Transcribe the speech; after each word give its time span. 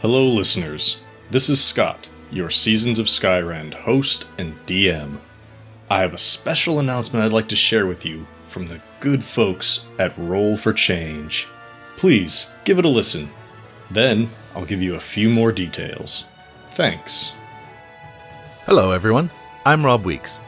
Hello, 0.00 0.28
listeners. 0.28 0.98
This 1.28 1.48
is 1.48 1.60
Scott, 1.60 2.08
your 2.30 2.50
Seasons 2.50 3.00
of 3.00 3.06
Skyrend 3.06 3.74
host 3.74 4.28
and 4.38 4.54
DM. 4.64 5.18
I 5.90 6.02
have 6.02 6.14
a 6.14 6.18
special 6.18 6.78
announcement 6.78 7.24
I'd 7.24 7.32
like 7.32 7.48
to 7.48 7.56
share 7.56 7.84
with 7.84 8.04
you 8.04 8.24
from 8.48 8.66
the 8.66 8.80
good 9.00 9.24
folks 9.24 9.86
at 9.98 10.16
Roll 10.16 10.56
for 10.56 10.72
Change. 10.72 11.48
Please 11.96 12.48
give 12.62 12.78
it 12.78 12.84
a 12.84 12.88
listen. 12.88 13.28
Then 13.90 14.30
I'll 14.54 14.64
give 14.64 14.80
you 14.80 14.94
a 14.94 15.00
few 15.00 15.28
more 15.28 15.50
details. 15.50 16.26
Thanks. 16.76 17.32
Hello, 18.66 18.92
everyone. 18.92 19.30
I'm 19.66 19.84
Rob 19.84 20.04
Weeks. 20.04 20.38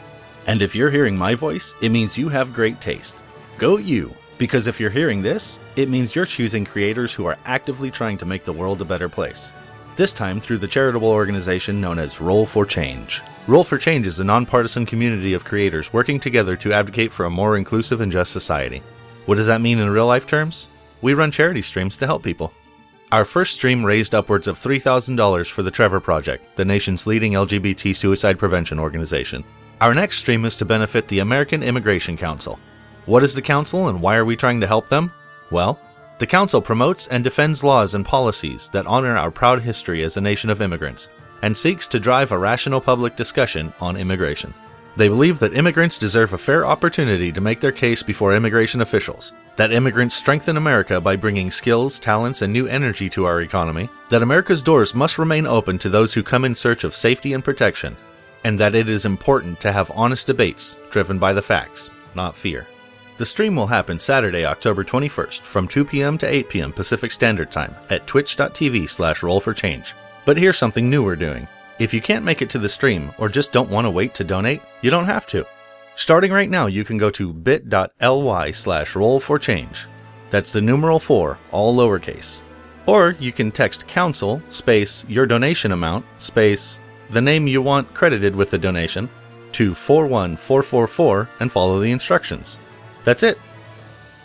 And 0.47 0.63
if 0.63 0.77
you're 0.77 0.91
hearing 0.91 1.17
my 1.17 1.35
voice, 1.35 1.75
it 1.83 1.89
means 1.89 2.17
you 2.17 2.29
have 2.29 2.53
great 2.53 2.81
taste. 2.81 3.17
Go 3.59 3.79
you! 3.79 4.15
Because 4.41 4.67
if 4.67 4.81
you're 4.81 4.89
hearing 4.89 5.21
this, 5.21 5.61
it 5.77 5.91
means 5.91 6.15
you're 6.15 6.25
choosing 6.25 6.65
creators 6.65 7.13
who 7.13 7.27
are 7.27 7.37
actively 7.45 7.91
trying 7.91 8.17
to 8.17 8.25
make 8.25 8.43
the 8.43 8.55
world 8.55 8.81
a 8.81 8.87
better 8.87 9.07
place. 9.07 9.53
This 9.97 10.15
time 10.15 10.41
through 10.41 10.57
the 10.57 10.67
charitable 10.67 11.09
organization 11.09 11.79
known 11.79 11.99
as 11.99 12.23
Roll 12.23 12.47
for 12.47 12.65
Change. 12.65 13.21
Roll 13.47 13.65
for 13.65 13.77
Change 13.77 14.07
is 14.07 14.19
a 14.19 14.25
nonpartisan 14.25 14.87
community 14.87 15.35
of 15.35 15.45
creators 15.45 15.93
working 15.93 16.19
together 16.19 16.57
to 16.57 16.73
advocate 16.73 17.13
for 17.13 17.27
a 17.27 17.31
more 17.31 17.59
inclusive 17.59 18.01
and 18.01 18.11
just 18.11 18.33
society. 18.33 18.83
What 19.27 19.35
does 19.35 19.47
that 19.49 19.61
mean 19.61 19.79
in 19.79 19.91
real 19.91 20.07
life 20.07 20.25
terms? 20.25 20.69
We 21.03 21.13
run 21.13 21.31
charity 21.31 21.61
streams 21.61 21.99
to 21.99 22.07
help 22.07 22.23
people. 22.23 22.51
Our 23.13 23.27
first 23.27 23.57
stream 23.57 23.85
raised 23.85 24.15
upwards 24.15 24.49
of 24.49 24.59
$3,000 24.59 25.51
for 25.51 25.63
the 25.63 25.71
Trevor 25.71 26.01
Project, 26.01 26.57
the 26.57 26.65
nation's 26.65 27.07
leading 27.07 27.33
LGBT 27.33 27.95
suicide 27.95 28.39
prevention 28.39 28.79
organization. 28.79 29.45
Our 29.83 29.93
next 29.93 30.17
stream 30.21 30.47
is 30.47 30.57
to 30.57 30.65
benefit 30.65 31.09
the 31.09 31.19
American 31.19 31.63
Immigration 31.63 32.17
Council. 32.17 32.59
What 33.11 33.25
is 33.25 33.35
the 33.35 33.43
Council 33.43 33.89
and 33.89 34.01
why 34.01 34.15
are 34.15 34.25
we 34.25 34.37
trying 34.37 34.61
to 34.61 34.69
help 34.69 34.89
them? 34.89 35.13
Well, 35.51 35.81
the 36.21 36.29
Council 36.29 36.63
promotes 36.63 37.09
and 37.09 37.25
defends 37.25 37.65
laws 37.65 37.95
and 37.95 38.07
policies 38.07 38.69
that 38.69 38.87
honor 38.87 39.17
our 39.17 39.33
proud 39.33 39.61
history 39.61 40.05
as 40.05 40.17
a 40.17 40.21
nation 40.21 40.49
of 40.49 40.63
immigrants 40.63 41.09
and 41.43 41.59
seeks 41.59 41.89
to 41.89 41.99
drive 41.99 42.31
a 42.31 42.39
rational 42.39 42.81
public 42.81 43.17
discussion 43.17 43.75
on 43.81 43.97
immigration. 43.97 44.55
They 44.95 45.09
believe 45.09 45.41
that 45.41 45.57
immigrants 45.57 45.99
deserve 45.99 46.35
a 46.35 46.39
fair 46.39 46.65
opportunity 46.65 47.33
to 47.33 47.41
make 47.41 47.59
their 47.59 47.73
case 47.73 48.01
before 48.01 48.37
immigration 48.37 48.81
officials, 48.81 49.33
that 49.57 49.73
immigrants 49.73 50.15
strengthen 50.15 50.57
America 50.57 51.01
by 51.01 51.17
bringing 51.17 51.51
skills, 51.51 51.99
talents, 51.99 52.43
and 52.43 52.53
new 52.53 52.69
energy 52.69 53.11
to 53.11 53.25
our 53.25 53.41
economy, 53.41 53.91
that 54.11 54.23
America's 54.23 54.63
doors 54.63 54.95
must 54.95 55.19
remain 55.19 55.49
open 55.49 55.79
to 55.79 55.91
those 55.91 56.15
who 56.15 56.23
come 56.23 56.45
in 56.45 56.55
search 56.55 56.85
of 56.85 56.95
safety 56.95 57.33
and 57.33 57.43
protection, 57.43 57.97
and 58.45 58.57
that 58.57 58.77
it 58.77 58.89
is 58.89 59.05
important 59.05 59.61
to 59.63 59.73
have 59.73 59.91
honest 59.97 60.29
debates 60.29 60.79
driven 60.91 61.19
by 61.19 61.33
the 61.33 61.43
facts, 61.43 61.93
not 62.15 62.37
fear. 62.37 62.69
The 63.21 63.27
stream 63.27 63.55
will 63.55 63.67
happen 63.67 64.01
Saturday, 64.01 64.47
October 64.47 64.83
21st 64.83 65.43
from 65.43 65.69
2 65.69 65.85
p.m. 65.85 66.17
to 66.17 66.27
8 66.27 66.49
p.m. 66.49 66.73
Pacific 66.73 67.11
Standard 67.11 67.53
Time 67.53 67.77
at 67.91 68.07
twitch.tv 68.07 68.89
slash 68.89 69.23
roll 69.23 69.41
for 69.41 69.53
change. 69.53 69.93
But 70.25 70.39
here's 70.39 70.57
something 70.57 70.89
new 70.89 71.05
we're 71.05 71.17
doing. 71.17 71.47
If 71.79 71.93
you 71.93 72.01
can't 72.01 72.25
make 72.25 72.41
it 72.41 72.49
to 72.49 72.59
the 72.59 72.67
stream 72.67 73.13
or 73.19 73.29
just 73.29 73.53
don't 73.53 73.69
want 73.69 73.85
to 73.85 73.91
wait 73.91 74.15
to 74.15 74.25
donate, 74.25 74.63
you 74.81 74.89
don't 74.89 75.05
have 75.05 75.27
to. 75.27 75.47
Starting 75.97 76.33
right 76.33 76.49
now, 76.49 76.65
you 76.65 76.83
can 76.83 76.97
go 76.97 77.11
to 77.11 77.35
bit.ly 77.35 78.53
slash 78.53 78.97
roll 78.97 79.21
for 79.21 79.39
change. 79.39 79.87
That's 80.31 80.51
the 80.51 80.63
numeral 80.63 80.99
4, 80.99 81.37
all 81.53 81.77
lowercase. 81.77 82.41
Or 82.87 83.17
you 83.21 83.33
can 83.33 83.51
text 83.51 83.87
council 83.87 84.41
space 84.49 85.05
your 85.11 85.27
donation 85.27 85.73
amount 85.73 86.07
space 86.17 86.81
the 87.11 87.21
name 87.21 87.47
you 87.47 87.61
want 87.61 87.93
credited 87.93 88.35
with 88.35 88.49
the 88.49 88.57
donation 88.57 89.11
to 89.53 89.75
41444 89.75 91.29
and 91.41 91.53
follow 91.53 91.81
the 91.81 91.91
instructions. 91.91 92.59
That's 93.05 93.23
it. 93.23 93.39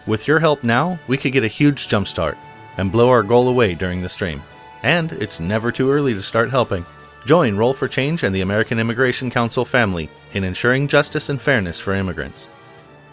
With 0.06 0.28
your 0.28 0.40
help 0.40 0.64
now, 0.64 1.00
we 1.08 1.18
could 1.18 1.32
get 1.32 1.44
a 1.44 1.48
huge 1.48 1.88
jumpstart 1.88 2.38
and 2.78 2.92
blow 2.92 3.10
our 3.10 3.24
goal 3.24 3.48
away 3.48 3.74
during 3.74 4.02
the 4.02 4.10
stream. 4.10 4.42
And 4.84 5.12
it's 5.14 5.40
never 5.40 5.72
too 5.72 5.90
early 5.90 6.14
to 6.14 6.22
start 6.22 6.50
helping. 6.52 6.86
Join 7.26 7.58
Roll 7.58 7.74
for 7.74 7.88
Change 7.88 8.22
and 8.24 8.36
the 8.36 8.42
American 8.42 8.78
Immigration 8.78 9.32
Council 9.32 9.66
family 9.66 10.10
in 10.34 10.44
ensuring 10.44 10.88
justice 10.88 11.30
and 11.30 11.42
fairness 11.42 11.80
for 11.80 11.96
immigrants. 11.96 12.48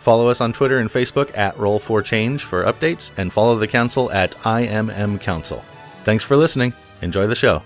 Follow 0.01 0.29
us 0.29 0.41
on 0.41 0.53
Twitter 0.53 0.81
and 0.81 0.91
Facebook 0.91 1.37
at 1.39 1.59
Roll 1.59 1.79
for 1.79 2.03
Change 2.03 2.45
for 2.45 2.65
updates 2.65 3.13
and 3.17 3.33
follow 3.33 3.57
the 3.57 3.69
council 3.69 4.13
at 4.13 4.33
IMM 4.43 5.21
Council. 5.21 5.65
Thanks 6.05 6.25
for 6.25 6.37
listening. 6.37 6.75
Enjoy 7.01 7.27
the 7.27 7.35
show. 7.35 7.63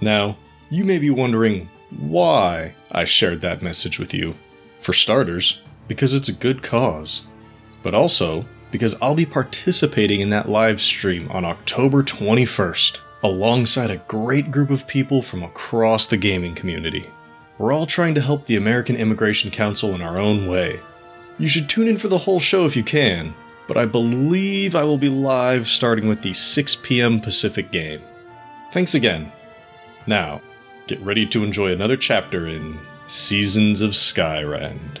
Now, 0.00 0.36
you 0.70 0.84
may 0.84 0.98
be 0.98 1.10
wondering 1.10 1.68
why 1.90 2.74
I 2.90 3.04
shared 3.04 3.40
that 3.40 3.62
message 3.62 3.98
with 3.98 4.14
you. 4.14 4.34
For 4.80 4.92
starters, 4.92 5.60
because 5.88 6.14
it's 6.14 6.28
a 6.28 6.32
good 6.32 6.62
cause, 6.62 7.22
but 7.82 7.94
also 7.94 8.44
because 8.70 8.96
I'll 9.00 9.14
be 9.14 9.26
participating 9.26 10.20
in 10.20 10.30
that 10.30 10.48
live 10.48 10.80
stream 10.80 11.30
on 11.30 11.44
October 11.44 12.02
21st 12.02 12.98
alongside 13.22 13.90
a 13.90 14.02
great 14.08 14.50
group 14.50 14.70
of 14.70 14.86
people 14.86 15.22
from 15.22 15.42
across 15.42 16.06
the 16.06 16.16
gaming 16.16 16.54
community. 16.54 17.08
We're 17.56 17.72
all 17.72 17.86
trying 17.86 18.14
to 18.16 18.20
help 18.20 18.46
the 18.46 18.56
American 18.56 18.96
Immigration 18.96 19.50
Council 19.50 19.94
in 19.94 20.02
our 20.02 20.18
own 20.18 20.48
way. 20.48 20.80
You 21.38 21.48
should 21.48 21.68
tune 21.68 21.88
in 21.88 21.98
for 21.98 22.08
the 22.08 22.18
whole 22.18 22.40
show 22.40 22.66
if 22.66 22.76
you 22.76 22.82
can, 22.82 23.32
but 23.66 23.76
I 23.76 23.86
believe 23.86 24.74
I 24.74 24.82
will 24.82 24.98
be 24.98 25.08
live 25.08 25.66
starting 25.66 26.08
with 26.08 26.22
the 26.22 26.32
6 26.32 26.76
p.m. 26.82 27.20
Pacific 27.20 27.70
game. 27.70 28.02
Thanks 28.72 28.94
again. 28.94 29.32
Now, 30.06 30.42
get 30.86 31.00
ready 31.00 31.26
to 31.26 31.44
enjoy 31.44 31.72
another 31.72 31.96
chapter 31.96 32.46
in 32.46 32.78
Seasons 33.06 33.80
of 33.80 33.92
Skyrend. 33.92 35.00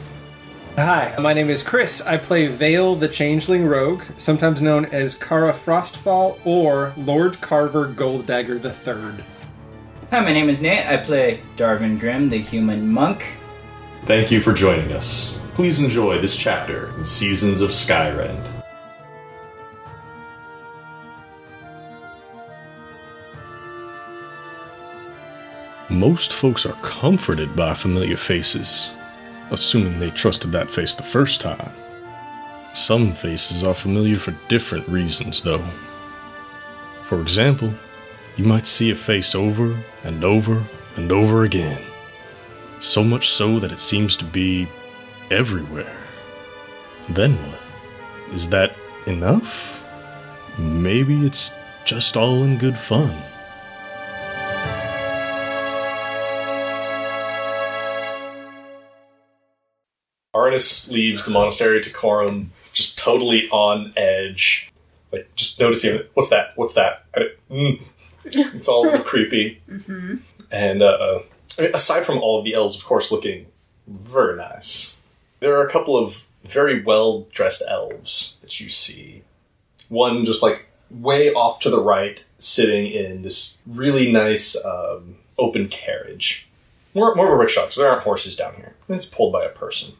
Hi, 0.77 1.13
my 1.19 1.33
name 1.33 1.49
is 1.49 1.63
Chris. 1.63 2.01
I 2.01 2.15
play 2.15 2.47
Vale 2.47 2.95
the 2.95 3.09
Changeling 3.09 3.65
Rogue, 3.65 4.03
sometimes 4.17 4.61
known 4.61 4.85
as 4.85 5.15
Kara 5.15 5.51
Frostfall 5.51 6.39
or 6.45 6.93
Lord 6.95 7.41
Carver 7.41 7.87
Golddagger 7.87 8.63
III. 8.63 9.23
Hi, 10.11 10.21
my 10.21 10.31
name 10.31 10.49
is 10.49 10.61
Nate. 10.61 10.87
I 10.87 10.95
play 10.97 11.41
Darvin 11.57 11.99
Grimm, 11.99 12.29
the 12.29 12.37
human 12.37 12.89
monk. 12.89 13.37
Thank 14.03 14.31
you 14.31 14.39
for 14.39 14.53
joining 14.53 14.93
us. 14.93 15.37
Please 15.55 15.81
enjoy 15.81 16.19
this 16.19 16.37
chapter 16.37 16.97
in 16.97 17.03
Seasons 17.03 17.59
of 17.59 17.71
Skyrend. 17.71 18.41
Most 25.89 26.31
folks 26.31 26.65
are 26.65 26.73
comforted 26.81 27.53
by 27.57 27.73
familiar 27.73 28.15
faces, 28.15 28.91
assuming 29.51 29.99
they 29.99 30.09
trusted 30.09 30.51
that 30.51 30.69
face 30.69 30.93
the 30.93 31.03
first 31.03 31.41
time. 31.41 31.71
Some 32.73 33.11
faces 33.11 33.63
are 33.63 33.73
familiar 33.73 34.15
for 34.15 34.33
different 34.47 34.87
reasons, 34.87 35.41
though. 35.41 35.63
For 37.03 37.21
example, 37.21 37.73
you 38.37 38.45
might 38.45 38.65
see 38.65 38.91
a 38.91 38.95
face 38.95 39.35
over 39.35 39.77
and 40.03 40.23
over 40.23 40.63
and 40.95 41.11
over 41.11 41.43
again. 41.43 41.81
So 42.79 43.03
much 43.03 43.29
so 43.29 43.59
that 43.59 43.71
it 43.71 43.79
seems 43.79 44.15
to 44.17 44.25
be 44.25 44.67
everywhere. 45.29 45.97
Then 47.09 47.35
what? 47.47 47.59
Is 48.33 48.47
that 48.49 48.73
enough? 49.05 49.83
Maybe 50.57 51.25
it's 51.25 51.51
just 51.83 52.15
all 52.15 52.43
in 52.43 52.57
good 52.57 52.77
fun. 52.77 53.13
Arnis 60.33 60.89
leaves 60.89 61.25
the 61.25 61.31
monastery 61.31 61.81
to 61.81 61.89
Corum 61.89 62.47
just 62.73 62.97
totally 62.97 63.49
on 63.49 63.93
edge. 63.97 64.71
Like, 65.11 65.33
just 65.35 65.59
noticing, 65.59 66.01
what's 66.13 66.29
that? 66.29 66.53
What's 66.55 66.73
that? 66.75 67.05
I 67.15 67.31
mm. 67.49 67.81
It's 68.23 68.67
all 68.67 68.83
a 68.83 68.87
little 68.89 69.05
creepy. 69.05 69.61
And 70.51 70.81
uh, 70.83 71.19
I 71.57 71.61
mean, 71.61 71.71
aside 71.73 72.05
from 72.05 72.19
all 72.19 72.39
of 72.39 72.45
the 72.45 72.53
elves, 72.53 72.77
of 72.77 72.85
course, 72.85 73.11
looking 73.11 73.47
very 73.87 74.37
nice, 74.37 75.01
there 75.39 75.57
are 75.57 75.65
a 75.65 75.71
couple 75.71 75.97
of 75.97 76.27
very 76.43 76.81
well 76.83 77.21
dressed 77.31 77.63
elves 77.67 78.37
that 78.41 78.59
you 78.59 78.69
see. 78.69 79.23
One 79.89 80.23
just 80.25 80.41
like 80.41 80.65
way 80.89 81.33
off 81.33 81.59
to 81.61 81.69
the 81.69 81.81
right, 81.81 82.23
sitting 82.39 82.91
in 82.91 83.23
this 83.23 83.57
really 83.65 84.11
nice 84.11 84.55
um, 84.65 85.17
open 85.37 85.67
carriage. 85.67 86.47
More, 86.93 87.15
more 87.15 87.27
of 87.27 87.33
a 87.33 87.37
rickshaw 87.37 87.61
because 87.61 87.77
there 87.77 87.89
aren't 87.89 88.03
horses 88.03 88.35
down 88.35 88.55
here. 88.55 88.75
It's 88.87 89.05
pulled 89.05 89.33
by 89.33 89.45
a 89.45 89.49
person. 89.49 89.93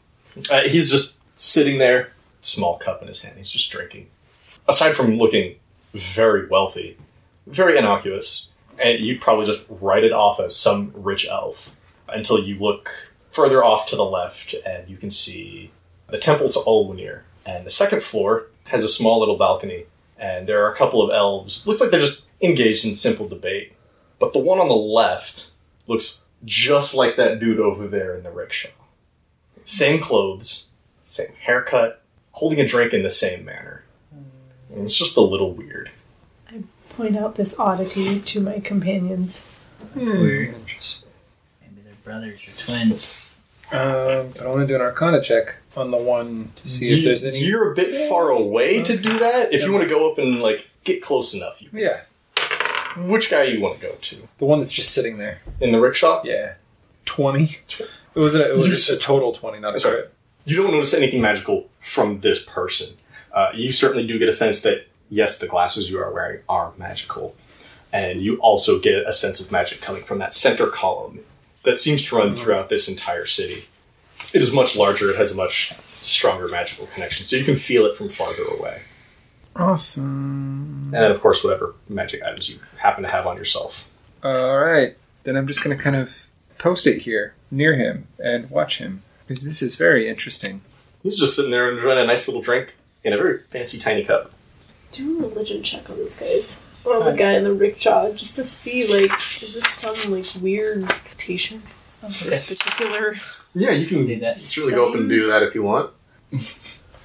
Uh, 0.49 0.61
he's 0.61 0.89
just 0.89 1.17
sitting 1.35 1.77
there, 1.77 2.13
small 2.41 2.77
cup 2.77 3.01
in 3.01 3.07
his 3.07 3.21
hand. 3.21 3.37
He's 3.37 3.51
just 3.51 3.71
drinking. 3.71 4.07
Aside 4.67 4.93
from 4.93 5.17
looking 5.17 5.55
very 5.93 6.47
wealthy, 6.47 6.97
very 7.47 7.77
innocuous, 7.77 8.49
and 8.79 8.99
you'd 8.99 9.21
probably 9.21 9.45
just 9.45 9.65
write 9.69 10.03
it 10.03 10.13
off 10.13 10.39
as 10.39 10.55
some 10.55 10.91
rich 10.95 11.27
elf 11.27 11.75
until 12.07 12.39
you 12.39 12.57
look 12.59 13.11
further 13.31 13.63
off 13.63 13.87
to 13.87 13.95
the 13.95 14.05
left 14.05 14.53
and 14.65 14.89
you 14.89 14.97
can 14.97 15.09
see 15.09 15.71
the 16.07 16.17
temple 16.17 16.49
to 16.49 16.59
Olwenir. 16.59 17.21
And 17.45 17.65
the 17.65 17.71
second 17.71 18.03
floor 18.03 18.47
has 18.65 18.83
a 18.83 18.89
small 18.89 19.19
little 19.19 19.37
balcony, 19.37 19.85
and 20.17 20.47
there 20.47 20.63
are 20.63 20.71
a 20.71 20.75
couple 20.75 21.01
of 21.01 21.09
elves. 21.11 21.65
Looks 21.65 21.81
like 21.81 21.91
they're 21.91 21.99
just 21.99 22.23
engaged 22.41 22.85
in 22.85 22.93
simple 22.95 23.27
debate. 23.27 23.73
But 24.19 24.33
the 24.33 24.39
one 24.39 24.59
on 24.59 24.67
the 24.67 24.75
left 24.75 25.51
looks 25.87 26.25
just 26.45 26.93
like 26.93 27.15
that 27.15 27.39
dude 27.39 27.59
over 27.59 27.87
there 27.87 28.15
in 28.15 28.23
the 28.23 28.31
rickshaw. 28.31 28.69
Same 29.71 30.01
clothes, 30.01 30.67
same 31.03 31.31
haircut, 31.39 32.01
holding 32.33 32.59
a 32.59 32.67
drink 32.67 32.93
in 32.93 33.03
the 33.03 33.09
same 33.09 33.45
manner. 33.45 33.85
And 34.73 34.83
it's 34.83 34.97
just 34.97 35.15
a 35.15 35.21
little 35.21 35.53
weird. 35.53 35.91
I 36.49 36.63
point 36.89 37.15
out 37.15 37.35
this 37.35 37.57
oddity 37.57 38.19
to 38.19 38.41
my 38.41 38.59
companions. 38.59 39.47
That's 39.95 40.09
weird. 40.09 40.55
Interesting. 40.55 41.07
Maybe 41.61 41.81
they're 41.85 41.93
brothers 42.03 42.41
or 42.47 42.51
twins. 42.59 43.29
Um, 43.71 44.31
but 44.35 44.41
I 44.41 44.47
want 44.49 44.59
to 44.61 44.67
do 44.67 44.75
an 44.75 44.81
Arcana 44.81 45.23
check 45.23 45.55
on 45.77 45.89
the 45.91 45.97
one 45.97 46.51
to 46.57 46.67
see 46.67 46.91
if 46.91 46.97
You- 46.97 47.05
there's 47.05 47.23
any. 47.23 47.39
You're 47.39 47.71
a 47.71 47.75
bit 47.75 48.09
far 48.09 48.29
away 48.29 48.81
to 48.83 48.97
do 48.97 49.19
that. 49.19 49.53
If 49.53 49.63
you 49.63 49.71
want 49.71 49.87
to 49.87 49.89
go 49.93 50.11
up 50.11 50.17
and 50.17 50.41
like 50.41 50.67
get 50.83 51.01
close 51.01 51.33
enough, 51.33 51.61
you. 51.61 51.69
Yeah, 51.73 52.01
Which 52.97 53.29
guy 53.31 53.43
you 53.43 53.61
want 53.61 53.79
to 53.79 53.87
go 53.87 53.95
to 53.95 54.27
the 54.37 54.43
one 54.45 54.59
that's 54.59 54.73
just 54.73 54.91
sitting 54.93 55.17
there. 55.17 55.39
in 55.61 55.71
the 55.71 55.79
rickshaw? 55.79 56.21
Yeah, 56.25 56.55
twenty. 57.05 57.59
It 58.15 58.19
was 58.19 58.35
a, 58.35 58.53
it 58.53 58.57
You 58.65 58.71
was 58.71 58.89
a 58.89 58.97
total 58.97 59.31
twenty, 59.31 59.59
not 59.59 59.75
a 59.75 59.79
Sorry. 59.79 59.95
crit. 60.01 60.13
You 60.45 60.55
don't 60.57 60.71
notice 60.71 60.93
anything 60.93 61.21
magical 61.21 61.69
from 61.79 62.19
this 62.19 62.43
person. 62.43 62.95
Uh, 63.31 63.51
you 63.53 63.71
certainly 63.71 64.05
do 64.05 64.17
get 64.19 64.27
a 64.27 64.33
sense 64.33 64.61
that 64.61 64.87
yes, 65.09 65.39
the 65.39 65.47
glasses 65.47 65.89
you 65.89 65.99
are 65.99 66.11
wearing 66.11 66.41
are 66.49 66.73
magical, 66.77 67.35
and 67.93 68.21
you 68.21 68.37
also 68.37 68.79
get 68.79 69.07
a 69.07 69.13
sense 69.13 69.39
of 69.39 69.51
magic 69.51 69.81
coming 69.81 70.03
from 70.03 70.19
that 70.19 70.33
center 70.33 70.67
column 70.67 71.19
that 71.63 71.77
seems 71.79 72.03
to 72.07 72.15
run 72.17 72.35
throughout 72.35 72.69
this 72.69 72.87
entire 72.87 73.25
city. 73.25 73.65
It 74.33 74.41
is 74.41 74.51
much 74.51 74.75
larger. 74.75 75.09
It 75.11 75.15
has 75.17 75.31
a 75.31 75.35
much 75.37 75.73
stronger 76.01 76.47
magical 76.47 76.87
connection, 76.87 77.25
so 77.25 77.35
you 77.35 77.43
can 77.45 77.55
feel 77.55 77.85
it 77.85 77.95
from 77.95 78.09
farther 78.09 78.43
away. 78.57 78.81
Awesome. 79.55 80.83
And 80.85 80.93
then, 80.93 81.11
of 81.11 81.21
course, 81.21 81.43
whatever 81.43 81.75
magic 81.89 82.23
items 82.23 82.49
you 82.49 82.59
happen 82.77 83.03
to 83.03 83.09
have 83.09 83.27
on 83.27 83.37
yourself. 83.37 83.87
All 84.23 84.57
right, 84.59 84.97
then 85.23 85.35
I'm 85.35 85.47
just 85.47 85.63
gonna 85.63 85.75
kind 85.75 85.95
of 85.95 86.27
post 86.61 86.85
it 86.85 87.01
here 87.01 87.33
near 87.49 87.75
him 87.75 88.07
and 88.23 88.49
watch 88.51 88.77
him 88.77 89.01
because 89.27 89.43
this 89.43 89.63
is 89.63 89.75
very 89.75 90.07
interesting. 90.07 90.61
He's 91.01 91.17
just 91.19 91.35
sitting 91.35 91.49
there 91.49 91.71
enjoying 91.71 91.97
a 91.97 92.05
nice 92.05 92.27
little 92.27 92.41
drink 92.43 92.75
in 93.03 93.13
a 93.13 93.17
very 93.17 93.39
fancy 93.49 93.79
tiny 93.79 94.03
cup. 94.03 94.31
Do 94.91 95.17
a 95.25 95.27
religion 95.27 95.63
check 95.63 95.89
on 95.89 95.97
these 95.97 96.19
guys. 96.19 96.63
Or 96.85 97.03
the 97.03 97.13
guy 97.13 97.33
in 97.33 97.43
the 97.43 97.53
rickshaw, 97.53 98.11
just 98.11 98.35
to 98.35 98.43
see, 98.43 98.87
like, 98.87 99.11
is 99.41 99.53
this 99.53 99.67
some, 99.67 100.11
like, 100.11 100.25
weird 100.39 100.79
interpretation 100.79 101.61
of 102.01 102.19
this 102.23 102.47
particular... 102.47 103.15
Yeah, 103.53 103.71
you 103.71 103.85
can 103.85 104.05
Do 104.05 104.19
that. 104.19 104.39
certainly 104.39 104.75
go 104.75 104.89
up 104.89 104.95
and 104.95 105.07
do 105.07 105.27
that 105.27 105.43
if 105.43 105.53
you 105.55 105.61
want. 105.63 105.91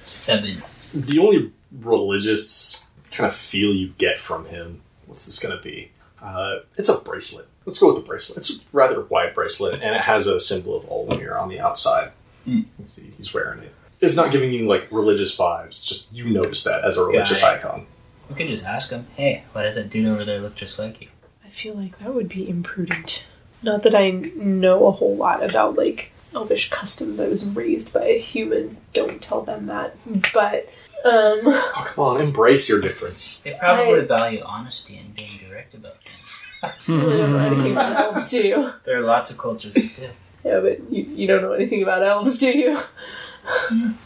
Seven. 0.03 0.63
The 0.93 1.19
only 1.19 1.51
religious 1.71 2.89
kind 3.11 3.27
of 3.27 3.35
feel 3.35 3.71
you 3.73 3.89
get 3.99 4.17
from 4.19 4.45
him, 4.45 4.81
what's 5.05 5.25
this 5.27 5.39
going 5.39 5.55
to 5.55 5.63
be? 5.63 5.91
Uh, 6.21 6.59
it's 6.77 6.89
a 6.89 6.97
bracelet. 6.97 7.47
Let's 7.67 7.79
go 7.79 7.93
with 7.93 7.97
the 7.97 8.07
bracelet. 8.07 8.37
It's 8.37 8.49
a 8.49 8.59
rather 8.71 9.01
wide 9.01 9.35
bracelet, 9.35 9.81
and 9.83 9.93
it 9.93 10.01
has 10.01 10.25
a 10.25 10.39
symbol 10.39 10.77
of 10.77 10.85
Olmir 10.85 11.39
on 11.39 11.49
the 11.49 11.59
outside. 11.59 12.11
Let's 12.47 12.93
see, 12.93 13.11
he's 13.17 13.33
wearing 13.33 13.61
it. 13.61 13.75
It's 13.99 14.15
not 14.15 14.31
giving 14.31 14.53
you 14.53 14.67
like 14.67 14.87
religious 14.89 15.35
vibes. 15.35 15.67
It's 15.71 15.85
just 15.85 16.11
you 16.13 16.29
notice 16.29 16.63
that 16.63 16.85
as 16.85 16.97
a 16.97 17.03
religious 17.03 17.41
Got 17.41 17.55
it. 17.55 17.65
icon. 17.65 17.85
We 18.29 18.35
can 18.35 18.47
just 18.47 18.65
ask 18.65 18.89
him, 18.89 19.05
hey, 19.17 19.43
why 19.51 19.63
does 19.63 19.75
that 19.75 19.89
dude 19.89 20.07
over 20.07 20.23
there 20.23 20.39
look 20.39 20.55
just 20.55 20.79
like 20.79 21.01
you? 21.01 21.09
I 21.45 21.49
feel 21.49 21.73
like 21.75 21.99
that 21.99 22.13
would 22.13 22.29
be 22.29 22.47
imprudent. 22.49 23.25
Not 23.61 23.83
that 23.83 23.93
I 23.93 24.11
know 24.11 24.87
a 24.87 24.91
whole 24.91 25.17
lot 25.17 25.43
about, 25.43 25.75
like, 25.75 26.13
elvish 26.33 26.69
customs. 26.69 27.19
I 27.19 27.27
was 27.27 27.45
raised 27.49 27.91
by 27.91 28.05
a 28.05 28.19
human. 28.19 28.77
Don't 28.93 29.21
tell 29.21 29.41
them 29.41 29.65
that. 29.65 29.97
But, 30.33 30.69
um... 31.03 31.39
Oh 31.43 31.83
come 31.85 32.05
on, 32.05 32.21
embrace 32.21 32.69
your 32.69 32.79
difference. 32.79 33.41
They 33.41 33.55
probably 33.59 33.99
I- 33.99 34.05
value 34.05 34.41
honesty 34.45 34.97
and 34.97 35.13
being 35.13 35.37
direct 35.49 35.73
about 35.73 36.01
things. 36.03 36.15
I 36.63 36.73
don't 36.87 37.33
know 37.33 37.39
anything 37.39 37.71
about 37.73 37.91
hmm. 37.95 38.15
elves, 38.15 38.29
do 38.29 38.47
you? 38.47 38.73
There 38.83 38.97
are 38.97 39.05
lots 39.05 39.31
of 39.31 39.37
cultures 39.37 39.73
that 39.75 39.95
do. 39.95 40.09
Yeah, 40.43 40.59
but 40.61 40.91
you, 40.91 41.03
you 41.03 41.27
don't 41.27 41.41
know 41.41 41.51
anything 41.51 41.83
about 41.83 42.03
elves, 42.03 42.37
do 42.37 42.49
you? 42.49 42.79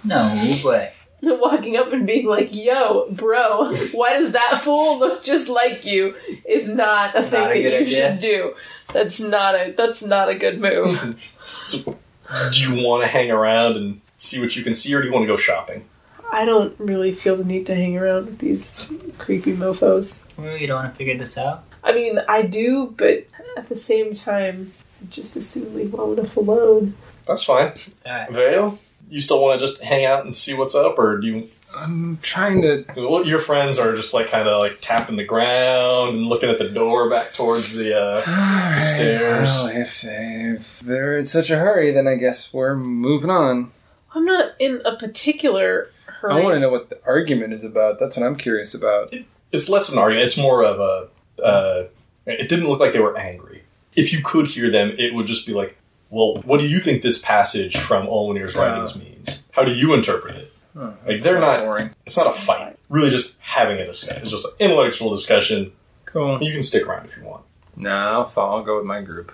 No, 0.03 0.57
but 0.63 0.93
Walking 1.21 1.77
up 1.77 1.93
and 1.93 2.07
being 2.07 2.25
like, 2.25 2.53
yo, 2.53 3.07
bro, 3.11 3.75
why 3.91 4.17
does 4.17 4.31
that 4.31 4.61
fool 4.63 4.97
look 4.97 5.23
just 5.23 5.49
like 5.49 5.85
you 5.85 6.15
is 6.45 6.67
not 6.67 7.15
a 7.15 7.21
thing 7.21 7.41
Not 7.41 7.51
a 7.51 7.63
that 7.63 7.69
good 7.69 7.71
you 7.71 7.85
idea. 7.85 8.11
should 8.11 8.21
do. 8.21 8.55
That's 8.91 9.19
not 9.19 9.55
a 9.55 9.71
that's 9.77 10.01
not 10.01 10.29
a 10.29 10.35
good 10.35 10.59
move. 10.59 11.35
Do 11.71 12.61
you 12.61 12.83
want 12.83 13.03
to 13.03 13.07
hang 13.07 13.29
around 13.29 13.77
and 13.77 14.01
see 14.17 14.39
what 14.41 14.55
you 14.55 14.63
can 14.63 14.73
see, 14.73 14.93
or 14.95 15.01
do 15.01 15.07
you 15.07 15.13
want 15.13 15.23
to 15.23 15.27
go 15.27 15.37
shopping? 15.37 15.85
I 16.31 16.45
don't 16.45 16.79
really 16.79 17.11
feel 17.11 17.35
the 17.35 17.43
need 17.43 17.65
to 17.65 17.75
hang 17.75 17.97
around 17.97 18.25
with 18.25 18.39
these 18.39 18.87
creepy 19.17 19.53
mofos. 19.53 20.23
well, 20.37 20.55
you 20.55 20.65
don't 20.65 20.81
want 20.81 20.93
to 20.93 20.97
figure 20.97 21.17
this 21.17 21.37
out. 21.37 21.65
I 21.83 21.93
mean, 21.93 22.19
I 22.27 22.43
do, 22.43 22.93
but 22.97 23.25
at 23.57 23.69
the 23.69 23.75
same 23.75 24.13
time, 24.13 24.73
I 25.01 25.05
just 25.09 25.35
assume 25.35 25.73
leave 25.73 25.93
well 25.93 26.13
enough 26.13 26.37
alone. 26.37 26.95
That's 27.25 27.43
fine. 27.43 27.73
All 28.05 28.11
right. 28.11 28.31
Vale, 28.31 28.79
you 29.09 29.19
still 29.21 29.41
want 29.41 29.59
to 29.59 29.65
just 29.65 29.81
hang 29.81 30.05
out 30.05 30.25
and 30.25 30.35
see 30.35 30.53
what's 30.53 30.75
up, 30.75 30.97
or 30.99 31.17
do 31.19 31.27
you 31.27 31.49
I'm 31.75 32.17
trying 32.17 32.61
to. 32.63 32.83
Because 32.85 33.05
what 33.05 33.25
your 33.25 33.39
friends 33.39 33.77
are 33.77 33.95
just 33.95 34.13
like 34.13 34.27
kind 34.29 34.47
of 34.47 34.59
like 34.59 34.79
tapping 34.81 35.15
the 35.15 35.23
ground 35.23 36.17
and 36.17 36.27
looking 36.27 36.49
at 36.49 36.57
the 36.57 36.69
door 36.69 37.09
back 37.09 37.33
towards 37.33 37.75
the. 37.75 37.97
uh 37.97 38.23
Alright, 38.27 38.81
stairs. 38.81 39.47
Well, 39.47 39.67
if, 39.67 40.01
they, 40.01 40.55
if 40.57 40.79
they're 40.81 41.17
in 41.17 41.25
such 41.25 41.49
a 41.49 41.57
hurry, 41.57 41.91
then 41.91 42.07
I 42.07 42.15
guess 42.15 42.53
we're 42.53 42.75
moving 42.75 43.29
on. 43.29 43.71
I'm 44.13 44.25
not 44.25 44.53
in 44.59 44.81
a 44.85 44.97
particular 44.97 45.89
hurry. 46.05 46.33
I 46.33 46.43
want 46.43 46.55
to 46.55 46.59
know 46.59 46.69
what 46.69 46.89
the 46.89 46.99
argument 47.05 47.53
is 47.53 47.63
about. 47.63 47.99
That's 47.99 48.17
what 48.17 48.25
I'm 48.25 48.35
curious 48.35 48.73
about. 48.73 49.13
It's 49.51 49.69
less 49.69 49.87
of 49.87 49.95
an 49.95 49.99
argument. 49.99 50.25
It's 50.25 50.37
more 50.37 50.63
of 50.63 50.79
a. 50.79 51.07
Uh, 51.43 51.83
it 52.25 52.47
didn't 52.49 52.67
look 52.67 52.79
like 52.79 52.93
they 52.93 52.99
were 52.99 53.17
angry. 53.17 53.63
If 53.95 54.13
you 54.13 54.21
could 54.23 54.47
hear 54.47 54.69
them, 54.71 54.93
it 54.97 55.13
would 55.13 55.27
just 55.27 55.45
be 55.45 55.53
like, 55.53 55.75
"Well, 56.09 56.37
what 56.45 56.59
do 56.59 56.67
you 56.67 56.79
think 56.79 57.01
this 57.01 57.17
passage 57.19 57.77
from 57.77 58.07
Olwenir's 58.07 58.55
writings 58.55 58.97
means? 58.97 59.43
How 59.51 59.63
do 59.63 59.73
you 59.73 59.93
interpret 59.93 60.35
it?" 60.35 60.53
Huh, 60.77 60.91
Like 61.05 61.21
they're 61.21 61.39
not. 61.39 61.59
boring. 61.61 61.89
It's 62.05 62.15
not 62.15 62.27
a 62.27 62.31
fight. 62.31 62.77
Really, 62.89 63.09
just 63.09 63.35
having 63.39 63.77
a 63.79 63.85
discussion. 63.85 64.21
It's 64.21 64.31
just 64.31 64.45
an 64.45 64.53
intellectual 64.59 65.09
discussion. 65.09 65.71
Cool. 66.05 66.41
You 66.41 66.53
can 66.53 66.63
stick 66.63 66.87
around 66.87 67.05
if 67.05 67.17
you 67.17 67.23
want. 67.23 67.43
Nah, 67.75 68.11
I'll 68.11 68.25
follow. 68.25 68.57
I'll 68.57 68.63
go 68.63 68.77
with 68.77 68.85
my 68.85 69.01
group. 69.01 69.31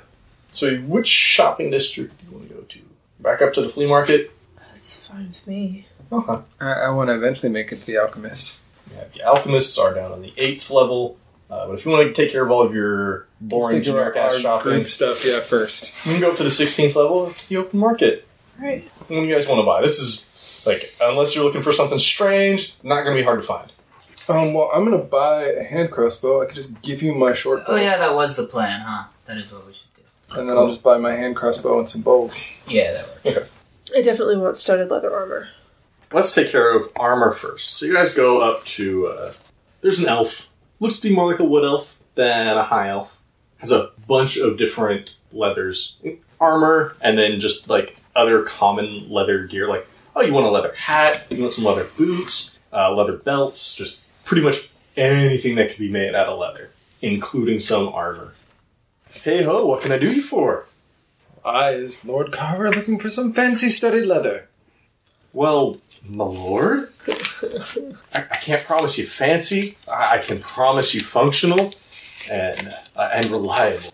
So, 0.52 0.78
which 0.78 1.08
shopping 1.08 1.70
district 1.70 2.18
do 2.20 2.26
you 2.32 2.38
want 2.38 2.48
to 2.50 2.54
go 2.56 2.62
to? 2.62 2.80
Back 3.20 3.42
up 3.42 3.54
to 3.54 3.62
the 3.62 3.70
flea 3.70 3.86
market. 3.88 4.32
That's 4.70 4.96
fine 4.96 5.28
with 5.28 5.46
me. 5.46 5.86
Okay. 6.12 6.42
I, 6.62 6.72
I 6.72 6.90
want 6.90 7.10
to 7.10 7.16
eventually 7.16 7.52
make 7.52 7.72
it 7.72 7.82
to 7.82 7.86
the 7.86 7.98
alchemist. 7.98 8.64
Yeah, 8.96 9.04
the 9.14 9.22
alchemists 9.24 9.78
are 9.78 9.94
down 9.94 10.12
on 10.12 10.22
the 10.22 10.34
eighth 10.38 10.72
level. 10.72 11.18
Uh, 11.50 11.68
but 11.68 11.74
if 11.74 11.86
you 11.86 11.92
want 11.92 12.08
to 12.08 12.14
take 12.14 12.32
care 12.32 12.44
of 12.44 12.52
all 12.52 12.62
of 12.62 12.74
your 12.74 13.28
boring 13.40 13.78
Let's 13.78 13.88
think 13.88 13.96
of 13.98 14.02
our- 14.04 14.12
generic 14.14 14.34
ass 14.34 14.40
shopping, 14.42 14.72
group 14.72 14.90
stuff. 14.90 15.26
Yeah, 15.26 15.40
first. 15.40 16.06
you 16.06 16.14
can 16.14 16.22
go 16.22 16.32
up 16.32 16.38
to 16.38 16.44
the 16.44 16.50
16th 16.50 16.96
level 16.96 17.26
of 17.28 17.48
the 17.48 17.58
open 17.58 17.80
market. 17.80 18.28
Right. 18.60 18.84
What 19.00 19.08
do 19.10 19.16
you 19.24 19.34
guys 19.34 19.48
want 19.48 19.60
to 19.60 19.66
buy? 19.66 19.82
This 19.82 20.00
is 20.00 20.64
like, 20.66 20.96
unless 21.00 21.36
you're 21.36 21.46
looking 21.46 21.62
for 21.62 21.72
something 21.72 21.98
strange, 22.00 22.76
not 22.84 23.04
going 23.04 23.16
to 23.16 23.22
be 23.22 23.24
hard 23.26 23.40
to 23.42 23.48
find. 23.48 23.72
Um. 24.30 24.54
Well, 24.54 24.70
I'm 24.74 24.84
gonna 24.84 24.98
buy 24.98 25.46
a 25.46 25.64
hand 25.64 25.90
crossbow. 25.90 26.42
I 26.42 26.48
could 26.48 26.56
just 26.56 26.82
give 26.82 27.02
you 27.02 27.16
my 27.16 27.32
short 27.32 27.66
bow, 27.66 27.74
Oh 27.74 27.76
yeah, 27.78 27.96
that 27.98 28.14
was 28.14 28.36
the 28.36 28.44
plan, 28.46 28.82
huh? 28.82 29.06
That 29.26 29.38
is 29.38 29.50
what 29.54 29.66
we 29.66 29.72
should 29.72 29.84
do. 29.96 30.38
and 30.38 30.50
then 30.50 30.58
I'll 30.58 30.68
just 30.68 30.84
buy 30.84 30.98
my 30.98 31.14
hand 31.16 31.38
crossbow 31.38 31.80
and 31.80 31.88
some 31.88 32.02
bolts. 32.02 32.46
Yeah, 32.68 32.92
that 33.24 33.36
works. 33.38 33.50
I 33.96 34.02
definitely 34.02 34.36
want 34.36 34.58
studded 34.58 34.92
leather 34.92 35.16
armor. 35.16 35.48
Let's 36.12 36.36
take 36.36 36.50
care 36.50 36.76
of 36.76 36.90
armor 36.98 37.32
first. 37.32 37.76
So 37.76 37.86
you 37.86 37.94
guys 37.94 38.14
go 38.14 38.42
up 38.42 38.66
to. 38.66 39.08
Uh, 39.08 39.34
there's 39.80 40.00
an 40.00 40.10
elf. 40.10 40.47
Looks 40.80 41.00
to 41.00 41.10
be 41.10 41.16
more 41.16 41.30
like 41.30 41.40
a 41.40 41.44
wood 41.46 41.64
elf 41.64 41.98
than 42.16 42.56
a 42.58 42.64
high 42.64 42.90
elf. 42.90 43.20
Has 43.58 43.72
a 43.72 43.92
bunch 44.08 44.38
of 44.38 44.58
different 44.58 45.16
leathers, 45.32 45.98
armor, 46.40 46.96
and 47.02 47.18
then 47.18 47.40
just 47.40 47.68
like 47.70 47.98
other 48.16 48.44
common 48.44 49.10
leather 49.10 49.46
gear. 49.48 49.68
Like, 49.68 49.88
oh, 50.16 50.22
you 50.22 50.34
want 50.34 50.46
a 50.46 50.52
leather 50.52 50.74
hat? 50.74 51.26
You 51.32 51.42
want 51.42 51.54
some 51.54 51.66
leather 51.66 51.88
boots? 51.98 52.58
Uh, 52.72 52.94
leather 52.94 53.18
belts? 53.18 53.76
Just 53.76 54.00
pretty 54.24 54.44
much 54.44 54.70
anything 54.96 55.56
that 55.56 55.70
can 55.70 55.80
be 55.80 55.92
made 55.92 56.14
out 56.16 56.28
of 56.28 56.38
leather. 56.40 56.72
including 57.02 57.60
some 57.60 57.88
armor. 57.90 58.34
Hey 59.12 59.44
ho, 59.44 59.66
what 59.66 59.82
can 59.82 59.92
I 59.92 59.98
do 59.98 60.12
you 60.12 60.22
for? 60.22 60.66
I 61.46 61.72
is 61.72 62.04
Lord 62.06 62.32
Carver 62.32 62.70
looking 62.72 63.00
for 63.00 63.10
some 63.10 63.34
fancy 63.34 63.70
studded 63.70 64.06
leather. 64.06 64.48
Well, 65.34 65.78
my 66.04 66.26
lord, 66.26 66.92
I, 67.08 68.26
I 68.32 68.36
can't 68.38 68.64
promise 68.66 68.98
you 68.98 69.06
fancy. 69.06 69.78
I, 69.88 70.16
I 70.16 70.18
can 70.20 70.40
promise 70.40 70.94
you 70.94 71.02
functional 71.02 71.74
and 72.32 72.74
uh, 72.96 73.10
and 73.14 73.26
reliable. 73.28 73.94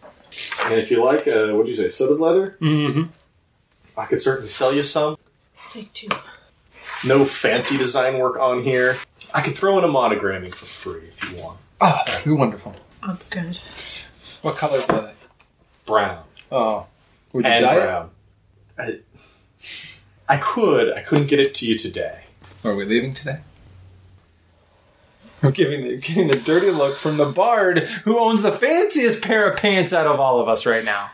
And 0.66 0.74
if 0.76 0.90
you 0.90 1.04
like, 1.04 1.28
uh, 1.28 1.50
what'd 1.54 1.68
you 1.68 1.76
say, 1.76 1.90
studded 1.90 2.20
leather? 2.20 2.58
Mm-hmm. 2.60 3.12
I 3.98 4.06
could 4.06 4.22
certainly 4.22 4.50
sell 4.50 4.74
you 4.74 4.82
some. 4.84 5.18
Take 5.72 5.94
two. 5.94 6.10
No 7.06 7.26
fancy 7.26 7.78
design 7.78 8.18
work 8.18 8.38
on 8.38 8.64
here. 8.64 8.98
I 9.34 9.42
could 9.42 9.56
throw 9.56 9.78
in 9.78 9.84
a 9.84 9.88
monogramming 9.88 10.54
for 10.56 10.66
free 10.66 11.10
if 11.18 11.32
you 11.32 11.38
want. 11.44 11.60
Oh, 11.82 12.00
that'd 12.08 12.24
be 12.26 12.32
wonderful. 12.32 12.76
I'm 13.04 13.18
good. 13.30 13.60
What 14.42 14.56
colors 14.58 14.86
are 14.90 15.02
they? 15.02 15.14
Brown 15.86 16.24
Oh. 16.52 16.86
Would 17.34 17.46
you 17.46 17.52
and 17.52 17.64
dye 17.64 17.76
it? 17.76 17.80
brown. 17.82 18.10
I, 18.78 19.00
I 20.30 20.38
could. 20.38 20.94
I 20.94 21.02
couldn't 21.02 21.28
get 21.28 21.40
it 21.40 21.54
to 21.56 21.68
you 21.68 21.78
today. 21.78 22.23
Are 22.64 22.76
we 22.76 22.86
leaving 22.86 23.14
today? 23.14 23.40
We're 25.42 25.52
giving 25.52 25.84
the, 25.86 25.98
getting 25.98 26.28
the 26.30 26.38
dirty 26.38 26.72
look 26.72 26.98
from 26.98 27.18
the 27.18 27.26
bard 27.26 27.80
who 28.06 28.18
owns 28.18 28.42
the 28.42 28.52
fanciest 28.54 29.22
pair 29.22 29.50
of 29.50 29.58
pants 29.60 29.92
out 29.92 30.08
of 30.08 30.20
all 30.20 30.40
of 30.40 30.48
us 30.48 30.66
right 30.66 30.86
now. 30.86 31.12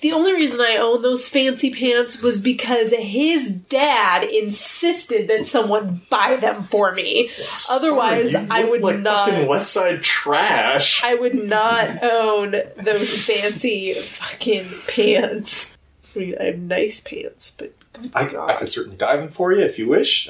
The 0.00 0.12
only 0.12 0.32
reason 0.34 0.60
I 0.60 0.76
own 0.76 1.00
those 1.02 1.28
fancy 1.28 1.72
pants 1.72 2.20
was 2.20 2.40
because 2.40 2.90
his 2.92 3.48
dad 3.48 4.24
insisted 4.24 5.28
that 5.28 5.46
someone 5.46 6.02
buy 6.10 6.36
them 6.36 6.64
for 6.64 6.92
me. 6.92 7.30
Otherwise, 7.70 8.32
Sorry, 8.32 8.44
you 8.44 8.50
I 8.50 8.62
look 8.62 8.70
would 8.72 8.82
like 8.82 8.98
not. 8.98 9.28
fucking 9.30 9.46
West 9.48 9.72
Side 9.72 10.02
trash. 10.02 11.02
I 11.04 11.14
would 11.14 11.36
not 11.36 12.02
own 12.02 12.56
those 12.82 13.16
fancy 13.24 13.92
fucking 13.92 14.66
pants. 14.88 15.76
I 16.14 16.18
mean, 16.18 16.34
I 16.40 16.44
have 16.46 16.58
nice 16.58 17.00
pants, 17.00 17.54
but 17.56 17.72
good 17.92 18.10
I, 18.12 18.24
I 18.24 18.54
could 18.56 18.68
certainly 18.70 18.96
dive 18.98 19.20
in 19.20 19.28
for 19.28 19.52
you 19.52 19.60
if 19.60 19.78
you 19.78 19.88
wish. 19.88 20.28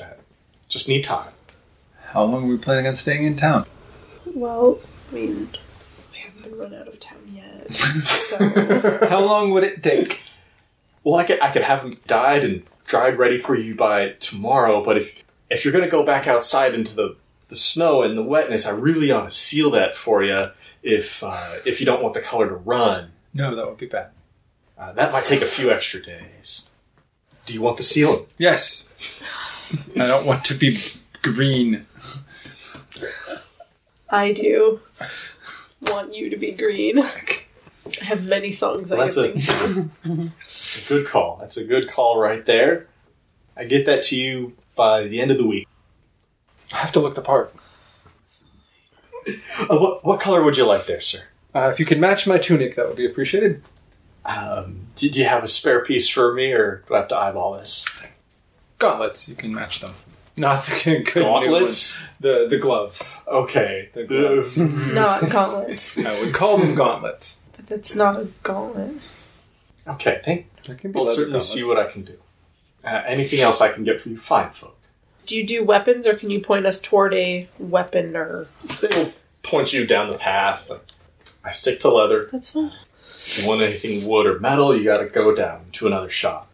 Just 0.71 0.89
need 0.89 1.03
time. 1.03 1.33
How 2.07 2.23
long 2.23 2.45
are 2.45 2.47
we 2.47 2.57
planning 2.57 2.87
on 2.87 2.97
staying 2.97 3.25
in 3.25 3.37
town? 3.37 3.67
Well, 4.25 4.79
I 5.11 5.15
mean, 5.15 5.50
we 6.12 6.19
haven't 6.19 6.43
been 6.45 6.57
run 6.57 6.73
out 6.73 6.89
of 6.89 6.99
town 6.99 7.19
yet, 7.35 7.75
so 7.75 8.39
How 9.09 9.21
long 9.21 9.50
would 9.50 9.65
it 9.65 9.83
take? 9.83 10.23
Well, 11.03 11.17
I 11.17 11.25
could, 11.25 11.41
I 11.41 11.50
could 11.50 11.62
have 11.62 11.83
them 11.83 11.99
dyed 12.07 12.45
and 12.45 12.62
dried 12.87 13.19
ready 13.19 13.37
for 13.37 13.57
you 13.57 13.75
by 13.75 14.11
tomorrow, 14.21 14.83
but 14.83 14.97
if 14.97 15.25
if 15.50 15.65
you're 15.65 15.73
going 15.73 15.85
to 15.85 15.91
go 15.91 16.07
back 16.07 16.29
outside 16.29 16.73
into 16.75 16.95
the, 16.95 17.17
the 17.49 17.57
snow 17.57 18.03
and 18.03 18.17
the 18.17 18.23
wetness, 18.23 18.65
I 18.65 18.71
really 18.71 19.11
ought 19.11 19.25
to 19.25 19.31
seal 19.33 19.71
that 19.73 19.97
for 19.97 20.23
you 20.23 20.47
if, 20.85 21.25
uh, 21.25 21.57
if 21.67 21.81
you 21.81 21.87
don't 21.87 22.00
want 22.00 22.15
the 22.15 22.21
color 22.21 22.49
to 22.49 22.55
run. 22.55 23.11
No, 23.35 23.57
that 23.57 23.67
would 23.67 23.77
be 23.77 23.87
bad. 23.87 24.11
Uh, 24.79 24.93
that 24.93 25.11
might 25.11 25.25
take 25.27 25.43
a 25.43 25.47
few 25.47 25.73
extra 25.73 26.00
days. 26.00 26.71
Do 27.47 27.53
you 27.53 27.61
want 27.61 27.77
the 27.79 27.83
sealing? 27.83 28.27
Yes. 28.39 29.21
I 29.97 30.07
don't 30.07 30.27
want 30.27 30.45
to 30.47 30.55
be 30.55 30.79
green. 31.23 31.87
I 34.09 34.33
do 34.33 34.81
want 35.83 36.15
you 36.15 36.31
to 36.31 36.37
be 36.37 36.53
green. 36.53 36.99
I 37.00 38.05
have 38.05 38.27
many 38.27 38.53
songs 38.53 38.91
I 38.93 38.97
Well, 38.97 39.09
can 39.09 39.35
that's 39.35 39.47
sing. 39.47 39.91
to. 40.05 40.33
It's 40.43 40.85
a 40.91 40.95
good 40.95 41.07
call. 41.07 41.39
That's 41.41 41.57
a 41.57 41.65
good 41.65 41.89
call 41.89 42.19
right 42.21 42.45
there. 42.45 42.87
I 43.57 43.65
get 43.65 43.87
that 43.87 44.03
to 44.05 44.17
you 44.17 44.55
by 44.77 45.05
the 45.05 45.21
end 45.21 45.31
of 45.31 45.39
the 45.39 45.47
week. 45.47 45.69
I 46.73 46.77
have 46.77 46.93
to 46.93 47.00
look 47.00 47.15
the 47.15 47.21
part. 47.23 47.55
Uh, 49.27 49.77
what, 49.79 50.05
what 50.05 50.21
color 50.21 50.43
would 50.43 50.57
you 50.57 50.65
like 50.67 50.87
there, 50.87 51.00
sir? 51.00 51.21
Uh, 51.55 51.69
if 51.73 51.79
you 51.81 51.87
could 51.87 51.99
match 52.00 52.27
my 52.27 52.39
tunic, 52.39 52.77
that 52.77 52.87
would 52.87 52.97
be 52.97 53.07
appreciated. 53.07 53.62
Um, 54.25 54.87
do, 54.97 55.11
do 55.11 55.19
you 55.21 55.27
have 55.27 55.43
a 55.45 55.49
spare 55.49 55.85
piece 55.85 56.09
for 56.09 56.33
me, 56.33 56.53
or 56.53 56.85
do 56.89 56.95
I 56.95 56.99
have 56.99 57.09
to 57.09 57.17
eyeball 57.17 57.55
this? 57.55 57.85
Gauntlets, 58.80 59.28
you 59.28 59.34
can 59.37 59.54
match 59.54 59.80
them. 59.80 59.92
Not 60.37 60.64
the 60.64 60.82
good 60.84 61.16
new 61.16 61.22
Gauntlets? 61.22 61.62
ones. 62.00 62.02
The 62.20 62.46
the 62.49 62.56
gloves. 62.58 63.25
Okay. 63.28 63.90
The 63.92 64.04
gloves. 64.04 64.56
Not 64.94 65.28
gauntlets. 65.30 65.96
I 65.99 66.20
would 66.20 66.34
call 66.34 66.56
them 66.58 66.75
gauntlets. 66.75 67.44
But 67.56 67.66
that's 67.66 67.94
not 67.94 68.18
a 68.18 68.25
gauntlet. 68.42 68.96
okay, 69.87 70.20
thank 70.25 70.46
There 70.64 70.75
can 70.76 70.92
be 70.92 70.99
I'll 70.99 71.04
leather 71.04 71.16
certainly 71.16 71.40
see 71.40 71.62
what 71.62 71.78
I 71.78 71.87
can 71.87 72.02
do. 72.02 72.16
Uh, 72.82 73.02
anything 73.06 73.40
else 73.40 73.60
I 73.60 73.68
can 73.70 73.84
get 73.84 74.00
for 74.00 74.08
you? 74.08 74.16
Fine, 74.16 74.50
folk. 74.52 74.76
Do 75.26 75.37
you 75.37 75.46
do 75.46 75.62
weapons, 75.62 76.06
or 76.06 76.14
can 76.14 76.30
you 76.30 76.40
point 76.40 76.64
us 76.64 76.80
toward 76.80 77.12
a 77.12 77.46
weapon? 77.58 78.16
Or 78.16 78.46
They'll 78.80 79.12
point 79.42 79.72
you 79.75 79.87
down 79.87 80.08
the 80.08 80.16
path. 80.16 80.70
I 81.44 81.50
stick 81.50 81.80
to 81.80 81.90
leather. 81.90 82.28
that's 82.32 82.50
fine. 82.50 82.72
If 83.04 83.42
you 83.42 83.49
want 83.49 83.60
anything 83.60 84.06
wood 84.08 84.26
or 84.26 84.38
metal, 84.40 84.75
you 84.75 84.84
gotta 84.84 85.06
go 85.06 85.34
down 85.34 85.66
to 85.72 85.87
another 85.87 86.08
shop. 86.08 86.50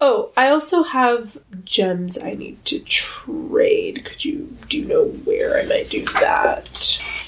Oh, 0.00 0.30
I 0.36 0.48
also 0.48 0.84
have 0.84 1.38
gems 1.64 2.18
I 2.22 2.34
need 2.34 2.64
to 2.66 2.78
trade. 2.80 4.04
Could 4.04 4.24
you 4.24 4.56
do 4.68 4.78
you 4.78 4.84
know 4.84 5.06
where 5.06 5.58
I 5.58 5.64
might 5.64 5.90
do 5.90 6.04
that? 6.06 6.72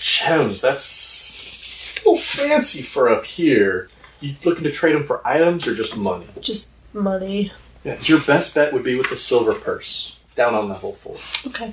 Gems, 0.01 0.61
that's 0.61 1.97
a 1.97 1.99
little 2.01 2.17
fancy 2.17 2.83
for 2.83 3.09
up 3.09 3.25
here. 3.25 3.89
You 4.21 4.35
looking 4.45 4.65
to 4.65 4.71
trade 4.71 4.95
them 4.95 5.05
for 5.05 5.27
items 5.27 5.67
or 5.67 5.75
just 5.75 5.97
money? 5.97 6.27
Just 6.41 6.77
money. 6.95 7.53
Yeah, 7.83 7.99
your 8.03 8.21
best 8.21 8.55
bet 8.55 8.73
would 8.73 8.85
be 8.85 8.95
with 8.95 9.09
the 9.11 9.17
silver 9.17 9.55
purse 9.55 10.17
down 10.37 10.55
on 10.55 10.69
level 10.69 10.93
four. 10.93 11.17
Okay. 11.47 11.73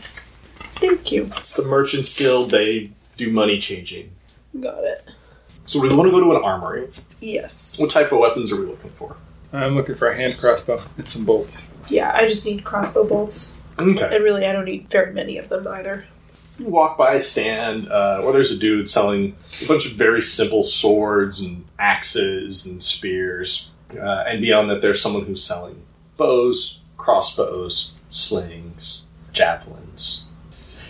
Thank 0.80 1.12
you. 1.12 1.26
It's 1.38 1.56
the 1.56 1.66
Merchants 1.66 2.16
Guild. 2.16 2.52
They 2.52 2.92
do 3.18 3.32
money 3.32 3.60
changing. 3.60 4.12
Got 4.60 4.84
it. 4.84 5.04
So 5.66 5.80
we 5.82 5.94
want 5.94 6.08
to 6.08 6.12
go 6.12 6.22
to 6.22 6.36
an 6.38 6.44
armory. 6.44 6.90
Yes. 7.20 7.80
What 7.80 7.92
type 7.92 8.12
of 8.12 8.20
weapons 8.20 8.52
are 8.52 8.60
we 8.60 8.66
looking 8.68 8.92
for? 8.92 9.18
I'm 9.54 9.76
looking 9.76 9.96
for 9.96 10.08
a 10.08 10.16
hand 10.16 10.38
crossbow 10.38 10.82
and 10.98 11.08
some 11.08 11.26
bolts. 11.26 11.70
Yeah, 11.90 12.12
I 12.14 12.28
just 12.28 12.46
need 12.46 12.64
crossbow 12.64 13.08
bolts. 13.08 13.54
Okay. 13.80 14.16
And 14.16 14.24
really, 14.24 14.46
I 14.46 14.52
don't 14.52 14.66
need 14.66 14.90
very 14.90 15.14
many 15.14 15.38
of 15.38 15.50
them 15.50 15.68
either. 15.68 16.06
You 16.60 16.66
walk 16.66 16.98
by 16.98 17.14
a 17.14 17.20
stand 17.20 17.88
uh, 17.90 18.22
where 18.22 18.34
there's 18.34 18.52
a 18.52 18.58
dude 18.58 18.90
selling 18.90 19.36
a 19.64 19.68
bunch 19.68 19.86
of 19.86 19.94
very 19.94 20.22
simple 20.22 20.64
swords 20.64 21.40
and 21.40 21.66
axes 21.78 22.66
and 22.66 22.82
spears. 22.82 23.70
Uh, 23.92 24.24
and 24.28 24.42
beyond 24.42 24.70
that, 24.70 24.82
there's 24.82 25.02
someone 25.02 25.26
who's 25.26 25.44
selling 25.44 25.84
bows, 26.18 26.80
crossbows, 26.98 27.94
slings, 28.10 29.06
javelins. 29.32 30.26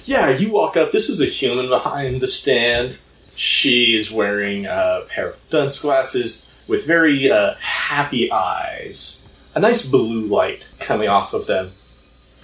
Yeah, 0.06 0.30
you 0.30 0.52
walk 0.52 0.78
up. 0.78 0.94
This 0.94 1.10
is 1.10 1.20
a 1.20 1.26
human 1.26 1.68
behind 1.68 2.22
the 2.22 2.28
stand. 2.28 3.00
She's 3.36 4.10
wearing 4.10 4.66
a 4.66 5.04
pair 5.10 5.32
of 5.32 5.50
dunce 5.50 5.82
glasses 5.82 6.47
with 6.68 6.86
very 6.86 7.32
uh, 7.32 7.56
happy 7.56 8.32
eyes. 8.32 9.26
A 9.56 9.60
nice 9.60 9.86
blue 9.86 10.22
light 10.22 10.68
coming 10.80 11.08
off 11.10 11.34
of 11.34 11.48
them. 11.48 11.72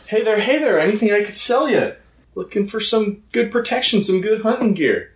Hey 0.08 0.24
there, 0.24 0.40
hey 0.40 0.60
there, 0.60 0.80
anything 0.80 1.12
I 1.12 1.24
could 1.24 1.38
sell 1.38 1.70
you? 1.70 1.94
Looking 2.36 2.68
for 2.68 2.80
some 2.80 3.24
good 3.32 3.52
protection, 3.52 4.02
some 4.02 4.22
good 4.22 4.42
hunting 4.42 4.74
gear. 4.74 5.12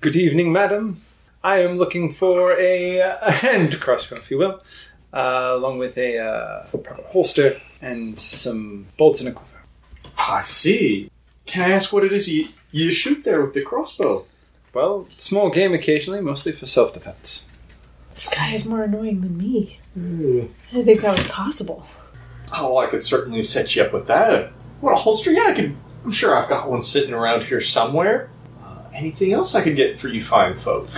Good 0.00 0.16
evening, 0.16 0.52
madam. 0.52 1.02
I 1.44 1.58
am 1.58 1.76
looking 1.76 2.12
for 2.12 2.52
a, 2.58 2.98
a 2.98 3.30
hand 3.30 3.80
crossbow, 3.80 4.16
if 4.16 4.30
you 4.30 4.38
will, 4.38 4.62
uh, 5.12 5.52
along 5.54 5.78
with 5.78 5.98
a 5.98 6.18
uh, 6.18 6.66
proper 6.66 7.02
holster 7.08 7.60
and 7.82 8.18
some 8.18 8.86
bolts 8.96 9.20
and 9.20 9.28
a 9.28 9.32
quiver. 9.32 9.62
I 10.16 10.42
see. 10.42 11.10
Can 11.46 11.68
I 11.68 11.74
ask 11.74 11.92
what 11.92 12.04
it 12.04 12.12
is 12.12 12.28
you, 12.28 12.48
you 12.70 12.90
shoot 12.90 13.24
there 13.24 13.42
with 13.42 13.54
the 13.54 13.62
crossbow? 13.62 14.24
Well, 14.72 15.04
small 15.06 15.50
game 15.50 15.74
occasionally, 15.74 16.20
mostly 16.20 16.52
for 16.52 16.66
self 16.66 16.94
defense. 16.94 17.51
This 18.14 18.28
guy 18.28 18.52
is 18.52 18.66
more 18.66 18.82
annoying 18.82 19.20
than 19.22 19.38
me. 19.38 19.78
I 19.96 20.00
didn't 20.00 20.84
think 20.84 21.00
that 21.00 21.14
was 21.14 21.24
possible. 21.24 21.86
Oh, 22.54 22.76
I 22.76 22.86
could 22.86 23.02
certainly 23.02 23.42
set 23.42 23.74
you 23.74 23.82
up 23.82 23.92
with 23.92 24.06
that. 24.08 24.52
What 24.80 24.92
a 24.92 24.96
holster? 24.96 25.32
Yeah, 25.32 25.46
I 25.48 25.52
can. 25.52 25.78
I'm 26.04 26.10
sure 26.10 26.36
I've 26.36 26.48
got 26.48 26.68
one 26.70 26.82
sitting 26.82 27.14
around 27.14 27.44
here 27.44 27.60
somewhere. 27.60 28.30
Uh, 28.62 28.82
anything 28.92 29.32
else 29.32 29.54
I 29.54 29.62
could 29.62 29.76
get 29.76 29.98
for 29.98 30.08
you 30.08 30.22
fine 30.22 30.54
folk? 30.58 30.88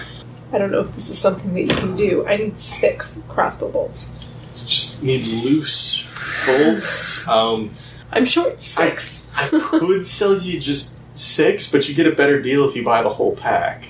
I 0.53 0.59
don't 0.59 0.71
know 0.71 0.81
if 0.81 0.95
this 0.95 1.11
is 1.11 1.19
something 1.19 1.53
that 1.55 1.63
you 1.63 1.69
can 1.75 1.97
do. 1.97 2.27
I 2.27 2.37
need 2.37 2.59
six 2.59 3.19
crossbow 3.29 3.71
bolts. 3.71 4.11
Just 4.53 5.03
need 5.03 5.27
loose 5.27 6.05
bolts. 6.47 7.27
Um, 7.29 7.71
I'm 8.13 8.25
sure 8.25 8.49
it's 8.49 8.65
six. 8.65 9.27
I 9.37 9.49
could 9.49 10.07
sell 10.09 10.37
you 10.37 10.59
just 10.61 11.17
six, 11.17 11.71
but 11.71 11.89
you 11.89 11.95
get 11.95 12.07
a 12.07 12.13
better 12.15 12.41
deal 12.41 12.69
if 12.69 12.75
you 12.77 12.85
buy 12.85 13.03
the 13.03 13.11
whole 13.11 13.37
pack. 13.37 13.89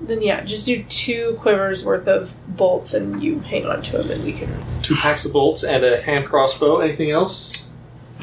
Then 0.00 0.22
yeah, 0.22 0.42
just 0.42 0.66
do 0.66 0.82
two 0.84 1.38
quivers 1.40 1.84
worth 1.84 2.06
of 2.08 2.34
bolts, 2.56 2.92
and 2.94 3.22
you 3.22 3.40
hang 3.40 3.66
on 3.66 3.82
to 3.82 3.98
them, 3.98 4.10
and 4.10 4.24
we 4.24 4.32
can. 4.32 4.48
Two 4.82 4.96
packs 4.96 5.24
of 5.24 5.32
bolts 5.32 5.62
and 5.62 5.84
a 5.84 6.02
hand 6.02 6.26
crossbow. 6.26 6.80
Anything 6.80 7.10
else? 7.10 7.66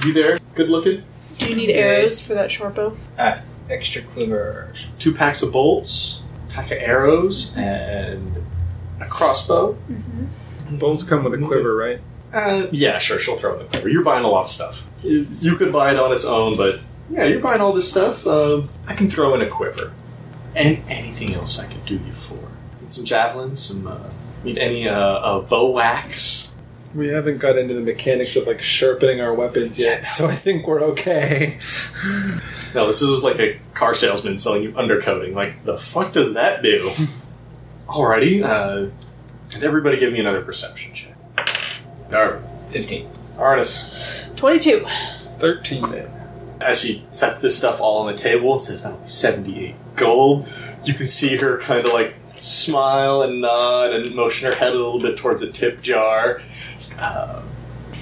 You 0.03 0.13
there? 0.13 0.39
Good 0.55 0.69
looking. 0.69 1.03
Do 1.37 1.49
you 1.49 1.55
need 1.55 1.71
arrows 1.71 2.19
for 2.19 2.33
that 2.33 2.51
short 2.51 2.75
bow? 2.75 2.95
Ah, 3.17 3.41
extra 3.69 4.01
quivers. 4.01 4.87
Two 4.99 5.13
packs 5.13 5.41
of 5.41 5.51
bolts, 5.51 6.21
pack 6.49 6.65
of 6.71 6.77
arrows, 6.77 7.55
and 7.55 8.43
a 8.99 9.05
crossbow. 9.05 9.77
Bolts 10.71 11.03
come 11.03 11.23
with 11.23 11.33
a 11.33 11.37
quiver, 11.43 11.75
right? 11.75 11.99
Uh, 12.33 12.67
yeah, 12.71 12.97
sure. 12.97 13.19
She'll 13.19 13.37
throw 13.37 13.53
in 13.53 13.59
the 13.59 13.65
quiver. 13.65 13.89
You're 13.89 14.03
buying 14.03 14.23
a 14.23 14.27
lot 14.27 14.43
of 14.43 14.49
stuff. 14.49 14.85
You 15.01 15.25
you 15.39 15.55
could 15.55 15.73
buy 15.73 15.91
it 15.91 15.97
on 15.97 16.11
its 16.13 16.25
own, 16.25 16.55
but 16.57 16.79
yeah, 17.09 17.25
you're 17.25 17.41
buying 17.41 17.59
all 17.59 17.73
this 17.73 17.89
stuff. 17.89 18.25
Uh, 18.27 18.61
I 18.87 18.93
can 18.93 19.09
throw 19.09 19.33
in 19.33 19.41
a 19.41 19.47
quiver. 19.49 19.91
And 20.55 20.79
anything 20.89 21.34
else 21.34 21.60
I 21.60 21.67
could 21.67 21.86
do 21.86 21.96
you 21.96 22.12
for? 22.12 22.50
Need 22.81 22.91
some 22.91 23.05
javelins? 23.05 23.60
Some 23.62 23.88
uh, 23.88 24.10
need 24.43 24.58
any 24.58 24.88
uh, 24.88 25.00
uh, 25.00 25.41
bow 25.41 25.72
wax? 25.72 26.51
We 26.93 27.08
haven't 27.08 27.38
got 27.38 27.58
into 27.58 27.74
the 27.74 27.79
mechanics 27.81 28.36
of 28.36 28.48
like 28.48 28.62
sharpening 28.62 29.22
our 29.22 29.34
weapons 29.34 29.79
yet, 29.79 30.08
so 30.08 30.27
I 30.27 30.36
think 30.36 30.67
we're 30.67 30.84
okay. 30.84 31.58
No, 32.74 32.88
this 32.88 33.01
is 33.01 33.24
like 33.24 33.39
a 33.39 33.60
car 33.74 33.93
salesman 33.93 34.38
selling 34.38 34.63
you 34.63 34.72
undercoating. 34.72 35.34
Like, 35.34 35.65
the 35.65 35.77
fuck 35.77 36.13
does 36.13 36.36
that 36.36 36.63
do? 36.63 36.89
Alrighty, 37.88 38.43
uh, 38.43 38.89
and 39.53 39.63
everybody 39.63 40.00
give 40.00 40.13
me 40.13 40.20
another 40.20 40.41
perception 40.41 40.93
check. 40.93 41.15
Alright. 42.12 42.41
15. 42.70 43.10
Arnis. 43.38 44.36
22. 44.38 44.86
Thirteen 45.38 45.89
then. 45.91 46.10
As 46.62 46.79
she 46.79 47.05
sets 47.12 47.39
this 47.39 47.58
stuff 47.58 47.81
all 47.81 48.00
on 48.00 48.08
the 48.08 48.17
table 48.17 48.53
and 48.53 48.62
says, 48.62 48.84
that'll 48.84 49.00
be 49.00 49.10
78 49.10 49.75
gold, 49.95 50.48
you 50.83 50.93
can 50.93 51.07
see 51.07 51.38
her 51.38 51.60
kind 51.60 51.86
of 51.86 51.93
like 51.93 52.15
smile 52.38 53.21
and 53.21 53.41
nod 53.41 53.93
and 53.93 54.15
motion 54.15 54.48
her 54.51 54.57
head 54.57 54.74
a 54.74 54.75
little 54.75 55.00
bit 55.00 55.17
towards 55.17 55.41
a 55.41 55.51
tip 55.51 55.81
jar. 55.81 56.41
Uh, 56.98 57.41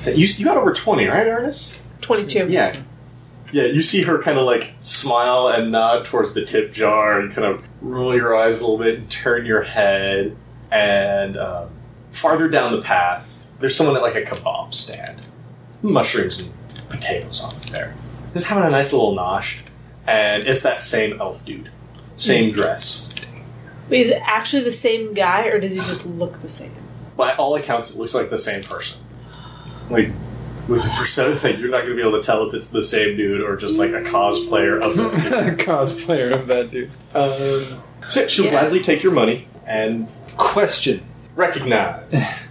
you, 0.05 0.27
you 0.27 0.46
got 0.46 0.58
over 0.58 0.74
20, 0.74 1.05
right, 1.08 1.27
Arnis? 1.27 1.79
22. 2.01 2.48
Yeah. 2.50 2.75
Yeah, 3.51 3.65
you 3.65 3.81
see 3.81 4.03
her 4.03 4.22
kind 4.22 4.38
of 4.38 4.46
like 4.46 4.74
smile 4.79 5.48
and 5.48 5.72
nod 5.72 6.05
towards 6.05 6.34
the 6.34 6.46
tip 6.46 6.72
jar 6.72 7.19
and 7.19 7.31
kind 7.31 7.48
of 7.48 7.63
roll 7.81 8.15
your 8.15 8.38
eyes 8.38 8.60
a 8.60 8.62
little 8.62 8.77
bit 8.77 9.00
and 9.00 9.12
turn 9.12 9.46
your 9.46 9.63
head. 9.63 10.38
And 10.72 11.36
um, 11.36 11.69
farther 12.12 12.48
down 12.48 12.72
the 12.72 12.81
path, 12.81 13.27
there's 13.60 13.75
someone 13.75 13.96
at 13.96 14.03
like 14.03 14.15
a 14.15 14.22
kebab 14.22 14.74
stand. 14.74 15.22
Mushrooms 15.81 16.39
and 16.39 16.53
potatoes 16.89 17.41
on 17.41 17.55
there. 17.72 17.96
Just 18.34 18.46
having 18.46 18.65
a 18.65 18.69
nice 18.69 18.93
little 18.93 19.15
nosh. 19.15 19.65
And 20.05 20.43
it's 20.43 20.62
that 20.62 20.81
same 20.81 21.19
elf 21.19 21.43
dude. 21.43 21.72
Same 22.19 22.51
dress. 22.51 23.15
Wait, 23.89 24.01
is 24.01 24.09
it 24.11 24.21
actually 24.25 24.63
the 24.63 24.73
same 24.73 25.13
guy, 25.13 25.45
or 25.47 25.59
does 25.59 25.73
he 25.73 25.79
just 25.81 26.05
look 26.05 26.41
the 26.41 26.49
same? 26.49 26.71
By 27.17 27.33
all 27.35 27.55
accounts, 27.55 27.91
it 27.91 27.97
looks 27.97 28.13
like 28.13 28.29
the 28.29 28.38
same 28.38 28.61
person. 28.61 29.01
Like, 29.89 30.09
with 30.67 30.85
a 30.85 30.89
percent, 30.89 31.43
like, 31.43 31.57
you're 31.57 31.69
not 31.69 31.79
going 31.83 31.89
to 31.89 31.95
be 31.95 32.01
able 32.07 32.19
to 32.19 32.25
tell 32.25 32.47
if 32.47 32.53
it's 32.53 32.67
the 32.67 32.83
same 32.83 33.17
dude 33.17 33.41
or 33.41 33.55
just 33.57 33.77
like 33.77 33.91
a 33.91 34.01
cosplayer 34.03 34.79
of 34.81 34.95
the 34.95 35.09
dude. 35.09 35.57
Cosplayer 35.59 36.31
of 36.33 36.47
that 36.47 36.69
dude. 36.69 36.91
Um, 37.15 37.81
so 38.07 38.27
she'll 38.27 38.45
Yeah. 38.45 38.51
gladly 38.51 38.79
take 38.81 39.01
your 39.01 39.11
money 39.13 39.47
and 39.65 40.07
Question: 40.38 41.01
recognize. 41.35 42.13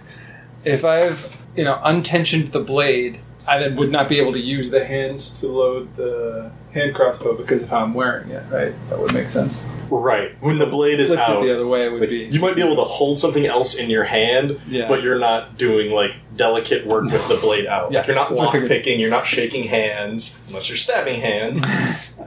If 0.65 0.83
I've 0.83 1.37
you 1.55 1.63
know 1.63 1.79
untensioned 1.83 2.49
the 2.51 2.59
blade, 2.59 3.19
I 3.47 3.57
then 3.59 3.77
would 3.77 3.91
not 3.91 4.09
be 4.09 4.19
able 4.19 4.33
to 4.33 4.39
use 4.39 4.69
the 4.71 4.83
hands 4.85 5.39
to 5.39 5.47
load 5.47 5.95
the 5.95 6.51
hand 6.73 6.93
crossbow 6.93 7.35
because 7.35 7.63
of 7.63 7.69
how 7.69 7.79
I'm 7.83 7.93
wearing 7.93 8.29
it. 8.29 8.43
Right? 8.51 8.73
That 8.89 8.99
would 8.99 9.13
make 9.13 9.29
sense. 9.29 9.65
right. 9.89 10.31
When 10.41 10.59
the 10.59 10.65
blade 10.67 10.99
is 10.99 11.07
Flipped 11.07 11.21
it 11.21 11.29
out, 11.29 11.41
the 11.43 11.53
other 11.53 11.67
way 11.67 11.89
would 11.89 12.01
like, 12.01 12.09
be. 12.09 12.25
you 12.25 12.39
might 12.39 12.55
be 12.55 12.61
able 12.61 12.75
to 12.75 12.83
hold 12.83 13.17
something 13.17 13.45
else 13.45 13.75
in 13.75 13.89
your 13.89 14.03
hand, 14.03 14.59
Yeah. 14.67 14.87
but 14.87 15.01
you're 15.01 15.17
not 15.19 15.57
doing 15.57 15.91
like 15.91 16.15
delicate 16.35 16.85
work 16.85 17.05
with 17.05 17.27
the 17.27 17.35
blade 17.37 17.65
out. 17.65 17.91
Yeah, 17.91 17.99
Like, 17.99 18.07
you're 18.07 18.15
not 18.15 18.29
that's 18.29 18.39
what 18.39 18.43
I 18.43 18.45
lock 18.45 18.53
figured. 18.53 18.69
picking, 18.69 18.99
you're 18.99 19.09
not 19.09 19.25
shaking 19.25 19.63
hands, 19.63 20.37
unless 20.47 20.69
you're 20.69 20.77
stabbing 20.77 21.19
hands. 21.21 21.59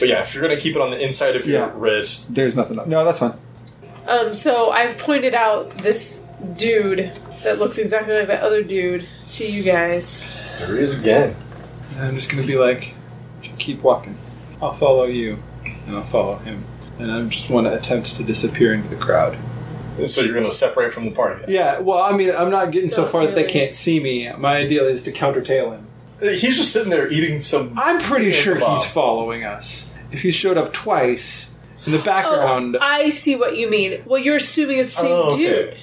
but 0.00 0.08
yeah, 0.08 0.20
if 0.20 0.34
you're 0.34 0.42
going 0.42 0.56
to 0.56 0.60
keep 0.60 0.74
it 0.74 0.82
on 0.82 0.90
the 0.90 0.98
inside 1.02 1.36
of 1.36 1.46
your 1.46 1.60
Yeah. 1.60 1.70
wrist, 1.74 2.34
There's 2.34 2.56
nothing. 2.56 2.80
No, 2.86 3.04
that's 3.04 3.18
fine. 3.20 3.34
Um, 4.08 4.34
so 4.34 4.70
I've 4.72 4.98
pointed 4.98 5.34
out 5.34 5.78
this 5.78 6.20
dude 6.56 7.12
that 7.44 7.58
looks 7.58 7.78
exactly 7.78 8.16
like 8.18 8.26
that 8.28 8.42
other 8.42 8.62
dude 8.62 9.06
to 9.32 9.46
you 9.46 9.62
guys. 9.62 10.24
there 10.58 10.74
he 10.76 10.82
is 10.82 10.90
again. 10.92 11.36
And 11.96 12.06
I'm 12.06 12.14
just 12.14 12.30
gonna 12.30 12.46
be 12.46 12.56
like, 12.56 12.94
keep 13.58 13.82
walking. 13.82 14.16
I'll 14.60 14.72
follow 14.74 15.04
you, 15.04 15.42
and 15.86 15.96
I'll 15.96 16.02
follow 16.04 16.36
him. 16.36 16.64
And 16.98 17.10
I 17.12 17.22
just 17.28 17.50
want 17.50 17.66
to 17.66 17.74
attempt 17.74 18.16
to 18.16 18.22
disappear 18.24 18.72
into 18.72 18.88
the 18.88 18.96
crowd. 18.96 19.36
So 20.06 20.20
you're 20.22 20.34
going 20.34 20.46
to 20.46 20.52
separate 20.52 20.92
from 20.92 21.04
the 21.04 21.10
party. 21.10 21.40
then. 21.40 21.50
Yeah, 21.50 21.78
well, 21.78 21.98
I 21.98 22.12
mean, 22.16 22.30
I'm 22.34 22.50
not 22.50 22.70
getting 22.70 22.88
so 22.90 23.02
Not 23.02 23.12
far 23.12 23.26
that 23.26 23.34
they 23.34 23.44
can't 23.44 23.74
see 23.74 23.98
me. 24.00 24.30
My 24.32 24.56
idea 24.58 24.82
is 24.84 25.02
to 25.04 25.12
countertail 25.12 25.72
him. 25.72 25.86
Uh, 26.22 26.26
he's 26.28 26.56
just 26.56 26.72
sitting 26.72 26.90
there 26.90 27.10
eating 27.10 27.40
some. 27.40 27.72
I'm 27.76 27.98
pretty 28.00 28.30
sure 28.30 28.56
he's 28.56 28.84
following 28.84 29.44
us. 29.44 29.94
If 30.12 30.22
he 30.22 30.30
showed 30.30 30.56
up 30.58 30.72
twice 30.72 31.58
in 31.84 31.92
the 31.92 31.98
background, 31.98 32.76
Oh, 32.76 32.84
I 32.84 33.08
see 33.10 33.36
what 33.36 33.56
you 33.56 33.68
mean. 33.70 34.02
Well, 34.06 34.20
you're 34.20 34.36
assuming 34.36 34.78
it's 34.78 34.94
the 34.96 35.02
same 35.02 35.12
Oh, 35.12 35.32
okay. 35.34 35.36
dude. 35.46 35.76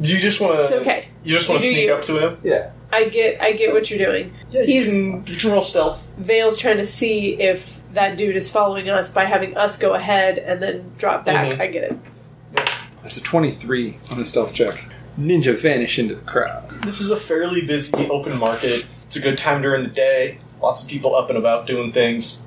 Do 0.00 0.12
you 0.14 0.20
just 0.20 0.40
want 0.40 0.54
to? 0.54 0.62
It's 0.62 0.72
okay. 0.72 1.08
You 1.24 1.34
just 1.34 1.48
want 1.48 1.60
to 1.60 1.66
You 1.66 1.72
do 1.72 1.76
sneak 1.78 1.88
you. 1.88 1.94
up 1.94 2.02
to 2.02 2.28
him? 2.28 2.38
yeah, 2.44 2.70
I 2.92 3.08
get, 3.08 3.40
I 3.42 3.52
get 3.52 3.72
what 3.72 3.90
you're 3.90 3.98
doing. 3.98 4.32
Yeah, 4.50 4.62
He's- 4.62 4.86
you 4.92 4.92
can. 5.22 5.26
You 5.26 5.36
can 5.36 5.50
roll 5.52 5.62
stealth. 5.62 6.10
Vale's 6.18 6.56
trying 6.56 6.78
to 6.78 6.86
see 6.86 7.34
if 7.40 7.78
that 7.94 8.16
dude 8.16 8.36
is 8.36 8.48
following 8.48 8.88
us 8.88 9.10
by 9.10 9.24
having 9.24 9.56
us 9.56 9.76
go 9.76 9.94
ahead 9.94 10.38
and 10.38 10.62
then 10.62 10.90
drop 10.98 11.24
back. 11.26 11.46
Mhm. 11.46 11.60
I 11.60 11.66
get 11.66 11.84
it. 11.84 11.96
that's 13.02 13.16
a 13.16 13.22
23 13.22 13.96
on 14.12 14.18
the 14.18 14.24
stealth 14.24 14.52
check. 14.52 14.74
Ninja 15.18 15.54
vanish 15.58 15.98
into 15.98 16.14
the 16.14 16.20
crowd. 16.22 16.68
This 16.82 17.00
is 17.00 17.10
a 17.10 17.16
fairly 17.16 17.64
busy 17.64 17.92
open 18.08 18.36
market. 18.38 18.84
It's 19.04 19.16
a 19.16 19.20
good 19.20 19.38
time 19.38 19.62
during 19.62 19.82
the 19.82 19.88
day. 19.90 20.38
Lots 20.60 20.82
of 20.82 20.88
people 20.90 21.14
up 21.14 21.28
and 21.30 21.38
about 21.38 21.66
doing 21.66 21.90
things. 21.92 22.38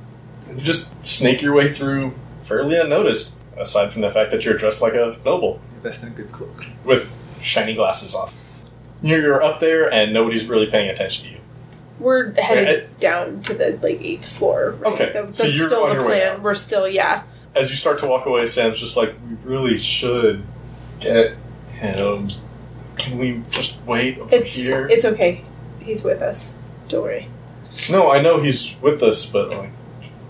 And 0.47 0.57
you 0.59 0.63
just 0.63 0.93
snake 1.05 1.41
your 1.41 1.53
way 1.53 1.73
through 1.73 2.13
fairly 2.41 2.77
unnoticed, 2.77 3.35
aside 3.57 3.91
from 3.91 4.01
the 4.01 4.11
fact 4.11 4.31
that 4.31 4.45
you're 4.45 4.53
dressed 4.55 4.81
like 4.81 4.93
a 4.93 5.15
noble 5.25 5.59
Best 5.83 6.03
in 6.03 6.09
a 6.09 6.11
good 6.11 6.31
cloak. 6.31 6.65
with 6.85 7.09
shiny 7.41 7.73
glasses 7.73 8.13
on. 8.13 8.29
You're, 9.01 9.21
you're 9.21 9.43
up 9.43 9.59
there, 9.59 9.91
and 9.91 10.13
nobody's 10.13 10.45
really 10.45 10.69
paying 10.69 10.89
attention 10.89 11.25
to 11.25 11.31
you. 11.31 11.37
We're 11.99 12.33
headed 12.33 12.99
down 12.99 13.41
to 13.43 13.53
the 13.53 13.77
like 13.81 14.01
eighth 14.01 14.27
floor. 14.27 14.71
Right? 14.79 14.93
Okay, 14.93 15.11
That- 15.13 15.35
so 15.35 15.43
that's 15.43 15.57
you're 15.57 15.67
still 15.67 15.83
on 15.83 15.97
the 15.97 16.03
plan. 16.03 16.41
We're 16.43 16.55
still, 16.55 16.87
yeah. 16.87 17.23
As 17.55 17.69
you 17.69 17.75
start 17.75 17.99
to 17.99 18.07
walk 18.07 18.25
away, 18.25 18.45
Sam's 18.45 18.79
just 18.79 18.95
like, 18.97 19.13
"We 19.29 19.35
really 19.43 19.77
should 19.77 20.43
get 20.99 21.35
him. 21.73 22.31
Can 22.97 23.17
we 23.17 23.41
just 23.49 23.81
wait 23.85 24.17
over 24.19 24.33
It's 24.33 24.55
here?" 24.55 24.87
it's 24.87 25.03
okay. 25.05 25.43
He's 25.79 26.03
with 26.03 26.21
us. 26.21 26.53
Don't 26.87 27.03
worry. 27.03 27.27
no, 27.89 28.09
I 28.11 28.21
know 28.21 28.39
he's 28.41 28.75
with 28.81 29.03
us, 29.03 29.25
but 29.25 29.49
like, 29.51 29.69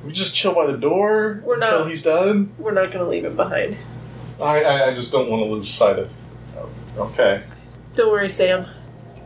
we 0.06 0.12
just 0.12 0.36
chill 0.36 0.54
by 0.56 0.66
the 0.66 0.78
door 0.78 1.42
We're 1.46 1.58
not- 1.58 1.70
until 1.70 1.86
he's 1.86 2.02
done. 2.02 2.52
We're 2.58 2.72
not 2.72 2.88
going 2.92 3.04
to 3.04 3.08
leave 3.10 3.26
him 3.26 3.36
behind. 3.36 3.78
I, 4.42 4.64
I, 4.64 4.88
I 4.90 4.94
just 4.96 5.12
don't 5.12 5.30
want 5.30 5.42
to 5.44 5.46
lose 5.52 5.70
sight 5.70 6.00
of. 6.00 6.10
of- 6.58 6.70
Okay. 6.98 7.44
Don't 7.95 8.12
worry, 8.12 8.30
Sam. 8.30 8.65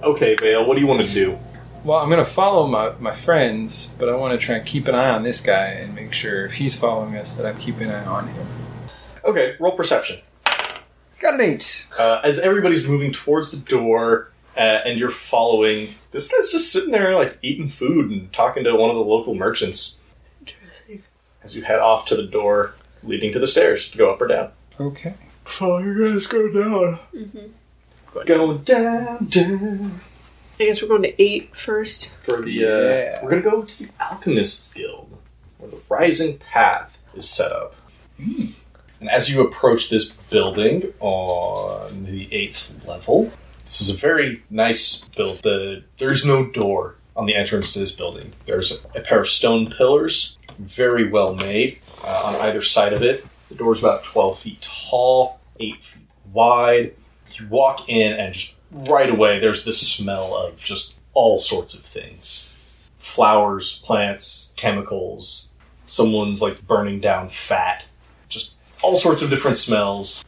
Okay, 0.01 0.35
Vale. 0.35 0.67
What 0.67 0.75
do 0.75 0.81
you 0.81 0.87
want 0.87 1.05
to 1.05 1.13
do? 1.13 1.37
Well, 1.83 1.99
I'm 1.99 2.09
gonna 2.09 2.25
follow 2.25 2.65
my, 2.65 2.93
my 2.99 3.11
friends, 3.11 3.93
but 3.99 4.09
I 4.09 4.15
want 4.15 4.39
to 4.39 4.43
try 4.43 4.55
and 4.55 4.65
keep 4.65 4.87
an 4.87 4.95
eye 4.95 5.11
on 5.11 5.21
this 5.21 5.39
guy 5.39 5.65
and 5.67 5.93
make 5.93 6.13
sure 6.13 6.45
if 6.45 6.53
he's 6.53 6.73
following 6.73 7.15
us 7.15 7.35
that 7.35 7.45
I'm 7.45 7.57
keeping 7.59 7.89
an 7.89 7.91
eye 7.91 8.05
on 8.05 8.27
him. 8.27 8.47
Okay, 9.23 9.55
roll 9.59 9.73
perception. 9.73 10.19
Got 11.19 11.35
an 11.35 11.41
eight. 11.41 11.87
Uh, 11.97 12.21
as 12.23 12.39
everybody's 12.39 12.87
moving 12.87 13.11
towards 13.11 13.51
the 13.51 13.57
door, 13.57 14.31
uh, 14.57 14.81
and 14.85 14.97
you're 14.97 15.09
following, 15.09 15.93
this 16.11 16.31
guy's 16.31 16.49
just 16.51 16.71
sitting 16.71 16.91
there 16.91 17.13
like 17.13 17.37
eating 17.43 17.67
food 17.67 18.09
and 18.09 18.33
talking 18.33 18.63
to 18.63 18.75
one 18.75 18.89
of 18.89 18.95
the 18.95 19.03
local 19.03 19.35
merchants. 19.35 19.99
Interesting. 20.39 21.03
As 21.43 21.55
you 21.55 21.63
head 21.63 21.79
off 21.79 22.05
to 22.07 22.15
the 22.15 22.25
door 22.25 22.73
leading 23.03 23.31
to 23.31 23.39
the 23.39 23.47
stairs 23.47 23.89
to 23.89 23.97
go 23.97 24.11
up 24.11 24.21
or 24.21 24.27
down. 24.27 24.51
Okay. 24.79 25.13
Oh, 25.61 25.77
you 25.77 26.07
guys 26.11 26.25
go 26.25 26.51
down. 26.51 26.99
Going 28.25 28.59
down, 28.59 29.25
down. 29.25 30.01
I 30.59 30.65
guess 30.65 30.81
we're 30.81 30.87
going 30.87 31.03
to 31.03 31.21
eight 31.21 31.55
first. 31.55 32.15
For 32.23 32.41
the, 32.41 32.65
uh, 32.65 32.67
Yeah. 32.69 33.23
we're 33.23 33.29
gonna 33.31 33.41
go 33.41 33.63
to 33.63 33.83
the 33.83 33.89
Alchemists 33.99 34.73
Guild, 34.73 35.17
where 35.57 35.69
the 35.71 35.79
Rising 35.89 36.37
Path 36.37 36.99
is 37.13 37.27
set 37.27 37.51
up. 37.51 37.75
And 38.17 39.09
as 39.11 39.29
you 39.29 39.41
approach 39.45 39.89
this 39.89 40.05
building 40.29 40.93
on 41.01 42.05
the 42.05 42.33
eighth 42.33 42.71
level, 42.87 43.31
this 43.65 43.81
is 43.81 43.89
a 43.89 43.97
very 43.97 44.43
nice 44.49 44.99
build. 45.15 45.39
The 45.43 45.83
there's 45.97 46.23
no 46.25 46.45
door 46.45 46.95
on 47.17 47.25
the 47.25 47.35
entrance 47.35 47.73
to 47.73 47.79
this 47.79 47.91
building. 47.91 48.31
There's 48.45 48.83
a 48.95 49.01
pair 49.01 49.19
of 49.19 49.27
stone 49.27 49.69
pillars, 49.69 50.37
very 50.57 51.09
well 51.09 51.35
made, 51.35 51.79
uh, 52.03 52.21
on 52.25 52.35
either 52.35 52.61
side 52.61 52.93
of 52.93 53.01
it. 53.03 53.25
The 53.49 53.55
door's 53.55 53.79
about 53.79 54.03
twelve 54.03 54.39
feet 54.39 54.61
tall, 54.61 55.39
eight 55.59 55.83
feet 55.83 56.03
wide. 56.31 56.93
You 57.39 57.47
walk 57.47 57.89
in, 57.89 58.13
and 58.13 58.33
just 58.33 58.55
right 58.71 59.09
away, 59.09 59.39
there's 59.39 59.63
the 59.63 59.73
smell 59.73 60.35
of 60.35 60.57
just 60.57 60.99
all 61.13 61.37
sorts 61.37 61.73
of 61.73 61.81
things 61.81 62.51
flowers, 62.97 63.79
plants, 63.83 64.53
chemicals. 64.57 65.51
Someone's 65.85 66.41
like 66.41 66.65
burning 66.67 66.99
down 66.99 67.29
fat. 67.29 67.85
Just 68.29 68.55
all 68.81 68.95
sorts 68.95 69.21
of 69.21 69.29
different 69.29 69.57
smells. 69.57 70.25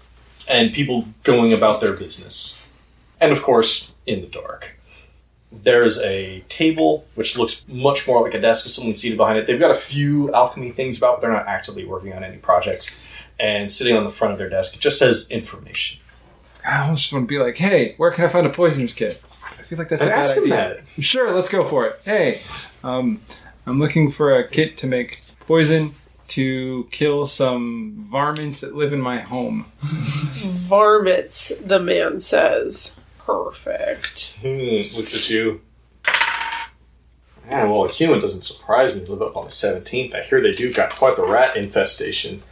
And 0.47 0.71
people 0.71 1.07
going 1.23 1.51
about 1.51 1.81
their 1.81 1.93
business. 1.93 2.61
And 3.19 3.31
of 3.31 3.41
course, 3.41 3.93
in 4.05 4.21
the 4.21 4.27
dark. 4.27 4.79
There's 5.51 5.99
a 6.01 6.41
table 6.49 7.05
which 7.15 7.35
looks 7.35 7.63
much 7.67 8.07
more 8.07 8.21
like 8.21 8.35
a 8.35 8.39
desk 8.39 8.63
with 8.63 8.73
someone 8.73 8.93
seated 8.93 9.17
behind 9.17 9.39
it. 9.39 9.47
They've 9.47 9.59
got 9.59 9.71
a 9.71 9.75
few 9.75 10.31
alchemy 10.33 10.69
things 10.71 10.97
about, 10.97 11.15
but 11.15 11.21
they're 11.21 11.33
not 11.33 11.47
actively 11.47 11.83
working 11.83 12.13
on 12.13 12.23
any 12.23 12.37
projects. 12.37 13.23
And 13.39 13.71
sitting 13.71 13.97
on 13.97 14.03
the 14.03 14.11
front 14.11 14.33
of 14.33 14.37
their 14.37 14.49
desk, 14.49 14.75
it 14.75 14.81
just 14.81 14.99
says 14.99 15.31
information. 15.31 15.99
I 16.67 16.89
just 16.93 17.13
want 17.13 17.23
to 17.23 17.27
be 17.27 17.39
like, 17.39 17.55
hey, 17.57 17.93
where 17.97 18.11
can 18.11 18.25
I 18.25 18.27
find 18.27 18.45
a 18.45 18.49
poisoner's 18.49 18.93
kit? 18.93 19.23
I 19.57 19.61
feel 19.63 19.77
like 19.77 19.89
that's 19.89 20.01
And 20.01 20.09
a 20.11 20.13
bad 20.13 20.19
ask 20.19 20.37
idea. 20.37 20.49
that. 20.49 20.83
Sure, 21.03 21.33
let's 21.33 21.49
go 21.49 21.63
for 21.63 21.85
it. 21.87 21.99
Hey, 22.03 22.41
um, 22.83 23.21
I'm 23.65 23.79
looking 23.79 24.11
for 24.11 24.35
a 24.37 24.47
kit 24.47 24.77
to 24.79 24.87
make 24.87 25.21
poison. 25.41 25.93
to 26.29 26.89
kill 26.91 27.25
some 27.25 28.05
varmints 28.11 28.59
that 28.59 28.75
live 28.75 28.91
in 28.91 28.99
my 28.99 29.19
home. 29.19 29.65
Varmints, 29.81 31.53
the 31.63 31.79
man 31.79 32.19
says. 32.19 32.97
Perfect. 33.19 34.35
Hmm, 34.41 34.81
looks 34.97 35.15
at 35.15 35.29
you. 35.29 35.61
Yeah, 37.47 37.63
well, 37.63 37.85
a 37.85 37.89
human 37.89 38.19
doesn't 38.19 38.41
surprise 38.41 38.93
me. 38.93 39.05
To 39.05 39.11
live 39.13 39.21
up 39.21 39.37
on 39.37 39.45
the 39.45 39.51
17th. 39.51 40.13
I 40.13 40.21
hear 40.23 40.41
they 40.41 40.51
do 40.51 40.73
got 40.73 40.95
quite 40.97 41.15
the 41.15 41.25
rat 41.25 41.55
infestation. 41.55 42.43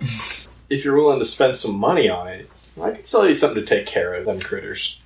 if 0.69 0.85
you're 0.85 0.95
willing 0.95 1.19
to 1.19 1.25
spend 1.25 1.57
some 1.57 1.77
money 1.77 2.09
on 2.09 2.27
it, 2.29 2.49
I 2.81 2.91
could 2.91 3.05
sell 3.05 3.27
you 3.27 3.35
something 3.35 3.63
to 3.63 3.65
take 3.65 3.85
care 3.85 4.13
of 4.13 4.25
them 4.25 4.41
critters. 4.41 4.99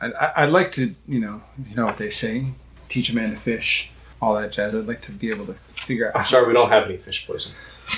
I, 0.00 0.10
I, 0.10 0.42
I'd 0.42 0.50
like 0.50 0.72
to, 0.72 0.94
you 1.06 1.20
know, 1.20 1.42
you 1.68 1.74
know 1.74 1.84
what 1.84 1.96
they 1.96 2.10
say, 2.10 2.46
teach 2.88 3.10
a 3.10 3.14
man 3.14 3.30
to 3.30 3.36
fish, 3.36 3.90
all 4.20 4.34
that 4.34 4.52
jazz. 4.52 4.74
I'd 4.74 4.86
like 4.86 5.02
to 5.02 5.12
be 5.12 5.30
able 5.30 5.46
to 5.46 5.54
figure 5.54 6.08
out. 6.08 6.14
I'm 6.14 6.20
out. 6.22 6.26
sorry, 6.26 6.46
we 6.46 6.52
don't 6.52 6.70
have 6.70 6.84
any 6.84 6.96
fish 6.96 7.26
poison. 7.26 7.52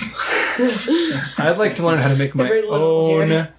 I'd 1.37 1.55
like 1.57 1.75
to 1.75 1.85
learn 1.85 1.99
how 1.99 2.07
to 2.07 2.15
make 2.15 2.35
my 2.35 2.49
own 2.49 3.27
here. 3.27 3.53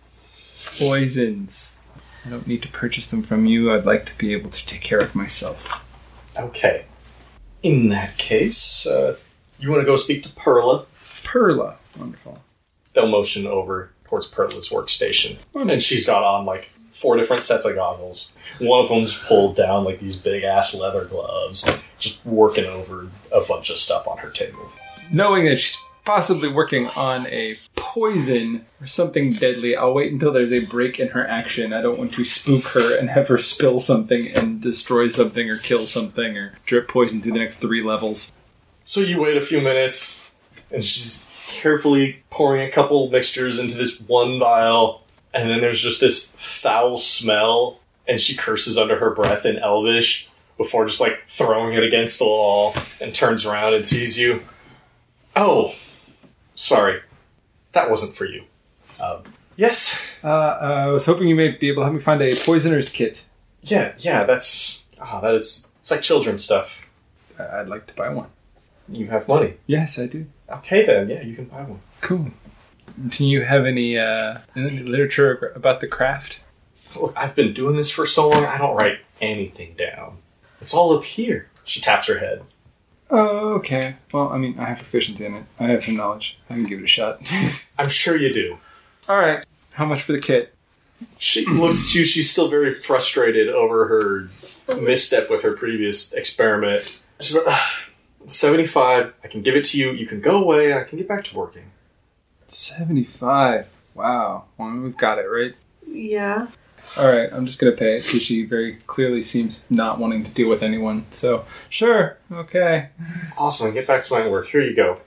poisons. 0.79 1.79
I 2.25 2.31
don't 2.31 2.47
need 2.47 2.62
to 2.62 2.69
purchase 2.69 3.09
them 3.09 3.23
from 3.23 3.47
you. 3.47 3.73
I'd 3.73 3.85
like 3.85 4.07
to 4.07 4.17
be 4.17 4.33
able 4.33 4.51
to 4.51 4.67
take 4.67 4.81
care 4.81 5.01
of 5.01 5.15
myself. 5.15 5.85
Okay. 6.38 6.87
In 7.62 7.88
that 7.88 8.17
case, 8.17 8.87
uh, 8.87 9.17
you 9.59 9.71
want 9.71 9.83
to 9.83 9.87
go 9.87 9.97
speak 9.97 10.23
to 10.23 10.29
Perla? 10.31 10.87
Perla, 11.23 11.77
wonderful. 11.99 12.41
They'll 12.95 13.09
motion 13.09 13.47
over 13.47 13.91
towards 14.20 14.68
workstation. 14.70 15.38
And 15.55 15.70
then 15.70 15.81
she's 15.81 16.05
got 16.05 16.22
on 16.22 16.44
like 16.44 16.70
four 16.90 17.16
different 17.16 17.42
sets 17.42 17.64
of 17.64 17.75
goggles. 17.75 18.37
One 18.59 18.83
of 18.83 18.90
them's 18.90 19.16
pulled 19.16 19.57
down 19.57 19.85
like 19.85 20.01
these 20.01 20.16
big 20.16 20.44
ass 20.44 20.75
leather 20.75 21.07
gloves, 21.07 21.64
just 21.98 22.25
working 22.27 22.66
over 22.66 23.09
a 23.33 23.40
bunch 23.48 23.70
of 23.70 23.79
stuff 23.79 24.07
on 24.07 24.18
her 24.18 24.31
table. 24.31 24.70
Knowing 25.11 25.46
that 25.46 25.57
she's 25.57 25.79
possibly 26.05 26.48
working 26.48 26.88
on 26.88 27.27
a 27.29 27.57
poison 27.77 28.66
or 28.81 28.87
something 28.87 29.33
deadly, 29.33 29.77
I'll 29.77 29.94
wait 29.94 30.12
until 30.12 30.33
there's 30.33 30.53
a 30.53 30.61
break 30.61 31.01
in 31.01 31.09
her 31.09 31.27
action. 31.27 31.72
I 31.72 31.81
don't 31.81 31.98
want 31.98 32.12
to 32.14 32.25
spook 32.25 32.64
her 32.75 32.98
and 32.98 33.09
have 33.09 33.29
her 33.29 33.38
spill 33.38 33.81
something 33.81 34.29
and 34.29 34.61
destroy 34.61 35.09
something 35.09 35.48
or 35.48 35.57
kill 35.57 35.87
something 35.87 36.37
or 36.37 36.59
drip 36.66 36.88
poison 36.88 37.22
through 37.22 37.33
the 37.33 37.38
next 37.38 37.57
three 37.57 37.83
levels. 37.83 38.31
So 38.85 39.01
you 39.01 39.20
wait 39.20 39.37
a 39.37 39.40
few 39.40 39.61
minutes, 39.61 40.31
and 40.70 40.85
she's 40.85 41.29
carefully 41.53 42.23
pouring 42.31 42.62
a 42.62 42.71
couple 42.71 43.09
mixtures 43.11 43.59
into 43.59 43.77
this 43.77 44.01
one 44.01 44.38
vial, 44.38 45.05
and 45.35 45.49
then 45.49 45.61
there's 45.61 45.81
just 45.81 46.01
this 46.01 46.33
foul 46.37 46.97
smell, 46.99 47.81
and 48.09 48.19
she 48.19 48.35
curses 48.37 48.77
under 48.79 48.99
her 48.99 49.15
breath 49.15 49.45
in 49.47 49.59
Elvish 49.59 50.29
before 50.57 50.87
just 50.87 51.01
like 51.01 51.21
throwing 51.29 51.75
it 51.75 51.83
against 51.85 52.19
the 52.19 52.25
wall 52.25 52.75
and 53.01 53.15
turns 53.15 53.45
around 53.47 53.75
and 53.75 53.87
sees 53.87 54.19
you. 54.19 54.43
Oh, 55.37 55.75
sorry. 56.55 57.01
That 57.73 57.88
wasn't 57.91 58.15
for 58.15 58.25
you. 58.27 58.45
Um, 59.01 59.23
yes, 59.57 59.99
Uh, 60.23 60.29
uh, 60.29 60.85
I 60.85 60.87
was 60.88 61.07
hoping 61.07 61.27
you 61.27 61.35
may 61.35 61.51
be 61.53 61.69
able 61.69 61.83
to 61.83 61.85
help 61.87 61.95
me 61.95 62.01
find 62.01 62.21
a 62.23 62.35
poisoner's 62.37 62.88
kit. 62.91 63.25
yeah, 63.62 63.95
yeah, 63.99 64.25
that's. 64.25 64.85
Ah, 65.01 65.21
that 65.21 65.35
is. 65.35 65.69
It's 65.81 65.91
like 65.91 66.03
children's 66.03 66.45
stuff. 66.45 66.87
I'd 67.38 67.67
like 67.69 67.87
to 67.88 67.95
buy 67.95 68.11
one. 68.11 68.29
You 68.88 69.07
have 69.09 69.27
money. 69.27 69.55
Yes, 69.67 69.99
I 69.99 70.07
do. 70.07 70.27
Okay, 70.53 70.85
then, 70.85 71.09
yeah, 71.09 71.23
you 71.23 71.35
can 71.35 71.47
buy 71.47 71.62
one. 71.62 71.81
Cool. 72.01 72.31
Do 73.09 73.27
you 73.27 73.43
have 73.43 73.65
any, 73.65 73.99
uh, 73.99 74.38
any 74.55 74.81
literature 74.81 75.53
about 75.55 75.81
the 75.81 75.88
craft? 75.88 76.41
Look, 76.95 77.15
I've 77.17 77.35
been 77.35 77.53
doing 77.55 77.77
this 77.77 77.91
for 77.91 78.05
so 78.05 78.29
long, 78.29 78.45
I 78.45 78.59
don't 78.59 78.77
write 78.77 78.99
anything 79.21 79.75
down. 79.75 80.19
It's 80.61 80.75
all 80.75 80.97
up 80.97 81.05
here. 81.05 81.49
She 81.65 81.81
taps 81.81 82.07
her 82.09 82.19
head. 82.19 82.43
Oh, 83.11 83.55
okay. 83.55 83.97
Well, 84.12 84.29
I 84.29 84.38
mean, 84.38 84.59
I 84.59 84.65
have 84.67 84.79
proficiency 84.79 85.25
in 85.25 85.35
it. 85.35 85.45
I 85.61 85.65
have 85.65 85.85
some 85.85 85.97
knowledge. 85.97 86.38
I 86.49 86.55
can 86.55 86.65
give 86.65 86.79
it 86.81 86.85
a 86.85 86.88
shot. 86.88 87.21
I'm 87.79 87.88
sure 87.88 88.17
you 88.17 88.33
do. 88.33 88.59
All 89.09 89.17
right. 89.19 89.45
How 89.73 89.85
much 89.85 90.03
for 90.03 90.12
the 90.12 90.21
kit? 90.21 90.55
She 91.19 91.45
looks 91.47 91.88
at 91.88 91.95
you. 91.95 92.05
She's 92.05 92.31
still 92.31 92.49
very 92.49 92.75
frustrated 92.75 93.49
over 93.49 93.87
her 94.69 94.75
misstep 94.77 95.29
with 95.29 95.43
her 95.43 95.53
previous 95.57 96.12
experiment. 96.12 97.01
She's 97.21 97.35
like, 97.35 97.45
"Ah, 97.49 97.81
75. 98.27 99.15
I 99.25 99.29
can 99.29 99.43
give 99.43 99.55
it 99.57 99.65
to 99.67 99.79
you. 99.79 99.91
You 99.93 100.07
can 100.07 100.21
go 100.21 100.43
away, 100.43 100.71
and 100.71 100.81
I 100.81 100.85
can 100.85 100.99
get 100.99 101.09
back 101.09 101.25
to 101.25 101.37
working. 101.37 101.71
Seventy-five. 102.47 103.67
Wow. 103.95 104.45
Well, 104.59 104.71
we've 104.77 104.97
got 104.97 105.19
it 105.19 105.23
right. 105.27 105.55
Yeah. 105.87 106.49
All 106.97 107.07
right. 107.11 107.29
I'm 107.33 107.47
just 107.47 107.59
gonna 107.59 107.73
pay 107.73 107.97
it 107.97 108.05
because 108.05 108.23
she 108.23 108.45
very 108.45 108.77
clearly 108.87 109.23
seems 109.23 109.67
not 109.71 109.99
wanting 109.99 110.25
to 110.25 110.31
deal 110.31 110.49
with 110.49 110.63
anyone. 110.63 111.07
So 111.11 111.45
sure. 111.69 112.19
Okay. 112.31 112.89
Awesome. 113.39 113.73
Get 113.73 113.87
back 113.87 114.05
to 114.05 114.13
my 114.15 114.27
work. 114.29 114.49
Here 114.49 114.61
you 114.63 114.75
go. 114.77 115.01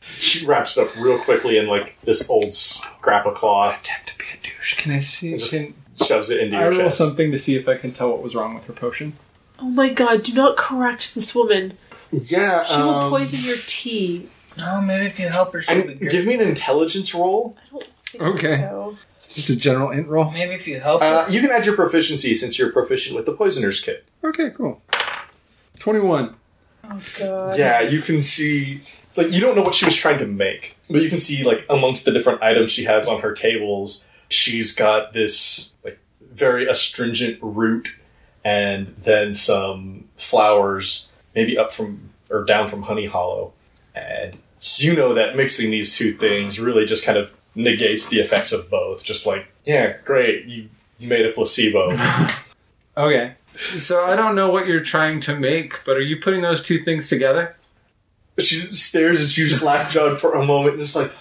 She 0.00 0.46
wraps 0.46 0.76
it 0.76 0.82
up 0.86 0.96
real 0.96 1.18
quickly 1.18 1.58
in 1.58 1.66
like 1.66 1.96
this 2.04 2.28
old 2.30 2.54
scrap 2.54 3.26
of 3.26 3.34
cloth. 3.34 3.80
Attempt 3.80 4.08
to 4.10 4.18
be 4.18 4.24
a 4.32 4.42
douche. 4.42 4.74
Can 4.76 4.92
I 4.92 5.00
see? 5.00 5.36
Just 5.36 5.50
Can 5.52 5.74
shoves 6.02 6.30
it 6.30 6.40
into 6.40 6.56
I 6.56 6.60
your 6.60 6.70
roll 6.70 6.80
chest. 6.82 6.98
something 6.98 7.30
to 7.32 7.38
see 7.38 7.56
if 7.56 7.68
I 7.68 7.76
can 7.76 7.92
tell 7.92 8.08
what 8.10 8.22
was 8.22 8.34
wrong 8.34 8.54
with 8.54 8.64
her 8.66 8.72
potion? 8.72 9.14
Oh 9.58 9.68
my 9.68 9.90
god, 9.90 10.22
do 10.22 10.32
not 10.32 10.56
correct 10.56 11.14
this 11.14 11.34
woman. 11.34 11.76
Yeah. 12.12 12.64
She 12.64 12.76
will 12.76 12.88
um, 12.90 13.10
poison 13.10 13.40
your 13.42 13.56
tea. 13.66 14.28
Oh, 14.58 14.80
maybe 14.80 15.06
if 15.06 15.18
you 15.20 15.28
help 15.28 15.52
her, 15.52 15.62
she'll 15.62 15.86
be 15.86 15.94
good. 15.94 16.10
give 16.10 16.26
me 16.26 16.34
an 16.34 16.40
intelligence 16.40 17.14
roll. 17.14 17.56
I 17.66 17.70
don't 17.72 17.84
think 18.06 18.22
Okay. 18.36 18.56
so. 18.58 18.96
Just 19.28 19.48
a 19.48 19.56
general 19.56 19.90
int 19.92 20.08
roll. 20.08 20.30
Maybe 20.32 20.54
if 20.54 20.66
you 20.66 20.80
help 20.80 21.02
Uh, 21.02 21.24
her. 21.24 21.30
you 21.30 21.40
can 21.40 21.50
add 21.52 21.64
your 21.64 21.76
proficiency 21.76 22.34
since 22.34 22.58
you're 22.58 22.72
proficient 22.72 23.14
with 23.14 23.26
the 23.26 23.32
poisoner's 23.32 23.78
kit. 23.80 24.04
Okay. 24.24 24.50
Cool. 24.50 24.82
Twenty-one. 25.78 26.34
Oh 26.84 27.00
god. 27.18 27.58
Yeah, 27.58 27.80
you 27.80 28.00
can 28.02 28.22
see. 28.22 28.80
Like, 29.16 29.32
you 29.32 29.40
don't 29.40 29.56
know 29.56 29.62
what 29.62 29.74
she 29.74 29.84
was 29.84 29.96
trying 29.96 30.18
to 30.18 30.26
make, 30.26 30.76
but 30.88 31.02
you 31.02 31.08
can 31.10 31.18
see, 31.18 31.42
like, 31.44 31.64
amongst 31.68 32.04
the 32.04 32.12
different 32.12 32.42
items 32.42 32.70
she 32.70 32.84
has 32.84 33.08
on 33.08 33.20
her 33.22 33.32
tables, 33.32 34.04
she's 34.28 34.72
got 34.72 35.12
this, 35.12 35.74
like, 35.84 35.98
very 36.32 36.66
astringent 36.68 37.38
root 37.42 37.92
and 38.44 38.94
then 39.02 39.32
some 39.32 40.04
flowers, 40.16 41.09
maybe 41.34 41.58
up 41.58 41.72
from, 41.72 42.10
or 42.30 42.44
down 42.44 42.68
from 42.68 42.82
Honey 42.82 43.06
Hollow. 43.06 43.52
And 43.94 44.38
you 44.76 44.94
know 44.94 45.14
that 45.14 45.36
mixing 45.36 45.70
these 45.70 45.96
two 45.96 46.12
things 46.12 46.60
really 46.60 46.86
just 46.86 47.04
kind 47.04 47.18
of 47.18 47.30
negates 47.54 48.08
the 48.08 48.20
effects 48.20 48.52
of 48.52 48.70
both. 48.70 49.02
Just 49.02 49.26
like, 49.26 49.46
yeah, 49.64 49.96
great, 50.04 50.46
you, 50.46 50.68
you 50.98 51.08
made 51.08 51.26
a 51.26 51.32
placebo. 51.32 51.96
Okay. 52.96 53.34
So 53.56 54.04
I 54.04 54.16
don't 54.16 54.34
know 54.34 54.50
what 54.50 54.66
you're 54.66 54.82
trying 54.82 55.20
to 55.22 55.38
make, 55.38 55.84
but 55.86 55.96
are 55.96 56.02
you 56.02 56.20
putting 56.20 56.42
those 56.42 56.60
two 56.60 56.82
things 56.82 57.08
together? 57.08 57.56
she 58.38 58.72
stares 58.72 59.22
at 59.22 59.36
you 59.36 59.48
slack-jawed 59.48 60.20
for 60.20 60.34
a 60.34 60.44
moment 60.44 60.74
and 60.74 60.82
just 60.82 60.96
like 60.96 61.12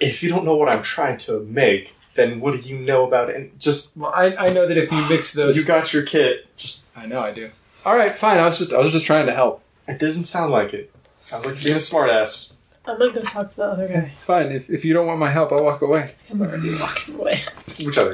if 0.00 0.22
you 0.22 0.28
don't 0.28 0.44
know 0.44 0.54
what 0.54 0.68
i'm 0.68 0.82
trying 0.82 1.16
to 1.16 1.40
make 1.44 1.96
then 2.14 2.40
what 2.40 2.52
do 2.52 2.68
you 2.68 2.78
know 2.78 3.06
about 3.06 3.28
it 3.30 3.36
and 3.36 3.58
just 3.58 3.96
Well, 3.96 4.12
I, 4.14 4.34
I 4.36 4.48
know 4.52 4.66
that 4.66 4.76
if 4.76 4.90
you 4.92 5.08
mix 5.08 5.32
those, 5.32 5.56
you 5.56 5.64
got 5.64 5.92
your 5.92 6.02
kit 6.02 6.46
just 6.56 6.82
I 6.94 7.06
know 7.06 7.20
I 7.20 7.32
do. 7.32 7.50
All 7.86 7.94
right, 7.96 8.14
fine. 8.14 8.38
I 8.38 8.44
was 8.44 8.58
just 8.58 8.72
I 8.74 8.78
was 8.78 8.92
just 8.92 9.06
trying 9.06 9.26
to 9.26 9.32
help. 9.32 9.62
it 9.88 9.98
doesn't 10.00 10.24
sound 10.24 10.50
like 10.50 10.74
it 10.74 10.92
sounds 11.22 11.46
like 11.46 11.54
you're 11.54 11.64
being 11.64 11.76
a 11.76 11.78
smartass 11.78 12.52
I'm 12.84 12.98
gonna 12.98 13.12
go 13.12 13.22
talk 13.22 13.48
to 13.50 13.56
the 13.56 13.64
other 13.64 13.88
guy. 13.88 14.12
Fine. 14.26 14.46
If, 14.52 14.68
if 14.68 14.84
you 14.84 14.92
don't 14.92 15.06
want 15.06 15.18
my 15.20 15.30
help, 15.30 15.52
I'll 15.52 15.62
walk 15.64 15.82
away. 15.82 16.10
I'm 16.30 16.42
already 16.42 16.74
walking 16.78 17.14
away. 17.14 17.44
which 17.84 17.96
other 17.96 18.12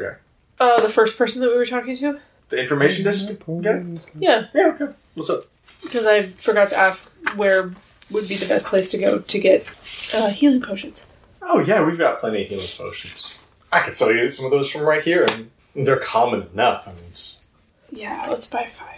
guy 0.60 0.64
Uh, 0.64 0.80
the 0.80 0.88
first 0.90 1.16
person 1.18 1.40
that 1.42 1.48
we 1.50 1.56
were 1.56 1.66
talking 1.66 1.96
to? 1.96 2.20
the 2.50 2.60
information 2.60 3.02
desk 3.02 3.28
guy 3.62 3.82
Yeah, 4.18 4.44
yeah 4.54 4.66
okay 4.74 4.88
what's 5.14 5.30
up 5.30 5.44
because 5.82 6.06
I 6.06 6.20
forgot 6.22 6.68
to 6.68 6.76
ask 6.76 7.10
where 7.34 7.72
would 8.10 8.28
be 8.28 8.36
the 8.36 8.46
best 8.46 8.66
place 8.66 8.90
to 8.90 8.98
go 8.98 9.20
to 9.20 9.38
get 9.40 9.66
uh, 10.12 10.28
healing 10.28 10.60
potions. 10.60 11.06
oh 11.40 11.60
yeah 11.60 11.82
we've 11.82 11.96
got 11.96 12.20
plenty 12.20 12.42
of 12.42 12.48
healing 12.48 12.66
potions 12.76 13.34
i 13.72 13.80
could 13.80 13.96
sell 13.96 14.12
you 14.12 14.28
some 14.28 14.44
of 14.44 14.50
those 14.50 14.68
from 14.70 14.82
right 14.82 15.02
here 15.02 15.26
and 15.74 15.86
they're 15.86 15.96
common 15.96 16.46
enough 16.52 16.86
i 16.86 16.90
mean 16.92 17.04
it's 17.08 17.46
Yeah, 17.90 18.26
let's 18.28 18.46
buy 18.46 18.68
five. 18.70 18.91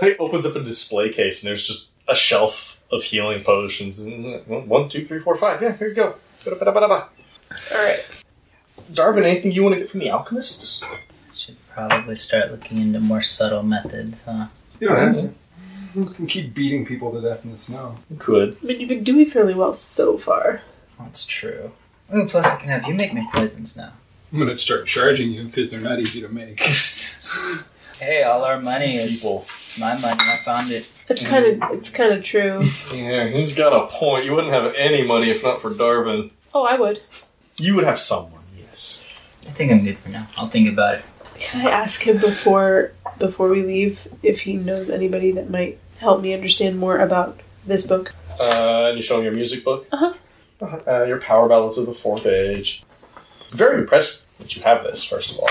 He 0.00 0.16
opens 0.16 0.46
up 0.46 0.56
a 0.56 0.60
display 0.60 1.10
case 1.10 1.42
and 1.42 1.48
there's 1.48 1.66
just 1.66 1.90
a 2.08 2.14
shelf 2.14 2.82
of 2.90 3.02
healing 3.02 3.42
potions 3.42 4.00
and 4.00 4.46
one 4.46 4.88
two 4.88 5.06
three 5.06 5.18
four 5.20 5.36
five 5.36 5.62
yeah 5.62 5.76
here 5.76 5.88
you 5.88 5.94
go. 5.94 6.14
All 7.70 7.84
right. 7.84 8.08
Darvin, 8.92 9.24
anything 9.24 9.52
you 9.52 9.62
want 9.62 9.74
to 9.74 9.80
get 9.80 9.88
from 9.90 10.00
the 10.00 10.10
alchemists? 10.10 10.82
Should 11.34 11.56
probably 11.70 12.16
start 12.16 12.50
looking 12.50 12.78
into 12.78 13.00
more 13.00 13.22
subtle 13.22 13.62
methods, 13.62 14.22
huh? 14.22 14.46
You 14.80 14.88
don't 14.88 14.98
have 14.98 15.16
to. 15.16 15.22
Mm-hmm. 15.22 16.00
You 16.00 16.06
can 16.06 16.26
keep 16.26 16.54
beating 16.54 16.86
people 16.86 17.12
to 17.12 17.20
death 17.20 17.44
in 17.44 17.52
the 17.52 17.58
snow. 17.58 17.98
Could. 18.18 18.56
I 18.62 18.66
mean, 18.66 18.80
you've 18.80 18.88
been 18.88 19.04
doing 19.04 19.26
fairly 19.26 19.54
well 19.54 19.74
so 19.74 20.18
far. 20.18 20.62
That's 20.98 21.24
true. 21.24 21.72
Ooh, 22.14 22.26
plus 22.26 22.46
I 22.46 22.56
can 22.56 22.68
have 22.70 22.86
you 22.86 22.94
make 22.94 23.14
me 23.14 23.28
poisons 23.32 23.76
now. 23.76 23.92
I'm 24.32 24.38
gonna 24.38 24.56
start 24.58 24.86
charging 24.86 25.30
you 25.30 25.44
because 25.44 25.70
they're 25.70 25.80
not 25.80 26.00
easy 26.00 26.20
to 26.22 26.28
make. 26.28 26.60
Hey, 27.98 28.24
all 28.24 28.44
our 28.44 28.60
money 28.60 28.96
is 28.96 29.20
People. 29.20 29.46
My 29.78 29.94
money. 29.98 30.20
I 30.20 30.36
found 30.44 30.70
it. 30.70 30.88
It's 31.08 31.22
kind 31.22 31.62
of 31.62 31.70
it's 31.72 31.90
kind 31.90 32.12
of 32.12 32.22
true. 32.22 32.64
Yeah, 32.92 33.26
he's 33.28 33.54
got 33.54 33.72
a 33.72 33.86
point. 33.88 34.24
You 34.24 34.34
wouldn't 34.34 34.52
have 34.52 34.72
any 34.76 35.02
money 35.06 35.30
if 35.30 35.42
not 35.42 35.60
for 35.62 35.70
Darvin. 35.70 36.30
Oh, 36.54 36.64
I 36.64 36.78
would. 36.78 37.00
You 37.58 37.74
would 37.76 37.84
have 37.84 37.98
someone, 37.98 38.42
yes. 38.58 39.04
I 39.46 39.50
think 39.50 39.72
I'm 39.72 39.84
good 39.84 39.98
for 39.98 40.10
now. 40.10 40.26
I'll 40.36 40.48
think 40.48 40.68
about 40.68 40.96
it. 40.96 41.04
Can 41.38 41.66
I 41.66 41.70
ask 41.70 42.02
him 42.02 42.18
before 42.18 42.92
before 43.18 43.48
we 43.48 43.62
leave 43.62 44.06
if 44.22 44.40
he 44.40 44.54
knows 44.54 44.90
anybody 44.90 45.32
that 45.32 45.50
might 45.50 45.78
help 45.98 46.20
me 46.20 46.32
understand 46.34 46.78
more 46.78 46.98
about 46.98 47.40
this 47.66 47.86
book? 47.86 48.12
Uh, 48.40 48.86
and 48.88 48.96
you 48.96 49.02
show 49.02 49.18
him 49.18 49.24
your 49.24 49.32
music 49.32 49.64
book? 49.64 49.86
Uh-huh. 49.92 50.14
Uh, 50.86 51.04
your 51.04 51.20
power 51.20 51.48
balance 51.48 51.76
of 51.76 51.86
the 51.86 51.92
fourth 51.94 52.24
age. 52.26 52.84
Very 53.50 53.78
impressed 53.80 54.26
that 54.38 54.54
you 54.54 54.62
have 54.62 54.84
this, 54.84 55.02
first 55.04 55.32
of 55.32 55.38
all. 55.38 55.48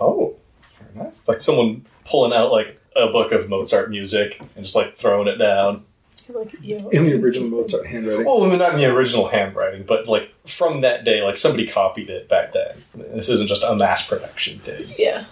Oh, 0.00 0.36
very 0.80 1.04
nice. 1.06 1.28
Like 1.28 1.40
someone 1.40 1.86
pulling 2.04 2.32
out 2.32 2.50
like 2.50 2.80
a 2.98 3.10
book 3.10 3.32
of 3.32 3.48
Mozart 3.48 3.90
music 3.90 4.40
and 4.56 4.64
just 4.64 4.74
like 4.76 4.96
throwing 4.96 5.28
it 5.28 5.36
down. 5.36 5.84
Like, 6.30 6.54
yo, 6.60 6.76
In 6.90 7.06
the 7.06 7.14
original 7.14 7.48
just- 7.62 7.74
Mozart 7.74 7.86
handwriting. 7.86 8.26
Well, 8.26 8.44
not 8.58 8.72
in 8.72 8.76
the 8.76 8.84
original 8.94 9.28
handwriting, 9.28 9.84
but 9.84 10.06
like 10.08 10.34
from 10.46 10.82
that 10.82 11.04
day, 11.04 11.22
like 11.22 11.38
somebody 11.38 11.66
copied 11.66 12.10
it 12.10 12.28
back 12.28 12.52
then. 12.52 12.82
This 12.94 13.28
isn't 13.30 13.48
just 13.48 13.64
a 13.64 13.74
mass 13.74 14.06
production 14.06 14.58
thing. 14.58 14.86
Yeah. 14.98 15.24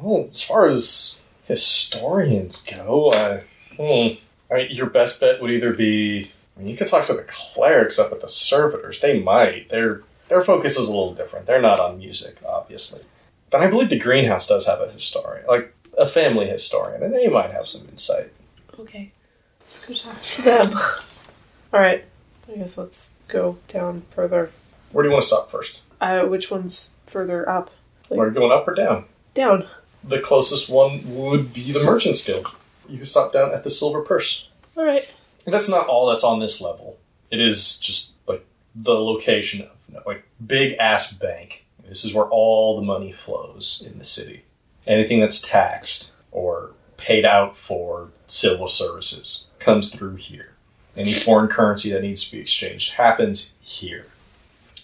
Well, 0.00 0.20
as 0.20 0.42
far 0.42 0.68
as 0.68 1.20
historians 1.48 2.62
go, 2.62 3.10
uh, 3.10 3.40
hmm, 3.76 4.14
I 4.52 4.56
mean, 4.56 4.68
your 4.70 4.86
best 4.86 5.18
bet 5.20 5.40
would 5.42 5.50
either 5.50 5.72
be. 5.72 6.30
I 6.56 6.60
mean, 6.60 6.68
you 6.68 6.76
could 6.76 6.86
talk 6.86 7.04
to 7.06 7.14
the 7.14 7.24
clerics 7.24 7.98
up 7.98 8.12
at 8.12 8.20
the 8.20 8.28
servitors. 8.28 9.00
They 9.00 9.20
might. 9.20 9.70
Their 9.70 10.02
their 10.28 10.42
focus 10.42 10.78
is 10.78 10.88
a 10.88 10.92
little 10.92 11.14
different. 11.14 11.46
They're 11.46 11.60
not 11.60 11.80
on 11.80 11.98
music, 11.98 12.36
obviously. 12.46 13.02
But 13.50 13.60
I 13.62 13.66
believe 13.68 13.88
the 13.88 13.98
greenhouse 13.98 14.46
does 14.46 14.66
have 14.66 14.80
a 14.80 14.90
historian, 14.90 15.46
like 15.46 15.74
a 15.98 16.06
family 16.06 16.46
historian, 16.46 17.02
and 17.02 17.14
they 17.14 17.28
might 17.28 17.50
have 17.50 17.68
some 17.68 17.88
insight. 17.88 18.32
Okay. 18.78 19.12
Let's 19.60 19.84
go 19.84 19.94
talk 19.94 20.20
to 20.20 20.42
them. 20.42 20.78
Alright. 21.74 22.04
I 22.48 22.56
guess 22.56 22.76
let's 22.76 23.14
go 23.28 23.58
down 23.68 24.02
further. 24.10 24.50
Where 24.92 25.02
do 25.02 25.08
you 25.08 25.12
want 25.12 25.22
to 25.22 25.28
stop 25.28 25.50
first? 25.50 25.80
Uh, 26.00 26.22
which 26.22 26.50
one's 26.50 26.94
further 27.06 27.48
up? 27.48 27.70
Are 28.10 28.26
you 28.26 28.32
going 28.32 28.52
up 28.52 28.68
or 28.68 28.74
down? 28.74 29.06
Down. 29.34 29.66
The 30.02 30.20
closest 30.20 30.68
one 30.68 31.00
would 31.16 31.54
be 31.54 31.72
the 31.72 31.82
Merchant's 31.82 32.24
Guild. 32.24 32.46
You 32.88 32.98
can 32.98 33.06
stop 33.06 33.32
down 33.32 33.52
at 33.52 33.64
the 33.64 33.70
Silver 33.70 34.02
Purse. 34.02 34.48
Alright. 34.76 35.10
And 35.46 35.54
that's 35.54 35.68
not 35.68 35.86
all 35.88 36.08
that's 36.08 36.24
on 36.24 36.40
this 36.40 36.60
level. 36.60 36.98
It 37.30 37.40
is 37.40 37.78
just 37.78 38.12
like 38.26 38.44
the 38.74 38.94
location 38.94 39.62
of 39.62 39.70
you 39.88 39.94
know, 39.94 40.02
like 40.06 40.24
big 40.44 40.76
ass 40.78 41.12
bank. 41.12 41.64
This 41.88 42.04
is 42.04 42.14
where 42.14 42.26
all 42.26 42.76
the 42.76 42.86
money 42.86 43.12
flows 43.12 43.82
in 43.86 43.98
the 43.98 44.04
city. 44.04 44.44
Anything 44.86 45.20
that's 45.20 45.40
taxed 45.40 46.12
or 46.30 46.72
paid 46.96 47.24
out 47.24 47.56
for 47.56 48.10
civil 48.26 48.68
services 48.68 49.46
comes 49.58 49.94
through 49.94 50.16
here. 50.16 50.52
Any 50.96 51.12
foreign 51.12 51.48
currency 51.48 51.90
that 51.90 52.02
needs 52.02 52.24
to 52.24 52.36
be 52.36 52.40
exchanged 52.40 52.94
happens 52.94 53.52
here. 53.60 54.06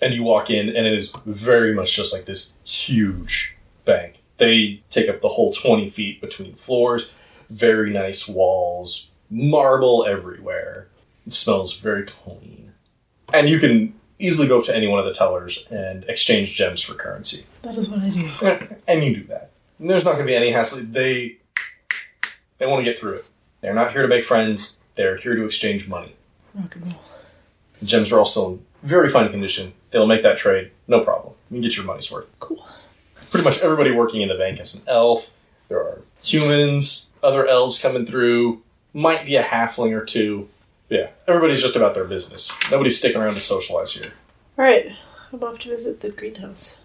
And 0.02 0.14
you 0.14 0.22
walk 0.22 0.50
in, 0.50 0.68
and 0.68 0.86
it 0.86 0.94
is 0.94 1.12
very 1.26 1.74
much 1.74 1.94
just 1.94 2.12
like 2.12 2.24
this 2.24 2.54
huge 2.64 3.54
bank. 3.84 4.22
They 4.38 4.82
take 4.90 5.08
up 5.08 5.20
the 5.20 5.28
whole 5.28 5.52
20 5.52 5.90
feet 5.90 6.20
between 6.20 6.54
floors, 6.54 7.10
very 7.50 7.92
nice 7.92 8.26
walls, 8.26 9.10
marble 9.28 10.06
everywhere. 10.06 10.88
It 11.26 11.34
smells 11.34 11.76
very 11.76 12.04
clean. 12.04 12.72
And 13.32 13.48
you 13.48 13.60
can 13.60 13.94
easily 14.18 14.48
go 14.48 14.60
up 14.60 14.64
to 14.66 14.74
any 14.74 14.86
one 14.86 14.98
of 14.98 15.04
the 15.04 15.14
tellers 15.14 15.64
and 15.70 16.04
exchange 16.04 16.54
gems 16.54 16.82
for 16.82 16.94
currency. 16.94 17.44
That 17.62 17.76
is 17.76 17.88
what 17.88 18.00
I 18.00 18.08
do. 18.08 18.76
And 18.88 19.04
you 19.04 19.16
do 19.16 19.24
that. 19.24 19.49
There's 19.80 20.04
not 20.04 20.12
going 20.12 20.26
to 20.26 20.30
be 20.30 20.36
any 20.36 20.50
hassle. 20.50 20.80
They 20.82 21.38
they 22.58 22.66
want 22.66 22.84
to 22.84 22.90
get 22.90 22.98
through 22.98 23.14
it. 23.14 23.24
They're 23.62 23.74
not 23.74 23.92
here 23.92 24.02
to 24.02 24.08
make 24.08 24.24
friends. 24.24 24.78
They're 24.94 25.16
here 25.16 25.34
to 25.34 25.44
exchange 25.44 25.88
money. 25.88 26.14
Rock 26.54 26.74
and 26.76 26.86
roll. 26.86 27.02
The 27.80 27.86
gems 27.86 28.12
are 28.12 28.18
also 28.18 28.52
in 28.52 28.66
very 28.82 29.08
fine 29.08 29.30
condition. 29.30 29.72
They'll 29.90 30.06
make 30.06 30.22
that 30.22 30.38
trade, 30.38 30.70
no 30.86 31.00
problem. 31.00 31.34
You 31.50 31.56
can 31.56 31.62
get 31.62 31.76
your 31.76 31.86
money's 31.86 32.10
worth. 32.12 32.28
Cool. 32.38 32.66
Pretty 33.30 33.44
much 33.44 33.60
everybody 33.60 33.90
working 33.90 34.20
in 34.20 34.28
the 34.28 34.34
bank 34.34 34.60
is 34.60 34.74
an 34.74 34.82
elf. 34.86 35.30
There 35.68 35.78
are 35.78 36.02
humans, 36.22 37.10
other 37.22 37.46
elves 37.46 37.78
coming 37.78 38.04
through, 38.04 38.62
might 38.92 39.24
be 39.24 39.36
a 39.36 39.42
halfling 39.42 39.92
or 39.92 40.04
two. 40.04 40.48
Yeah, 40.88 41.10
everybody's 41.26 41.62
just 41.62 41.76
about 41.76 41.94
their 41.94 42.04
business. 42.04 42.52
Nobody's 42.70 42.98
sticking 42.98 43.20
around 43.20 43.34
to 43.34 43.40
socialize 43.40 43.92
here. 43.92 44.12
Alright. 44.58 44.92
I'm 45.32 45.42
off 45.44 45.60
to 45.60 45.68
visit 45.68 46.00
the 46.00 46.10
greenhouse. 46.10 46.80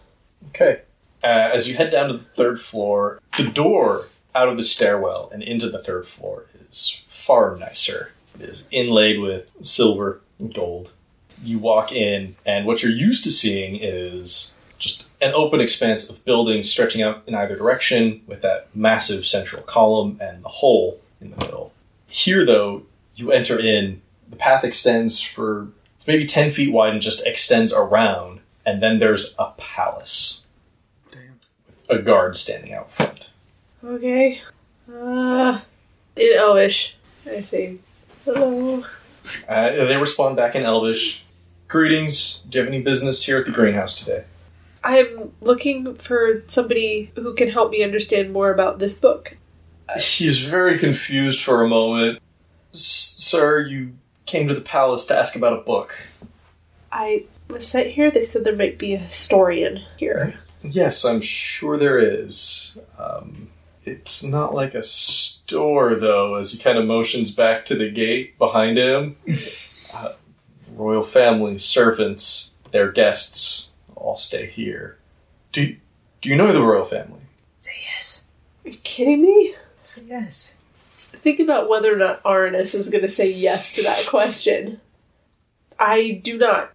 Okay. 0.49 0.81
Uh, 1.26 1.50
as 1.52 1.68
you 1.68 1.76
head 1.76 1.90
down 1.90 2.08
to 2.08 2.14
the 2.14 2.24
third 2.24 2.62
floor, 2.62 3.20
the 3.36 3.50
door 3.50 4.10
out 4.36 4.48
of 4.48 4.58
the 4.58 4.64
stairwell 4.64 5.28
and 5.34 5.42
into 5.42 5.68
the 5.68 5.82
third 5.82 6.06
floor 6.08 6.46
is 6.70 7.02
far 7.08 7.58
nicer. 7.58 8.12
It 8.36 8.44
is 8.44 8.68
inlaid 8.70 9.20
with 9.20 9.52
silver 9.62 10.22
and 10.38 10.54
gold. 10.54 10.92
You 11.44 11.58
walk 11.58 11.92
in, 11.92 12.36
and 12.46 12.68
what 12.68 12.84
you're 12.84 12.92
used 12.92 13.24
to 13.24 13.32
seeing 13.32 13.76
is 13.76 14.56
just 14.78 15.06
an 15.20 15.34
open 15.34 15.62
expanse 15.62 16.08
of 16.08 16.24
buildings 16.26 16.70
stretching 16.70 17.02
out 17.02 17.24
in 17.26 17.34
either 17.34 17.56
direction 17.56 18.22
with 18.28 18.44
that 18.44 18.68
massive 18.76 19.26
central 19.26 19.64
column 19.64 20.20
and 20.22 20.44
the 20.44 20.50
hole 20.50 21.02
in 21.20 21.32
the 21.32 21.38
middle. 21.38 21.74
Here, 22.08 22.46
though, 22.46 22.84
you 23.16 23.32
enter 23.32 23.60
in, 23.60 24.04
the 24.30 24.36
path 24.36 24.64
extends 24.64 25.24
for 25.24 25.70
maybe 26.06 26.28
10 26.28 26.52
feet 26.52 26.72
wide 26.72 26.94
and 26.94 27.02
just 27.02 27.26
extends 27.26 27.74
around, 27.74 28.42
and 28.64 28.84
then 28.84 29.00
there's 29.00 29.34
a 29.40 29.52
palace 29.58 30.44
a 31.89 32.00
guard 32.00 32.38
standing 32.38 32.74
out 32.74 32.91
front. 32.91 33.28
Okay. 33.84 34.41
Uh, 34.91 35.60
in 36.15 36.34
Elvish, 36.36 36.95
I 37.28 37.41
say, 37.41 37.78
hello. 38.24 38.84
Uh, 39.48 39.69
they 39.69 39.98
respond 39.98 40.36
back 40.36 40.56
in 40.56 40.63
Elvish. 40.63 41.24
Greetings. 41.67 42.41
Do 42.50 42.58
you 42.58 42.63
have 42.63 42.71
any 42.71 42.82
business 42.82 43.26
here 43.26 43.38
at 43.39 43.45
the 43.45 43.52
greenhouse 43.52 43.95
today? 43.95 44.24
I'm 44.84 45.34
looking 45.41 45.95
for 45.95 46.43
somebody 46.45 47.12
who 47.15 47.34
can 47.34 47.50
help 47.50 47.71
me 47.71 47.84
understand 47.84 48.32
more 48.32 48.52
about 48.52 48.78
this 48.78 49.00
book. 49.00 49.36
He's 50.00 50.43
very 50.43 50.78
confused 50.78 51.43
for 51.43 51.63
a 51.63 51.67
moment. 51.67 52.19
S- 52.71 53.15
Sir, 53.17 53.62
you 53.62 53.93
came 54.28 54.48
to 54.48 54.54
the 54.54 54.62
palace 54.62 55.06
to 55.08 55.17
ask 55.17 55.36
about 55.36 55.54
a 55.58 55.62
book. 55.62 55.98
I 56.91 57.26
was 57.50 57.67
sent 57.67 57.91
here. 57.91 58.12
They 58.12 58.24
said 58.24 58.43
there 58.43 58.56
might 58.56 58.78
be 58.78 58.93
a 58.93 59.00
historian 59.00 59.82
here. 59.98 60.36
Yes, 60.71 61.04
I'm 61.06 61.21
sure 61.21 61.78
there 61.78 61.99
is. 61.99 62.78
Um, 62.97 63.49
it's 63.84 64.23
not 64.23 64.54
like 64.54 64.73
a 64.73 64.84
store, 64.84 65.95
though, 65.95 66.36
as 66.36 66.51
he 66.51 66.60
kind 66.60 66.78
of 66.78 66.86
motions 66.86 67.32
back 67.32 67.65
to 67.65 67.75
the 67.75 67.89
gate 67.89 68.38
behind 68.38 68.78
him. 68.78 69.17
uh, 69.93 70.13
royal 70.73 71.04
family, 71.04 71.58
servants, 71.58 72.56
their 72.71 72.91
guests 72.91 73.73
all 73.95 74.15
stay 74.15 74.47
here. 74.47 74.97
Do, 75.51 75.75
do 76.21 76.30
you 76.30 76.36
know 76.36 76.51
the 76.51 76.63
royal 76.63 76.86
family? 76.86 77.21
Say 77.58 77.71
yes. 77.84 78.28
Are 78.65 78.69
you 78.69 78.78
kidding 78.78 79.21
me? 79.21 79.56
Say 79.84 80.04
yes. 80.08 80.58
Think 80.89 81.39
about 81.39 81.69
whether 81.69 81.91
or 81.93 81.97
not 81.97 82.23
Arnis 82.23 82.75
is 82.75 82.89
going 82.89 83.04
to 83.04 83.10
say 83.10 83.32
yes 83.32 83.73
to 83.75 83.84
that 83.84 84.06
question. 84.08 84.82
I 85.80 86.21
do 86.23 86.38
not. 86.38 86.75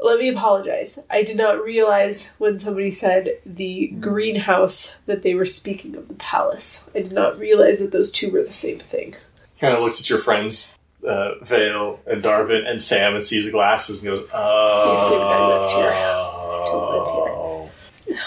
Let 0.00 0.18
me 0.18 0.28
apologize. 0.28 0.98
I 1.08 1.22
did 1.22 1.36
not 1.36 1.62
realize 1.62 2.28
when 2.38 2.58
somebody 2.58 2.90
said 2.90 3.38
the 3.46 3.88
greenhouse 4.00 4.96
that 5.06 5.22
they 5.22 5.34
were 5.34 5.46
speaking 5.46 5.94
of 5.96 6.08
the 6.08 6.14
palace. 6.14 6.90
I 6.94 7.00
did 7.00 7.12
not 7.12 7.38
realize 7.38 7.78
that 7.78 7.92
those 7.92 8.10
two 8.10 8.30
were 8.30 8.42
the 8.42 8.52
same 8.52 8.80
thing. 8.80 9.14
Kind 9.60 9.74
of 9.74 9.82
looks 9.82 10.00
at 10.00 10.10
your 10.10 10.18
friends, 10.18 10.76
uh, 11.06 11.36
Vale 11.42 12.00
and 12.06 12.22
Darvin 12.22 12.68
and 12.68 12.82
Sam, 12.82 13.14
and 13.14 13.22
sees 13.24 13.46
the 13.46 13.52
glasses 13.52 14.04
and 14.04 14.14
goes, 14.16 14.28
"Oh, 14.32 14.90
He 14.90 14.96
assumed 15.06 15.22
I 15.22 15.48
lived 15.48 15.72
here. 15.72 16.14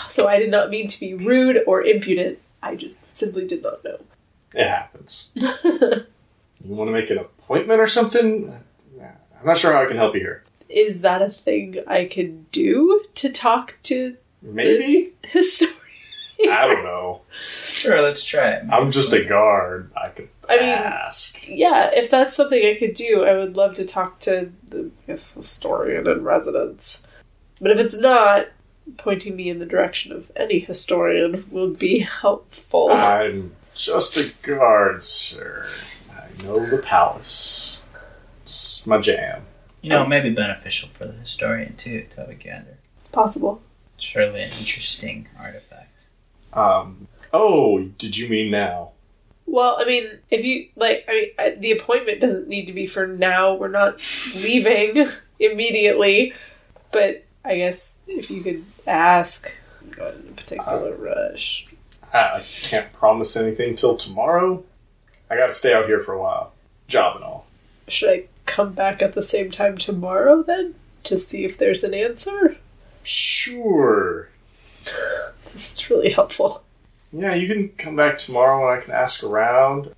So 0.10 0.28
I 0.28 0.40
did 0.40 0.50
not 0.50 0.70
mean 0.72 0.88
to 0.88 1.00
be 1.00 1.14
rude 1.14 1.62
or 1.68 1.84
impudent. 1.84 2.40
I 2.64 2.76
just 2.76 3.00
simply 3.16 3.46
did 3.46 3.62
not 3.62 3.84
know. 3.84 4.00
It 4.56 4.68
happens. 4.68 5.30
you 5.36 6.06
want 6.64 6.88
to 6.88 6.92
make 6.92 7.10
an 7.12 7.20
appointment 7.20 7.80
or 7.80 7.88
something? 7.88 8.52
I'm 9.00 9.46
not 9.46 9.58
sure 9.58 9.72
how 9.72 9.84
I 9.84 9.86
can 9.86 9.98
help 9.98 10.16
you 10.16 10.22
here. 10.22 10.44
Is 10.70 11.02
that 11.02 11.22
a 11.22 11.30
thing 11.30 11.78
I 11.88 12.06
can 12.06 12.46
do 12.52 13.04
to 13.16 13.30
talk 13.30 13.76
to 13.84 14.18
Maybe? 14.42 15.14
historian? 15.24 15.74
I 16.40 16.68
don't 16.68 16.84
know. 16.84 17.22
Sure, 17.32 18.02
let's 18.02 18.24
try 18.24 18.52
it. 18.52 18.66
I'm 18.72 18.92
just 18.92 19.12
a 19.12 19.24
guard. 19.26 19.92
I 19.98 20.10
could 20.10 20.30
I 20.48 20.58
mean- 20.58 20.70
ask. 20.70 21.48
Yeah, 21.48 21.90
if 21.94 22.10
that's 22.12 22.36
something 22.36 22.64
I 22.64 22.76
could 22.78 22.94
do, 22.94 23.24
I 23.26 23.34
would 23.38 23.56
love 23.56 23.74
to 23.76 23.86
talk 23.86 24.20
to 24.22 24.52
the 24.70 24.92
guess, 25.08 25.34
historian 25.34 26.08
in 26.08 26.24
residence. 26.24 27.02
But 27.60 27.72
if 27.72 27.80
it's 27.80 27.98
not, 27.98 28.50
pointing 28.98 29.36
me 29.36 29.50
in 29.50 29.58
the 29.60 29.66
direction 29.66 30.12
of 30.12 30.32
any 30.36 30.60
historian 30.60 31.46
would 31.50 31.80
be 31.80 32.00
helpful. 32.00 32.90
I'm 32.92 33.56
just 33.74 34.16
a 34.18 34.32
guard, 34.44 35.04
sir. 35.04 35.68
I 36.12 36.44
know 36.44 36.64
the 36.70 36.78
palace. 36.78 37.84
It's 38.44 38.86
my 38.86 39.00
jam. 39.00 39.42
You 39.88 39.94
know, 39.94 40.04
it 40.04 40.10
may 40.10 40.20
be 40.20 40.32
beneficial 40.32 40.90
for 40.90 41.06
the 41.06 41.14
historian 41.14 41.78
too 41.78 42.06
to 42.10 42.18
have 42.18 42.30
a 42.30 42.34
gander. 42.34 42.78
it's 43.00 43.10
possible. 43.10 43.62
Surely 43.98 44.42
an 44.42 44.50
interesting 44.50 45.30
artifact. 45.40 46.04
Um. 46.52 47.08
Oh, 47.32 47.80
did 47.98 48.18
you 48.18 48.28
mean 48.28 48.52
now? 48.52 48.92
Well, 49.46 49.78
I 49.80 49.86
mean, 49.86 50.10
if 50.30 50.44
you 50.44 50.68
like, 50.76 51.06
I 51.08 51.12
mean, 51.14 51.30
I, 51.40 51.50
the 51.52 51.72
appointment 51.72 52.20
doesn't 52.20 52.50
need 52.50 52.66
to 52.66 52.74
be 52.74 52.86
for 52.86 53.08
now. 53.08 53.54
We're 53.54 53.70
not 53.70 54.02
leaving 54.36 55.10
immediately, 55.40 56.34
but 56.92 57.24
I 57.46 57.56
guess 57.56 57.98
if 58.08 58.30
you 58.30 58.44
could 58.44 58.66
ask, 58.86 59.56
not 59.98 60.16
in 60.16 60.20
a 60.20 60.34
particular 60.34 60.96
rush. 60.96 61.66
I, 62.14 62.18
I 62.18 62.44
can't 62.44 62.92
promise 62.92 63.38
anything 63.38 63.76
till 63.76 63.96
tomorrow. 63.96 64.66
I 65.30 65.38
gotta 65.38 65.54
stay 65.54 65.74
out 65.74 65.86
here 65.86 66.02
for 66.02 66.12
a 66.12 66.20
while. 66.20 66.52
Job 66.90 67.16
and 67.16 67.24
all. 67.24 67.48
Should 67.88 68.10
I 68.10 68.28
come 68.48 68.74
back 68.74 69.02
at 69.04 69.14
the 69.14 69.22
same 69.22 69.52
time 69.52 69.78
tomorrow 69.78 70.42
then 70.42 70.74
to 71.04 71.20
see 71.20 71.46
if 71.46 71.58
there's 71.58 71.84
an 71.84 71.94
answer? 71.94 72.58
Sure. 73.04 74.30
This 75.54 75.74
is 75.74 75.90
really 75.90 76.12
helpful. 76.12 76.64
Yeah, 77.14 77.36
you 77.36 77.48
can 77.48 77.70
come 77.70 77.96
back 77.96 78.18
tomorrow 78.18 78.68
and 78.68 78.80
I 78.80 78.84
can 78.84 78.94
ask 78.94 79.24
around. 79.24 79.94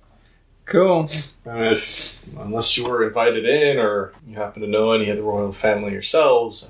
Cool. 0.66 1.08
And 1.44 1.72
if, 1.72 2.24
unless 2.36 2.76
you 2.76 2.86
were 2.86 3.06
invited 3.06 3.44
in 3.44 3.78
or 3.78 4.12
you 4.26 4.36
happen 4.36 4.62
to 4.62 4.68
know 4.68 4.92
any 4.92 5.10
of 5.10 5.16
the 5.16 5.22
royal 5.22 5.52
family 5.52 5.92
yourselves, 5.92 6.68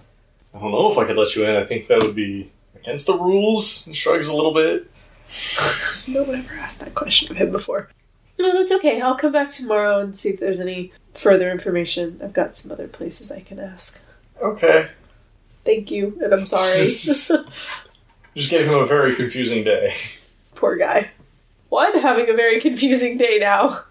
I 0.55 0.59
don't 0.59 0.71
know 0.71 0.91
if 0.91 0.99
I 0.99 1.05
could 1.05 1.17
let 1.17 1.37
you 1.37 1.45
in. 1.45 1.57
I 1.57 1.65
think 1.65 1.89
that 1.89 2.03
would 2.03 2.15
be 2.15 2.51
against 2.75 3.07
the 3.07 3.19
rules. 3.19 3.85
He 3.85 3.93
shrugs 3.93 4.29
a 4.29 4.35
little 4.35 4.55
bit. 4.55 4.91
No 6.09 6.23
one 6.25 6.37
ever 6.41 6.55
asked 6.55 6.81
that 6.81 6.95
question 6.95 7.31
of 7.31 7.37
him 7.37 7.53
before. 7.53 7.89
No, 8.39 8.53
that's 8.53 8.73
okay. 8.73 9.01
I'll 9.01 9.17
come 9.17 9.31
back 9.31 9.51
tomorrow 9.51 10.01
and 10.01 10.17
see 10.17 10.31
if 10.31 10.41
there's 10.41 10.59
any 10.59 10.93
further 11.15 11.51
information. 11.51 12.21
I've 12.23 12.33
got 12.33 12.57
some 12.57 12.73
other 12.73 12.89
places 12.89 13.31
I 13.31 13.41
can 13.41 13.59
ask. 13.59 14.01
Okay. 14.43 14.89
Thank 15.65 15.91
you, 15.91 16.19
and 16.23 16.33
I'm 16.33 16.47
sorry. 16.47 16.85
Just 18.35 18.51
gave 18.51 18.67
him 18.67 18.75
a 18.75 18.87
very 18.87 19.15
confusing 19.15 19.65
day. 19.65 19.93
Poor 20.55 20.77
guy. 20.77 21.11
Well, 21.69 21.87
I'm 21.87 22.01
having 22.01 22.31
a 22.31 22.35
very 22.35 22.61
confusing 22.61 23.19
day 23.19 23.39
now. 23.39 23.85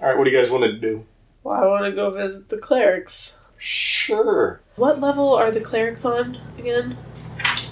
Alright, 0.00 0.18
what 0.18 0.24
do 0.24 0.30
you 0.30 0.36
guys 0.36 0.50
want 0.50 0.64
to 0.64 0.72
do? 0.72 1.04
Well, 1.42 1.62
I 1.62 1.66
want 1.66 1.84
to 1.84 1.92
go 1.92 2.10
visit 2.10 2.48
the 2.48 2.58
clerics. 2.58 3.36
Sure. 3.58 4.60
What 4.76 5.00
level 5.00 5.32
are 5.34 5.50
the 5.50 5.60
clerics 5.60 6.04
on 6.04 6.38
again? 6.58 6.96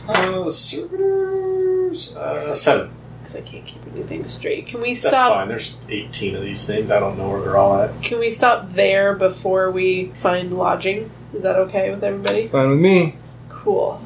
Uh, 0.09 0.45
the 0.45 0.51
servitors? 0.51 2.17
Uh, 2.17 2.55
seven. 2.55 2.91
Because 3.33 3.49
I 3.49 3.51
can't 3.51 3.67
keep 3.67 3.81
anything 3.95 4.27
straight. 4.27 4.67
Can 4.67 4.81
we 4.81 4.95
stop? 4.95 5.13
That's 5.13 5.23
fine. 5.23 5.49
There's 5.49 5.77
18 5.89 6.35
of 6.37 6.43
these 6.43 6.67
things. 6.67 6.91
I 6.91 7.01
don't 7.01 7.17
know 7.17 7.29
where 7.31 7.41
they're 7.41 7.57
all 7.57 7.81
at. 7.81 8.03
Can 8.03 8.19
we 8.19 8.31
stop 8.31 8.73
there 8.73 9.15
before 9.15 9.71
we 9.71 10.07
find 10.17 10.57
lodging? 10.57 11.11
Is 11.35 11.43
that 11.43 11.57
okay 11.57 11.91
with 11.91 12.05
everybody? 12.05 12.49
Fine 12.49 12.71
with 12.71 12.79
me. 12.79 13.17
Cool. 13.49 14.03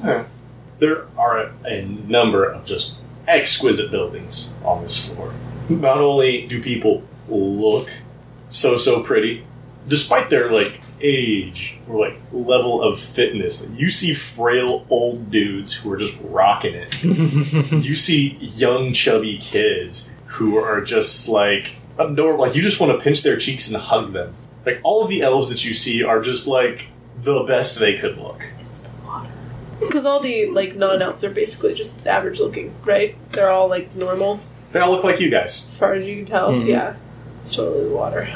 There 0.79 1.07
are 1.17 1.39
a, 1.39 1.53
a 1.65 1.85
number 1.85 2.45
of 2.45 2.65
just 2.65 2.97
exquisite 3.27 3.91
buildings 3.91 4.55
on 4.65 4.83
this 4.83 5.09
floor. 5.09 5.33
Not 5.69 5.99
only 5.99 6.47
do 6.47 6.62
people 6.62 7.03
look 7.29 7.91
so 8.49 8.77
so 8.77 9.03
pretty, 9.03 9.45
despite 9.89 10.31
their 10.31 10.51
like 10.51 10.81
age 11.00 11.76
or 11.88 11.98
like 11.98 12.16
level 12.32 12.82
of 12.82 12.98
fitness, 12.98 13.70
you 13.70 13.88
see 13.90 14.14
frail 14.14 14.87
old 14.90 15.30
dudes 15.30 15.72
who 15.72 15.92
are 15.92 15.96
just 15.96 16.16
rocking 16.22 16.74
it. 16.74 17.02
you 17.85 17.94
see 17.94 18.37
young 18.40 18.92
chubby 18.92 19.38
kids 19.38 20.12
who 20.26 20.56
are 20.59 20.80
just 20.80 21.28
like 21.28 21.72
adorable. 21.98 22.40
Like 22.44 22.54
you 22.56 22.62
just 22.62 22.80
want 22.80 22.92
to 22.92 23.02
pinch 23.02 23.22
their 23.22 23.37
cheeks 23.37 23.68
and 23.68 23.76
hug 23.76 24.12
them. 24.12 24.35
Like 24.64 24.80
all 24.82 25.02
of 25.04 25.09
the 25.11 25.22
elves 25.22 25.48
that 25.48 25.64
you 25.64 25.74
see 25.74 26.02
are 26.02 26.20
just 26.20 26.46
like 26.46 26.87
the 27.22 27.44
best 27.44 27.78
they 27.78 27.96
could 27.96 28.16
look. 28.18 28.44
Because 29.80 30.04
all 30.06 30.20
the 30.20 30.46
like 30.50 30.74
non-elves 30.74 31.22
are 31.22 31.30
basically 31.30 31.74
just 31.74 32.06
average 32.06 32.40
looking, 32.40 32.74
right? 32.85 33.14
They're 33.32 33.50
all 33.50 33.68
like 33.68 33.94
normal 33.94 34.40
They 34.72 34.80
all 34.80 34.90
look 34.90 35.04
like 35.04 35.20
you 35.20 35.30
guys. 35.30 35.68
as 35.68 35.76
far 35.76 35.92
as 35.94 36.04
you 36.06 36.16
can 36.16 36.26
tell. 36.26 36.50
Mhm. 36.52 36.66
Yeah, 36.66 36.94
it's 37.42 37.54
totally 37.54 37.85
the 37.88 37.94
water. 37.94 38.26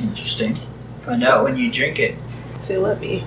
Interesting. 0.00 0.58
Find 1.02 1.22
out 1.24 1.44
when 1.44 1.56
you 1.56 1.70
drink 1.70 1.98
it. 1.98 2.16
If 2.54 2.68
they 2.68 2.76
let 2.76 3.00
me. 3.00 3.24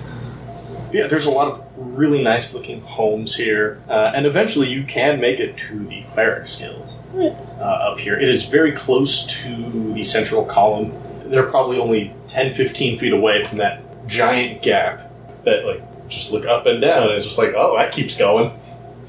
Yeah, 0.92 1.08
there's 1.08 1.26
a 1.26 1.30
lot 1.30 1.48
of 1.48 1.64
really 1.76 2.22
nice 2.22 2.54
looking 2.54 2.80
homes 2.80 3.36
here, 3.36 3.82
uh, 3.88 4.12
and 4.14 4.24
eventually 4.24 4.68
you 4.68 4.84
can 4.84 5.20
make 5.20 5.40
it 5.40 5.56
to 5.58 5.86
the 5.86 6.02
Clerics 6.04 6.56
Guild 6.56 6.90
uh, 7.14 7.62
up 7.62 7.98
here. 7.98 8.18
It 8.18 8.28
is 8.28 8.46
very 8.46 8.72
close 8.72 9.26
to 9.42 9.92
the 9.92 10.04
central 10.04 10.44
column. 10.44 10.92
They're 11.26 11.50
probably 11.50 11.78
only 11.78 12.14
10 12.28 12.54
15 12.54 12.98
feet 12.98 13.12
away 13.12 13.44
from 13.44 13.58
that 13.58 13.82
giant 14.06 14.62
gap 14.62 15.10
that, 15.44 15.66
like, 15.66 15.82
just 16.08 16.32
look 16.32 16.46
up 16.46 16.66
and 16.66 16.80
down, 16.80 17.08
and 17.08 17.12
it's 17.12 17.26
just 17.26 17.38
like, 17.38 17.52
oh, 17.56 17.76
that 17.76 17.92
keeps 17.92 18.16
going. 18.16 18.52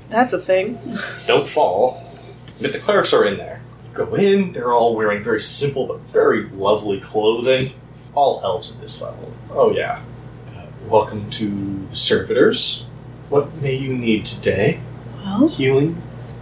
That's 0.09 0.33
a 0.33 0.39
thing. 0.39 0.79
Don't 1.25 1.47
fall. 1.47 2.03
But 2.61 2.73
the 2.73 2.79
clerics 2.79 3.13
are 3.13 3.25
in 3.25 3.37
there. 3.37 3.61
Go 3.93 4.15
in, 4.15 4.51
they're 4.51 4.73
all 4.73 4.95
wearing 4.95 5.23
very 5.23 5.39
simple 5.39 5.87
but 5.87 5.99
very 6.01 6.43
lovely 6.49 6.99
clothing. 6.99 7.73
All 8.17 8.41
elves 8.43 8.73
at 8.73 8.81
this 8.81 8.99
level. 8.99 9.31
Oh, 9.51 9.69
yeah. 9.71 10.01
Uh, 10.55 10.65
welcome 10.89 11.29
to 11.29 11.85
the 11.87 11.95
servitors. 11.95 12.83
What 13.29 13.53
may 13.61 13.75
you 13.75 13.95
need 13.95 14.25
today? 14.25 14.79
Well, 15.23 15.47
Healing, 15.47 16.01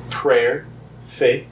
prayer, 0.10 0.68
faith. 1.06 1.46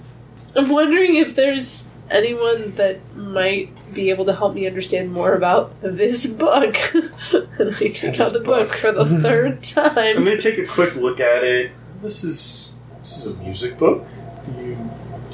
I'm 0.56 0.70
wondering 0.70 1.16
if 1.16 1.36
there's 1.36 1.90
anyone 2.10 2.74
that 2.76 3.00
might 3.18 3.70
be 3.94 4.12
able 4.12 4.24
to 4.24 4.34
help 4.34 4.54
me 4.56 4.66
understand 4.66 5.12
more 5.12 5.34
about 5.34 5.74
this 5.82 6.26
book. 6.26 6.78
and 6.94 7.70
I 7.70 7.74
take 7.74 8.00
This 8.00 8.18
out 8.22 8.32
the 8.32 8.40
book. 8.40 8.70
book. 8.70 8.76
for 8.78 8.94
the 8.94 9.06
third 9.22 9.62
time. 9.62 9.98
I'm 10.20 10.24
going 10.24 10.38
to 10.40 10.42
take 10.42 10.58
a 10.58 10.66
quick 10.66 10.96
look 10.96 11.20
at 11.20 11.44
it. 11.44 11.72
This 12.02 12.24
is 12.24 12.76
this 13.02 13.18
is 13.18 13.28
a 13.28 13.36
music 13.40 13.78
book. 13.78 14.06
Do 14.56 14.62
you 14.64 14.78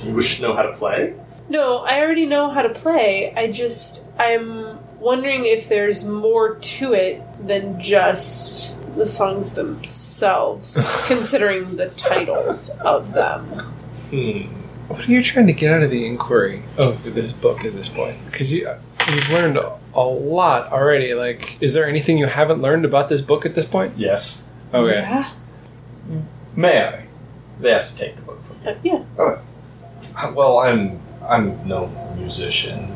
do 0.02 0.08
you 0.08 0.14
wish 0.16 0.38
to 0.38 0.42
know 0.48 0.56
how 0.56 0.64
to 0.64 0.74
play? 0.74 1.14
No, 1.48 1.78
I 1.80 2.00
already 2.00 2.26
know 2.26 2.50
how 2.50 2.64
to 2.64 2.70
play. 2.70 3.32
I 3.36 3.52
just 3.52 4.06
I'm 4.20 4.80
wondering 5.00 5.46
if 5.46 5.70
there's 5.70 6.04
more 6.06 6.56
to 6.56 6.94
it 6.94 7.24
than 7.48 7.80
just 7.82 8.76
the 8.96 9.06
songs 9.06 9.54
themselves, 9.54 10.76
considering 11.08 11.78
the 11.78 11.90
titles 11.90 12.70
of 12.82 13.14
them. 13.14 13.44
Hmm. 14.10 14.42
What 14.90 15.08
are 15.08 15.12
you 15.12 15.24
trying 15.24 15.48
to 15.48 15.54
get 15.54 15.72
out 15.72 15.84
of 15.84 15.92
the 15.92 16.06
inquiry 16.06 16.64
of 16.78 17.14
this 17.16 17.32
book 17.32 17.64
at 17.64 17.74
this 17.76 17.88
point? 17.88 18.18
Because 18.26 18.52
you 18.52 18.68
you've 19.08 19.30
learned 19.30 19.58
a 19.58 20.02
lot 20.02 20.72
already. 20.72 21.14
Like, 21.14 21.58
is 21.62 21.74
there 21.76 21.88
anything 21.88 22.18
you 22.18 22.26
haven't 22.26 22.62
learned 22.62 22.86
about 22.86 23.08
this 23.08 23.22
book 23.22 23.46
at 23.46 23.54
this 23.54 23.66
point? 23.66 23.94
Yes. 23.98 24.46
Okay. 24.74 25.00
Yeah. 25.00 25.32
May 26.56 26.84
I? 26.84 27.06
They 27.60 27.72
asked 27.72 27.98
to 27.98 28.04
take 28.06 28.16
the 28.16 28.22
book 28.24 28.40
from 28.46 28.68
Uh, 28.68 28.74
yeah. 28.84 29.04
Uh, 29.18 30.32
Well, 30.34 30.58
I'm 30.60 31.00
I'm 31.28 31.68
no 31.68 31.88
musician. 32.18 32.90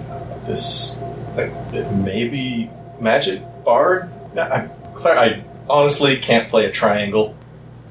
This 0.48 1.00
like 1.36 1.52
it 1.74 1.92
may 1.92 2.28
be 2.28 2.70
magic 3.00 3.42
bard. 3.64 4.10
I, 4.38 4.70
Claire, 4.94 5.18
I 5.18 5.44
honestly 5.70 6.18
can't 6.18 6.50
play 6.50 6.66
a 6.66 6.72
triangle, 6.72 7.36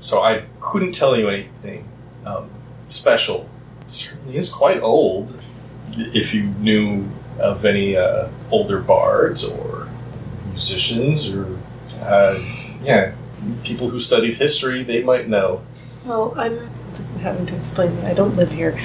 so 0.00 0.22
I 0.22 0.44
couldn't 0.60 0.92
tell 0.92 1.16
you 1.16 1.28
anything 1.28 1.88
um, 2.24 2.50
special. 2.86 3.48
It 3.82 3.90
certainly 3.90 4.36
is 4.36 4.48
quite 4.48 4.80
old. 4.80 5.40
If 5.92 6.32
you 6.32 6.44
knew 6.44 7.08
of 7.38 7.64
any 7.64 7.96
uh, 7.96 8.28
older 8.50 8.80
bards 8.80 9.44
or 9.44 9.88
musicians 10.50 11.28
or 11.28 11.58
uh, 12.00 12.38
yeah, 12.82 13.14
people 13.64 13.88
who 13.88 14.00
studied 14.00 14.36
history, 14.36 14.82
they 14.82 15.02
might 15.02 15.28
know. 15.28 15.62
Well, 16.04 16.34
I'm 16.36 16.68
having 17.20 17.46
to 17.46 17.56
explain 17.56 17.94
that 17.96 18.04
I 18.04 18.14
don't 18.14 18.36
live 18.36 18.52
here. 18.52 18.78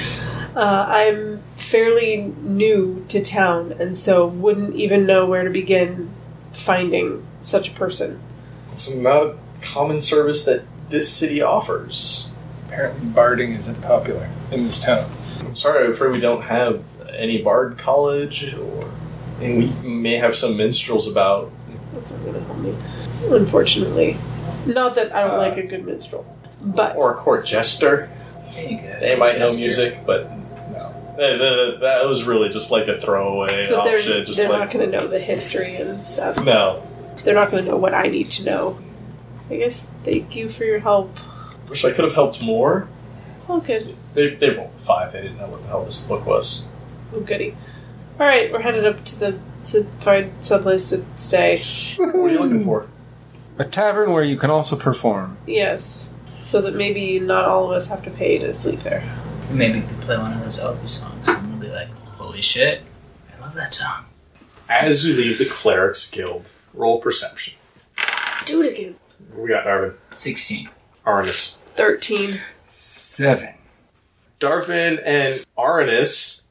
Uh, 0.56 0.86
I'm 0.88 1.42
fairly 1.68 2.34
new 2.42 3.06
to 3.10 3.24
town, 3.24 3.74
and 3.80 3.98
so 3.98 4.26
wouldn't 4.26 4.76
even 4.76 5.06
know 5.06 5.26
where 5.26 5.44
to 5.44 5.50
begin 5.50 6.10
finding 6.54 7.26
such 7.42 7.70
a 7.70 7.72
person. 7.72 8.20
It's 8.72 8.94
not 8.94 9.24
a 9.24 9.36
common 9.62 10.00
service 10.00 10.46
that 10.46 10.64
this 10.90 11.12
city 11.12 11.42
offers. 11.42 12.30
Apparently, 12.68 13.08
barding 13.10 13.54
isn't 13.54 13.82
popular 13.82 14.30
in 14.52 14.64
this 14.66 14.82
town. 14.82 15.10
I'm 15.40 15.56
sorry, 15.56 15.86
I'm 15.86 15.92
afraid 15.94 16.12
we 16.12 16.20
don't 16.20 16.44
have 16.44 16.84
any 17.12 17.42
bard 17.42 17.78
college, 17.78 18.54
or 18.54 18.90
and 19.42 19.58
we 19.58 19.68
may 19.88 20.16
have 20.16 20.36
some 20.36 20.56
minstrels 20.58 21.08
about. 21.08 21.52
That's 21.94 22.12
not 22.12 22.22
going 22.22 22.34
to 22.36 22.42
help 22.42 22.58
me, 22.60 22.76
unfortunately. 23.30 24.18
Not 24.66 24.96
that 24.96 25.14
I 25.14 25.22
don't 25.22 25.32
Uh, 25.32 25.38
like 25.38 25.58
a 25.58 25.64
good 25.64 25.86
minstrel, 25.86 26.26
but 26.62 26.96
or 26.96 27.14
a 27.14 27.18
court 27.18 27.46
jester. 27.46 28.10
There 28.54 28.70
you 28.70 28.78
go. 28.78 29.00
They 29.00 29.16
might 29.16 29.38
know 29.40 29.54
music, 29.56 30.06
but 30.06 30.32
no. 30.32 30.44
That, 31.18 31.38
that- 31.38 31.78
that 31.82 32.06
was 32.08 32.24
really 32.24 32.50
just 32.50 32.72
like 32.72 32.88
a 32.88 33.00
throwaway 33.00 33.68
but 33.70 33.84
they're, 33.84 33.98
option. 33.98 34.26
Just 34.26 34.38
they're 34.38 34.50
like 34.50 34.60
not 34.60 34.72
going 34.72 34.90
to 34.90 34.98
know 34.98 35.08
the 35.08 35.20
history 35.20 35.76
and 35.76 36.04
stuff. 36.04 36.38
no. 36.44 36.88
They're 37.24 37.34
not 37.36 37.50
going 37.52 37.66
to 37.66 37.72
know 37.72 37.78
what 37.78 37.94
I 37.96 38.04
need 38.04 38.30
to 38.32 38.46
know. 38.46 38.80
I 39.50 39.58
guess 39.58 39.90
thank 40.04 40.36
you 40.36 40.50
for 40.50 40.64
your 40.66 40.80
help. 40.80 41.18
Wish 41.68 41.84
I 41.84 41.92
could 41.92 42.06
have 42.06 42.14
helped 42.14 42.42
more. 42.42 42.88
It's 43.36 43.50
all 43.50 43.60
good. 43.60 43.96
They, 44.14 44.36
they 44.36 44.52
rolled 44.52 44.70
a 44.70 44.78
five. 44.78 45.12
They 45.14 45.22
didn't 45.24 45.38
know 45.38 45.48
what 45.48 45.62
the 45.64 45.68
hell 45.68 45.84
this 45.84 46.06
book 46.06 46.26
was. 46.26 46.68
Oh, 47.14 47.20
goody. 47.22 47.56
All 48.20 48.26
right, 48.26 48.52
we're 48.52 48.62
headed 48.62 48.86
up 48.86 49.04
to 49.06 49.20
the 49.20 49.40
to 49.66 49.84
find 50.00 50.32
someplace 50.46 50.90
to 50.90 51.04
stay. 51.16 51.62
What 51.98 52.16
are 52.16 52.30
you 52.30 52.40
looking 52.40 52.64
for? 52.64 52.88
A 53.58 53.64
tavern 53.66 54.12
where 54.12 54.24
you 54.24 54.38
can 54.38 54.50
also 54.50 54.76
perform. 54.76 55.38
Yes, 55.48 56.14
so 56.36 56.62
that 56.62 56.76
maybe 56.76 57.20
not 57.20 57.46
all 57.46 57.66
of 57.66 57.72
us 57.72 57.88
have 57.88 58.04
to 58.04 58.12
pay 58.12 58.38
to 58.38 58.54
sleep 58.54 58.80
there. 58.82 59.04
Maybe 59.50 59.80
if 59.80 59.90
we 59.92 60.04
play 60.04 60.18
one 60.18 60.34
of 60.34 60.42
those 60.42 60.60
Elvis 60.60 60.90
songs, 60.90 61.28
and 61.28 61.50
we'll 61.52 61.70
be 61.70 61.74
like, 61.74 61.90
"Holy 62.18 62.42
shit, 62.42 62.84
I 63.36 63.42
love 63.42 63.54
that 63.56 63.74
song." 63.74 64.06
As 64.70 65.06
you 65.06 65.16
leave 65.16 65.38
the 65.38 65.46
clerics 65.46 66.10
guild, 66.12 66.50
roll 66.74 67.00
perception. 67.00 67.54
Do 68.46 68.62
it 68.62 68.74
again. 68.74 68.96
We 69.36 69.50
got 69.50 69.66
Darvin, 69.66 69.96
Sixteen. 70.12 70.70
Arnis, 71.06 71.54
Thirteen. 71.76 72.42
Seven. 72.66 73.54
Darvin 74.40 75.02
and 75.06 75.46
Arnis. 75.58 76.42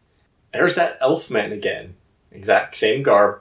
There's 0.53 0.75
that 0.75 0.97
elf 1.01 1.31
man 1.31 1.53
again. 1.53 1.95
Exact 2.33 2.75
same 2.75 3.03
garb. 3.03 3.41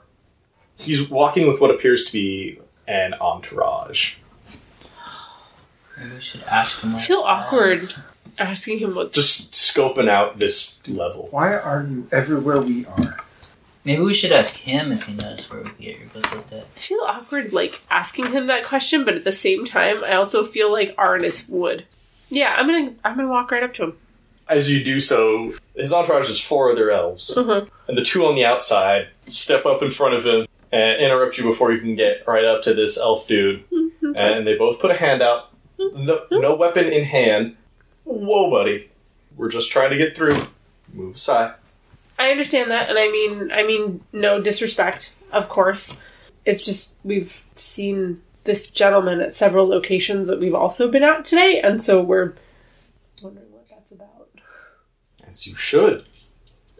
He's 0.76 1.08
walking 1.08 1.46
with 1.46 1.60
what 1.60 1.70
appears 1.70 2.04
to 2.04 2.12
be 2.12 2.60
an 2.86 3.14
entourage. 3.14 4.16
Maybe 5.98 6.14
we 6.14 6.20
should 6.20 6.42
ask 6.44 6.82
him. 6.82 6.94
I 6.94 7.02
feel 7.02 7.20
awkward 7.20 7.94
asking 8.38 8.78
him 8.78 8.94
what. 8.94 9.12
Just 9.12 9.52
scoping 9.52 10.08
out 10.08 10.38
this 10.38 10.76
level. 10.86 11.28
Why 11.30 11.54
are 11.56 11.86
you 11.88 12.08
everywhere 12.12 12.60
we 12.60 12.86
are? 12.86 13.18
Maybe 13.84 14.02
we 14.02 14.14
should 14.14 14.32
ask 14.32 14.54
him 14.54 14.90
if 14.90 15.06
he 15.06 15.12
knows 15.14 15.48
where 15.48 15.62
we 15.62 15.70
can 15.70 15.78
get 15.78 15.98
your 15.98 16.08
book 16.08 16.34
like 16.34 16.50
that. 16.50 16.66
I 16.76 16.80
feel 16.80 17.00
awkward 17.06 17.52
like 17.52 17.80
asking 17.88 18.32
him 18.32 18.48
that 18.48 18.64
question, 18.64 19.04
but 19.04 19.14
at 19.14 19.22
the 19.22 19.32
same 19.32 19.64
time, 19.64 20.02
I 20.04 20.14
also 20.14 20.42
feel 20.42 20.72
like 20.72 20.96
Arnis 20.96 21.48
would. 21.48 21.84
Yeah, 22.28 22.54
I'm 22.58 22.66
gonna 22.66 22.94
I'm 23.04 23.16
gonna 23.16 23.28
walk 23.28 23.52
right 23.52 23.62
up 23.62 23.74
to 23.74 23.84
him. 23.84 23.98
As 24.48 24.70
you 24.70 24.82
do 24.82 24.98
so, 25.00 25.52
his 25.76 25.92
entourage 25.92 26.28
is 26.28 26.40
four 26.40 26.70
other 26.70 26.90
elves. 26.90 27.36
Uh-huh. 27.36 27.66
And 27.88 27.96
the 27.96 28.04
two 28.04 28.24
on 28.26 28.34
the 28.34 28.44
outside 28.44 29.08
step 29.28 29.64
up 29.66 29.82
in 29.82 29.90
front 29.90 30.14
of 30.14 30.24
him 30.26 30.46
and 30.72 31.00
interrupt 31.00 31.38
you 31.38 31.44
before 31.44 31.72
you 31.72 31.80
can 31.80 31.94
get 31.94 32.26
right 32.26 32.44
up 32.44 32.62
to 32.62 32.74
this 32.74 32.98
elf 32.98 33.28
dude. 33.28 33.64
and 34.16 34.46
they 34.46 34.56
both 34.56 34.80
put 34.80 34.90
a 34.90 34.94
hand 34.96 35.22
out. 35.22 35.50
No, 35.78 36.22
no 36.32 36.56
weapon 36.56 36.92
in 36.92 37.04
hand. 37.04 37.56
Whoa, 38.06 38.50
buddy. 38.50 38.90
We're 39.36 39.50
just 39.50 39.70
trying 39.70 39.90
to 39.90 39.98
get 39.98 40.16
through. 40.16 40.46
Move 40.94 41.16
aside. 41.16 41.54
I 42.18 42.30
understand 42.30 42.70
that, 42.70 42.88
and 42.88 42.98
I 42.98 43.10
mean 43.10 43.52
I 43.52 43.62
mean 43.62 44.00
no 44.12 44.40
disrespect, 44.40 45.12
of 45.32 45.48
course. 45.48 46.00
It's 46.46 46.64
just 46.64 46.98
we've 47.04 47.44
seen 47.54 48.22
this 48.44 48.70
gentleman 48.70 49.20
at 49.20 49.34
several 49.34 49.66
locations 49.66 50.28
that 50.28 50.40
we've 50.40 50.54
also 50.54 50.90
been 50.90 51.02
at 51.02 51.24
today, 51.24 51.60
and 51.60 51.82
so 51.82 52.00
we're 52.00 52.34
wondering 53.22 53.50
what 53.52 53.66
that's 53.68 53.92
about. 53.92 54.28
As 55.26 55.46
you 55.46 55.56
should. 55.56 56.06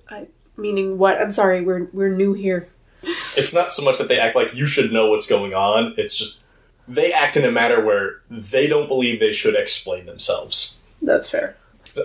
I 0.09 0.29
Meaning 0.57 0.97
what? 0.97 1.21
I'm 1.21 1.31
sorry, 1.31 1.61
we're 1.61 1.89
we're 1.93 2.15
new 2.15 2.33
here. 2.33 2.69
It's 3.03 3.53
not 3.53 3.73
so 3.73 3.85
much 3.85 3.99
that 3.99 4.09
they 4.09 4.19
act 4.19 4.37
like 4.37 4.55
you 4.55 4.65
should 4.65 4.93
know 4.93 5.11
what's 5.11 5.27
going 5.27 5.53
on, 5.53 5.95
it's 5.99 6.17
just 6.17 6.41
they 6.89 7.13
act 7.13 7.37
in 7.37 7.45
a 7.45 7.53
manner 7.53 7.85
where 7.85 8.23
they 8.31 8.67
don't 8.67 8.89
believe 8.89 9.21
they 9.21 9.33
should 9.33 9.55
explain 9.55 10.07
themselves. 10.07 10.81
That's 11.03 11.29
fair. 11.31 11.57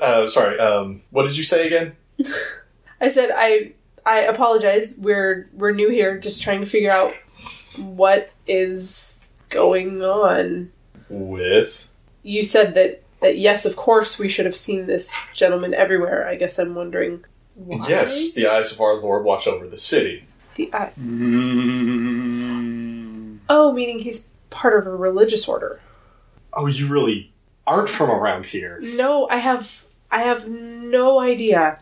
Uh, 0.02 0.28
sorry, 0.28 0.58
um, 0.60 1.02
what 1.12 1.24
did 1.24 1.36
you 1.38 1.44
say 1.44 1.68
again? 1.68 1.96
I 3.02 3.08
said 3.10 3.30
I 3.36 3.74
I 4.06 4.20
apologize. 4.22 4.98
We're 5.00 5.50
we're 5.54 5.72
new 5.72 5.90
here, 5.90 6.18
just 6.20 6.42
trying 6.42 6.60
to 6.62 6.66
figure 6.68 6.92
out 6.92 7.14
what 7.78 8.30
is 8.48 9.30
going 9.50 10.02
on. 10.04 10.72
With. 11.10 11.88
You 12.24 12.44
said 12.44 12.74
that 12.76 13.02
that 13.22 13.38
yes, 13.38 13.66
of 13.66 13.76
course 13.76 14.18
we 14.20 14.30
should 14.30 14.46
have 14.46 14.56
seen 14.56 14.86
this 14.88 15.16
gentleman 15.34 15.74
everywhere. 15.74 16.28
I 16.28 16.36
guess 16.36 16.58
I'm 16.60 16.76
wondering 16.76 17.26
why. 17.56 17.84
Yes, 17.90 18.34
the 18.34 18.48
eyes 18.48 18.72
of 18.72 18.80
our 18.82 18.96
Lord 18.96 19.24
watch 19.26 19.48
over 19.48 19.68
the 19.68 19.78
city. 19.78 20.26
The 20.56 20.70
I- 20.74 20.92
Mm. 22.12 23.40
oh, 23.50 23.72
meaning 23.74 24.00
he's 24.00 24.28
part 24.50 24.78
of 24.78 24.86
a 24.88 24.96
religious 24.96 25.48
order. 25.48 25.80
Oh, 26.54 26.66
you 26.68 26.88
really 26.88 27.32
aren't 27.68 27.90
from 27.90 28.10
around 28.10 28.46
here. 28.46 28.80
No, 28.82 29.28
I 29.30 29.38
have 29.38 29.86
I 30.12 30.24
have 30.24 30.48
no 30.48 31.20
idea. 31.20 31.80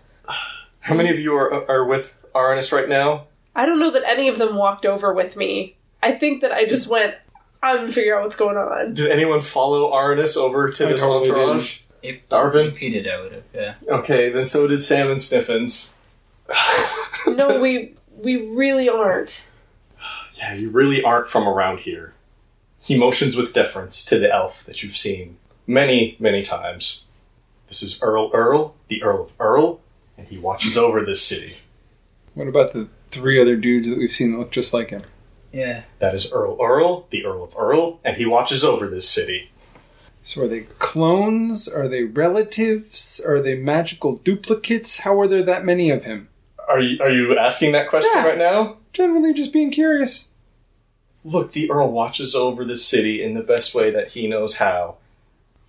How 0.81 0.95
many 0.95 1.09
of 1.09 1.19
you 1.19 1.35
are, 1.35 1.69
are 1.69 1.85
with 1.85 2.25
Arnis 2.33 2.71
right 2.71 2.87
now? 2.87 3.27
I 3.55 3.65
don't 3.65 3.79
know 3.79 3.91
that 3.91 4.03
any 4.05 4.29
of 4.29 4.37
them 4.37 4.55
walked 4.55 4.85
over 4.85 5.13
with 5.13 5.35
me. 5.35 5.75
I 6.01 6.13
think 6.13 6.41
that 6.41 6.51
I 6.51 6.65
just 6.65 6.87
went. 6.87 7.15
I'm 7.61 7.77
gonna 7.77 7.87
figure 7.91 8.17
out 8.17 8.23
what's 8.23 8.35
going 8.35 8.55
on. 8.55 8.93
Did 8.93 9.11
anyone 9.11 9.41
follow 9.41 9.91
Arnis 9.91 10.37
over 10.37 10.69
to 10.69 10.87
I 10.87 10.91
this 10.91 11.01
totally 11.01 11.29
entourage? 11.29 11.79
If, 12.01 12.29
Darvin? 12.29 12.69
if 12.69 12.77
he 12.77 12.89
did, 12.89 13.07
I 13.07 13.19
would 13.21 13.33
have. 13.33 13.43
Yeah. 13.53 13.75
Okay, 13.89 14.29
then 14.29 14.45
so 14.45 14.67
did 14.67 14.81
Sam 14.81 15.11
and 15.11 15.21
Sniffins. 15.21 15.93
No, 17.27 17.59
we 17.59 17.95
we 18.17 18.47
really 18.47 18.87
aren't. 18.87 19.43
Yeah, 20.37 20.53
you 20.53 20.69
really 20.69 21.03
aren't 21.03 21.27
from 21.27 21.47
around 21.47 21.79
here. 21.79 22.13
He 22.81 22.97
motions 22.97 23.35
with 23.35 23.53
deference 23.53 24.05
to 24.05 24.17
the 24.17 24.31
elf 24.33 24.63
that 24.63 24.81
you've 24.81 24.95
seen 24.95 25.37
many, 25.73 26.17
many 26.19 26.41
times. 26.41 27.03
This 27.67 27.83
is 27.83 28.01
Earl 28.01 28.31
Earl, 28.33 28.75
the 28.87 29.03
Earl 29.03 29.25
of 29.25 29.31
Earl, 29.39 29.79
and 30.17 30.27
he 30.27 30.37
watches 30.37 30.75
over 30.75 31.05
this 31.05 31.21
city. 31.21 31.57
What 32.33 32.47
about 32.47 32.73
the 32.73 32.87
three 33.11 33.39
other 33.39 33.55
dudes 33.55 33.87
that 33.87 33.97
we've 33.97 34.11
seen 34.11 34.31
that 34.31 34.39
look 34.39 34.51
just 34.51 34.73
like 34.73 34.89
him? 34.89 35.03
Yeah. 35.53 35.83
That 35.99 36.15
is 36.15 36.31
Earl 36.33 36.57
Earl, 36.59 37.05
the 37.11 37.23
Earl 37.23 37.43
of 37.43 37.55
Earl, 37.55 37.99
and 38.03 38.17
he 38.17 38.25
watches 38.25 38.63
over 38.63 38.87
this 38.87 39.07
city. 39.07 39.51
So 40.23 40.43
are 40.43 40.47
they 40.47 40.61
clones? 40.79 41.67
Are 41.67 41.87
they 41.87 42.03
relatives? 42.03 43.21
Are 43.25 43.39
they 43.41 43.55
magical 43.55 44.17
duplicates? 44.17 44.99
How 45.01 45.19
are 45.21 45.27
there 45.27 45.43
that 45.43 45.63
many 45.65 45.91
of 45.91 46.03
him? 46.03 46.29
Are 46.67 46.79
you 46.79 46.99
are 47.01 47.09
you 47.09 47.37
asking 47.37 47.71
that 47.73 47.89
question 47.89 48.11
Yeah. 48.15 48.27
right 48.27 48.37
now? 48.37 48.77
Generally 48.91 49.35
just 49.35 49.53
being 49.53 49.69
curious. 49.71 50.31
Look, 51.23 51.51
the 51.51 51.69
Earl 51.69 51.91
watches 51.91 52.33
over 52.33 52.65
the 52.65 52.75
city 52.77 53.21
in 53.21 53.33
the 53.35 53.41
best 53.43 53.75
way 53.75 53.91
that 53.91 54.09
he 54.09 54.27
knows 54.27 54.55
how. 54.55 54.95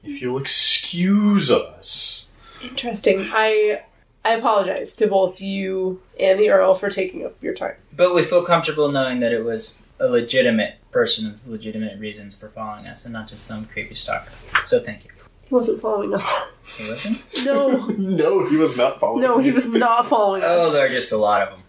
If 0.02 0.22
you'll 0.22 0.38
excuse 0.38 1.50
us. 1.50 2.28
Interesting. 2.62 3.30
I 3.32 3.82
I 4.24 4.32
apologize 4.32 4.96
to 4.96 5.06
both 5.06 5.40
you 5.40 6.02
and 6.18 6.38
the 6.38 6.50
Earl 6.50 6.74
for 6.74 6.90
taking 6.90 7.24
up 7.24 7.42
your 7.42 7.54
time. 7.54 7.76
But 7.94 8.14
we 8.14 8.22
feel 8.22 8.44
comfortable 8.44 8.90
knowing 8.90 9.20
that 9.20 9.32
it 9.32 9.44
was 9.44 9.80
a 9.98 10.08
legitimate 10.08 10.76
person 10.90 11.32
with 11.32 11.46
legitimate 11.46 11.98
reasons 11.98 12.36
for 12.36 12.48
following 12.48 12.86
us 12.86 13.04
and 13.04 13.12
not 13.12 13.28
just 13.28 13.46
some 13.46 13.66
creepy 13.66 13.94
stalker. 13.94 14.30
So 14.66 14.80
thank 14.80 15.04
you. 15.04 15.10
He 15.44 15.54
wasn't 15.54 15.80
following 15.80 16.14
us. 16.14 16.30
He 16.76 16.88
wasn't? 16.88 17.20
No, 17.44 17.86
No, 17.98 18.48
he 18.48 18.56
was 18.56 18.76
not 18.76 19.00
following. 19.00 19.22
no, 19.22 19.38
he 19.38 19.50
was 19.50 19.68
not 19.68 20.06
following 20.06 20.42
oh, 20.42 20.46
us. 20.46 20.70
Oh, 20.70 20.72
there 20.72 20.86
are 20.86 20.90
just 20.90 21.12
a 21.12 21.16
lot 21.16 21.42
of 21.42 21.50
them. 21.50 21.62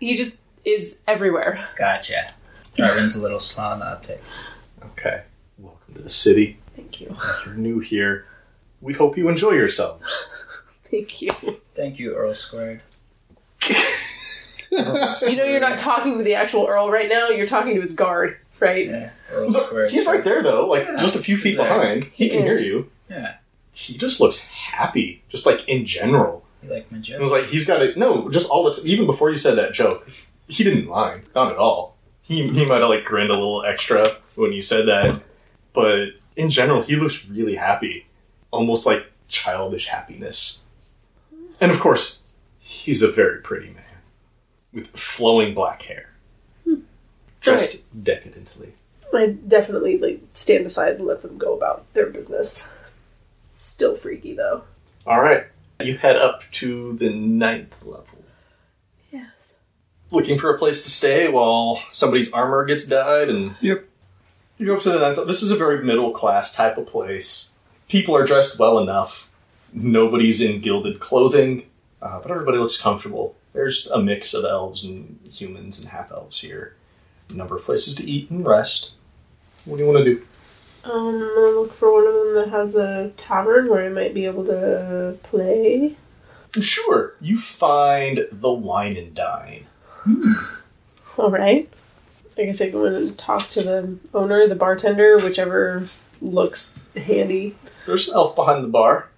He 0.00 0.16
just 0.16 0.40
is 0.64 0.94
everywhere. 1.06 1.68
Gotcha. 1.76 2.32
Darvin's 2.76 3.16
a 3.16 3.22
little 3.22 3.40
slow 3.40 3.64
on 3.64 3.80
the 3.80 3.86
uptake. 3.86 4.20
Okay. 4.82 5.22
Welcome 5.58 5.94
to 5.94 6.02
the 6.02 6.10
city. 6.10 6.58
Thank 6.86 7.00
you. 7.00 7.16
You're 7.44 7.54
new 7.54 7.78
here. 7.80 8.26
We 8.80 8.92
hope 8.94 9.16
you 9.16 9.28
enjoy 9.28 9.52
yourselves. 9.52 10.30
Thank 10.90 11.20
you. 11.20 11.30
Thank 11.74 11.98
you, 11.98 12.14
Earl 12.14 12.34
Squared. 12.34 12.80
You 14.70 15.36
know 15.36 15.44
you're 15.44 15.60
not 15.60 15.78
talking 15.78 16.18
to 16.18 16.24
the 16.24 16.34
actual 16.34 16.66
Earl 16.66 16.90
right 16.90 17.08
now. 17.08 17.28
You're 17.28 17.46
talking 17.46 17.74
to 17.74 17.80
his 17.80 17.92
guard, 17.92 18.36
right? 18.60 18.86
Yeah, 18.86 19.10
Earl 19.32 19.52
Squared. 19.52 19.90
he's 19.90 20.06
right 20.06 20.22
there 20.22 20.42
though, 20.42 20.66
like 20.66 20.86
just 20.98 21.16
a 21.16 21.20
few 21.20 21.36
feet 21.36 21.50
He's 21.50 21.56
behind. 21.56 22.04
He 22.04 22.28
can 22.28 22.42
hear 22.42 22.58
Yes. 22.58 22.66
you. 22.66 22.90
Yeah. 23.10 23.34
He 23.74 23.96
just 23.96 24.20
looks 24.20 24.38
happy, 24.40 25.22
just 25.28 25.46
like 25.46 25.66
in 25.68 25.86
general. 25.86 26.44
You 26.62 26.70
like 26.70 26.90
my 26.92 26.98
It 26.98 27.02
joke? 27.02 27.20
was 27.20 27.30
like 27.30 27.46
he's 27.46 27.66
got 27.66 27.82
it. 27.82 27.96
No, 27.96 28.28
just 28.28 28.48
all 28.50 28.64
the 28.64 28.74
t- 28.74 28.88
even 28.88 29.06
before 29.06 29.30
you 29.30 29.38
said 29.38 29.56
that 29.56 29.72
joke, 29.72 30.08
he 30.48 30.62
didn't 30.64 30.86
mind, 30.88 31.22
not 31.34 31.50
at 31.52 31.58
all. 31.58 31.96
He 32.22 32.46
he 32.48 32.64
might 32.66 32.80
have 32.80 32.90
like 32.90 33.04
grinned 33.04 33.30
a 33.30 33.34
little 33.34 33.64
extra 33.64 34.16
when 34.34 34.52
you 34.52 34.62
said 34.62 34.86
that, 34.86 35.22
but 35.72 36.08
in 36.36 36.50
general, 36.50 36.82
he 36.82 36.96
looks 36.96 37.26
really 37.26 37.56
happy, 37.56 38.06
almost 38.50 38.86
like 38.86 39.10
childish 39.28 39.88
happiness. 39.88 40.62
And 41.60 41.72
of 41.72 41.80
course, 41.80 42.22
he's 42.58 43.02
a 43.02 43.10
very 43.10 43.40
pretty 43.40 43.70
man 43.70 43.82
with 44.72 44.88
flowing 44.88 45.54
black 45.54 45.82
hair, 45.82 46.10
hmm. 46.64 46.80
dressed 47.40 47.82
decadently. 48.04 48.74
I 49.14 49.28
definitely 49.28 49.98
like 49.98 50.20
stand 50.34 50.66
aside 50.66 50.96
and 50.96 51.06
let 51.06 51.22
them 51.22 51.38
go 51.38 51.56
about 51.56 51.90
their 51.94 52.06
business. 52.06 52.68
Still 53.52 53.96
freaky 53.96 54.34
though. 54.34 54.64
All 55.06 55.20
right, 55.22 55.46
you 55.82 55.96
head 55.96 56.16
up 56.16 56.42
to 56.52 56.92
the 56.94 57.10
ninth 57.10 57.74
level. 57.82 58.04
Yes. 59.10 59.54
looking 60.10 60.38
for 60.38 60.54
a 60.54 60.58
place 60.58 60.82
to 60.82 60.90
stay 60.90 61.28
while 61.28 61.82
somebody's 61.90 62.32
armor 62.32 62.64
gets 62.66 62.86
dyed 62.86 63.30
and 63.30 63.54
Yep. 63.62 63.88
You 64.58 64.66
go 64.66 64.76
up 64.76 64.82
to 64.82 64.90
the 64.90 64.98
ninth 64.98 65.18
this 65.26 65.42
is 65.42 65.50
a 65.50 65.56
very 65.56 65.82
middle 65.84 66.12
class 66.12 66.54
type 66.54 66.78
of 66.78 66.86
place. 66.86 67.52
People 67.88 68.16
are 68.16 68.26
dressed 68.26 68.58
well 68.58 68.78
enough. 68.78 69.30
Nobody's 69.72 70.40
in 70.40 70.60
gilded 70.60 71.00
clothing 71.00 71.64
uh, 72.02 72.20
but 72.20 72.30
everybody 72.30 72.58
looks 72.58 72.80
comfortable. 72.80 73.34
There's 73.52 73.86
a 73.88 74.00
mix 74.00 74.34
of 74.34 74.44
elves 74.44 74.84
and 74.84 75.18
humans 75.28 75.78
and 75.78 75.88
half 75.88 76.12
elves 76.12 76.40
here. 76.40 76.76
A 77.30 77.32
number 77.32 77.56
of 77.56 77.64
places 77.64 77.94
to 77.96 78.04
eat 78.04 78.30
and 78.30 78.46
rest. 78.46 78.92
What 79.64 79.78
do 79.78 79.82
you 79.82 79.90
want 79.90 80.04
to 80.04 80.14
do? 80.14 80.22
Um, 80.84 81.16
I'm 81.16 81.34
gonna 81.34 81.60
look 81.60 81.72
for 81.72 81.92
one 81.92 82.06
of 82.06 82.14
them 82.14 82.34
that 82.34 82.48
has 82.50 82.76
a 82.76 83.10
tavern 83.16 83.68
where 83.68 83.84
I 83.84 83.88
might 83.88 84.14
be 84.14 84.24
able 84.24 84.44
to 84.44 85.18
play. 85.24 85.96
sure 86.60 87.14
you 87.20 87.36
find 87.36 88.28
the 88.30 88.52
wine 88.52 88.96
and 88.96 89.12
dine. 89.12 89.66
All 91.18 91.30
right. 91.30 91.68
I 92.38 92.44
guess 92.44 92.60
I 92.60 92.70
go 92.70 92.84
in 92.84 92.94
and 92.94 93.16
talk 93.18 93.48
to 93.50 93.62
the 93.62 93.96
owner, 94.12 94.46
the 94.46 94.54
bartender, 94.54 95.18
whichever 95.18 95.88
looks 96.20 96.74
handy. 96.96 97.56
There's 97.86 98.08
an 98.08 98.14
elf 98.14 98.34
behind 98.36 98.62
the 98.64 98.68
bar. 98.68 99.08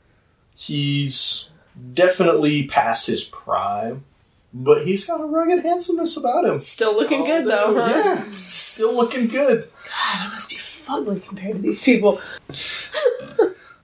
He's 0.54 1.50
definitely 1.94 2.66
past 2.66 3.06
his 3.06 3.24
prime, 3.24 4.04
but 4.52 4.86
he's 4.86 5.04
got 5.06 5.20
a 5.20 5.24
rugged 5.24 5.64
handsomeness 5.64 6.16
about 6.16 6.44
him. 6.44 6.58
Still 6.58 6.94
looking 6.96 7.24
good 7.24 7.46
though, 7.46 7.80
huh? 7.80 7.88
Yeah, 8.04 8.24
still 8.32 8.94
looking 8.94 9.26
good. 9.28 9.68
God, 9.84 10.26
I 10.26 10.28
must 10.32 10.48
be 10.50 10.56
fugly 10.56 11.22
compared 11.24 11.56
to 11.56 11.62
these 11.62 11.82
people. 11.82 12.20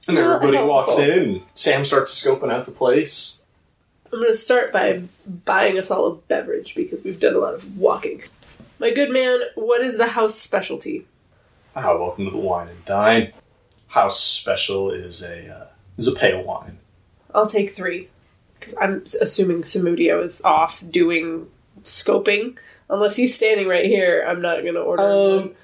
And 0.06 0.16
Not 0.16 0.42
everybody 0.44 0.62
walks 0.66 0.98
helpful. 0.98 1.18
in. 1.18 1.42
Sam 1.54 1.82
starts 1.82 2.22
scoping 2.22 2.52
out 2.52 2.66
the 2.66 2.72
place. 2.72 3.40
I'm 4.12 4.20
gonna 4.20 4.34
start 4.34 4.70
by 4.70 5.04
buying 5.46 5.78
us 5.78 5.90
all 5.90 6.06
a 6.06 6.14
beverage 6.14 6.74
because 6.74 7.02
we've 7.02 7.18
done 7.18 7.34
a 7.34 7.38
lot 7.38 7.54
of 7.54 7.78
walking. 7.78 8.22
My 8.84 8.90
good 8.90 9.10
man, 9.10 9.40
what 9.54 9.80
is 9.80 9.96
the 9.96 10.08
house 10.08 10.34
specialty? 10.34 11.06
Ah, 11.74 11.96
welcome 11.96 12.26
to 12.26 12.30
the 12.30 12.36
wine 12.36 12.68
and 12.68 12.84
dine. 12.84 13.32
House 13.86 14.22
special 14.22 14.90
is 14.90 15.22
a 15.22 15.48
uh, 15.48 15.66
is 15.96 16.06
a 16.06 16.14
pale 16.14 16.44
wine. 16.44 16.76
I'll 17.34 17.46
take 17.46 17.74
three. 17.74 18.10
Because 18.60 18.74
I'm 18.78 19.02
assuming 19.22 19.62
Samudio 19.62 20.22
is 20.22 20.42
off 20.42 20.84
doing 20.90 21.48
scoping. 21.82 22.58
Unless 22.90 23.16
he's 23.16 23.34
standing 23.34 23.68
right 23.68 23.86
here, 23.86 24.22
I'm 24.28 24.42
not 24.42 24.60
going 24.60 24.74
to 24.74 24.82
order 24.82 25.02
Um, 25.02 25.54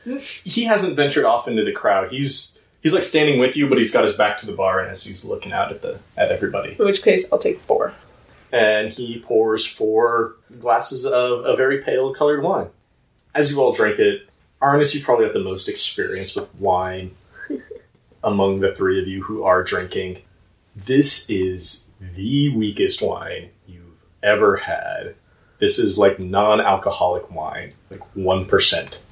he 0.42 0.64
hasn't 0.64 0.96
ventured 0.96 1.26
off 1.26 1.46
into 1.46 1.62
the 1.62 1.72
crowd. 1.72 2.10
He's 2.10 2.62
he's 2.82 2.94
like 2.94 3.02
standing 3.02 3.38
with 3.38 3.54
you, 3.54 3.68
but 3.68 3.76
he's 3.76 3.92
got 3.92 4.04
his 4.04 4.16
back 4.16 4.38
to 4.38 4.46
the 4.46 4.52
bar, 4.54 4.80
and 4.80 4.90
as 4.90 5.04
he's 5.04 5.26
looking 5.26 5.52
out 5.52 5.70
at 5.70 5.82
the 5.82 5.98
at 6.16 6.30
everybody, 6.32 6.74
In 6.78 6.86
which 6.86 7.02
case, 7.02 7.26
I'll 7.30 7.38
take 7.38 7.60
four. 7.60 7.92
and 8.50 8.90
he 8.90 9.18
pours 9.18 9.66
four 9.66 10.36
glasses 10.58 11.04
of 11.04 11.44
a 11.44 11.54
very 11.54 11.82
pale 11.82 12.14
colored 12.14 12.42
wine. 12.42 12.70
As 13.34 13.50
you 13.50 13.60
all 13.60 13.72
drink 13.72 13.98
it, 13.98 14.28
Arnis, 14.60 14.94
you 14.94 15.02
probably 15.02 15.24
have 15.24 15.34
the 15.34 15.40
most 15.40 15.68
experience 15.68 16.34
with 16.34 16.52
wine 16.56 17.14
among 18.24 18.60
the 18.60 18.74
three 18.74 19.00
of 19.00 19.06
you 19.06 19.22
who 19.22 19.42
are 19.42 19.62
drinking. 19.62 20.18
This 20.76 21.28
is 21.30 21.86
the 22.00 22.54
weakest 22.54 23.02
wine 23.02 23.50
you've 23.66 24.04
ever 24.22 24.56
had. 24.56 25.14
This 25.58 25.78
is 25.78 25.98
like 25.98 26.18
non-alcoholic 26.18 27.30
wine, 27.30 27.74
like 27.90 28.02
one 28.14 28.46
percent. 28.46 29.02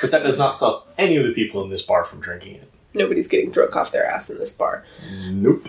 But 0.00 0.10
that 0.10 0.22
does 0.22 0.38
not 0.38 0.54
stop 0.54 0.92
any 0.98 1.16
of 1.16 1.24
the 1.24 1.32
people 1.32 1.62
in 1.64 1.70
this 1.70 1.82
bar 1.82 2.04
from 2.04 2.20
drinking 2.20 2.56
it. 2.56 2.70
Nobody's 2.94 3.26
getting 3.26 3.50
drunk 3.50 3.74
off 3.74 3.90
their 3.90 4.06
ass 4.06 4.30
in 4.30 4.38
this 4.38 4.56
bar. 4.56 4.84
Nope. 5.10 5.66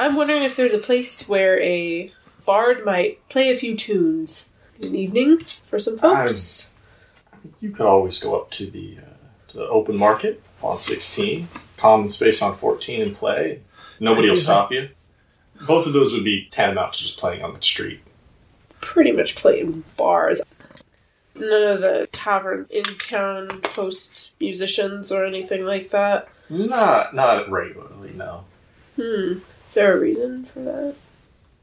I'm 0.00 0.16
wondering 0.16 0.42
if 0.42 0.56
there's 0.56 0.72
a 0.72 0.78
place 0.78 1.28
where 1.28 1.60
a 1.62 2.12
bard 2.44 2.84
might 2.84 3.26
play 3.28 3.50
a 3.50 3.56
few 3.56 3.76
tunes 3.76 4.48
in 4.80 4.92
the 4.92 4.98
evening 4.98 5.40
for 5.66 5.78
some 5.78 5.96
folks. 5.98 6.70
You 7.60 7.70
could 7.70 7.86
always 7.86 8.18
go 8.18 8.38
up 8.38 8.50
to 8.52 8.66
the 8.66 8.98
uh, 8.98 9.48
to 9.48 9.56
the 9.58 9.68
open 9.68 9.96
market 9.96 10.42
on 10.62 10.80
16, 10.80 11.48
common 11.76 12.08
space 12.08 12.42
on 12.42 12.56
14, 12.56 13.02
and 13.02 13.14
play. 13.16 13.60
Nobody 14.00 14.28
will 14.28 14.36
stop 14.36 14.72
you. 14.72 14.88
Both 15.66 15.86
of 15.86 15.92
those 15.92 16.12
would 16.12 16.24
be 16.24 16.48
tantamount 16.50 16.94
to 16.94 17.02
just 17.02 17.16
playing 17.18 17.42
on 17.42 17.54
the 17.54 17.62
street. 17.62 18.00
Pretty 18.80 19.12
much 19.12 19.34
play 19.34 19.60
in 19.60 19.84
bars. 19.96 20.42
None 21.34 21.62
of 21.76 21.80
the 21.80 22.08
taverns 22.12 22.70
in 22.70 22.84
town 22.84 23.60
host 23.70 24.32
musicians 24.40 25.12
or 25.12 25.24
anything 25.24 25.64
like 25.64 25.90
that. 25.90 26.28
Not 26.48 27.14
not 27.14 27.50
regularly, 27.50 28.12
no. 28.14 28.44
Hmm. 28.96 29.38
Is 29.68 29.74
there 29.74 29.96
a 29.96 30.00
reason 30.00 30.46
for 30.46 30.60
that? 30.60 30.94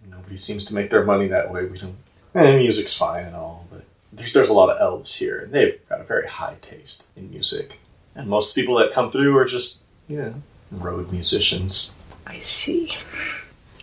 Nobody 0.10 0.38
seems 0.38 0.66
to 0.66 0.76
make 0.76 0.90
their 0.90 1.04
money 1.04 1.28
that 1.28 1.52
way. 1.52 1.66
We 1.66 1.78
don't. 1.78 1.96
And 2.36 2.58
music's 2.58 2.94
fine 2.94 3.26
and 3.26 3.36
all, 3.36 3.63
there's 4.14 4.34
there's 4.34 4.50
a 4.50 4.54
lot 4.54 4.70
of 4.70 4.80
elves 4.80 5.16
here, 5.16 5.40
and 5.40 5.54
they've 5.54 5.80
got 5.90 6.02
a 6.02 6.04
very 6.04 6.28
high 6.28 6.56
taste 6.62 7.08
in 7.16 7.30
music. 7.30 7.80
And 8.16 8.30
most 8.30 8.54
people 8.54 8.76
that 8.76 8.92
come 8.92 9.10
through 9.12 9.38
are 9.38 9.46
just 9.46 9.84
you 10.08 10.18
know 10.18 10.36
road 10.72 11.12
musicians. 11.12 11.96
I 12.26 12.40
see. 12.40 12.96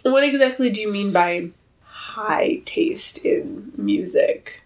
What 0.03 0.24
exactly 0.24 0.70
do 0.70 0.81
you 0.81 0.91
mean 0.91 1.12
by 1.12 1.51
high 1.83 2.62
taste 2.64 3.18
in 3.18 3.72
music? 3.76 4.61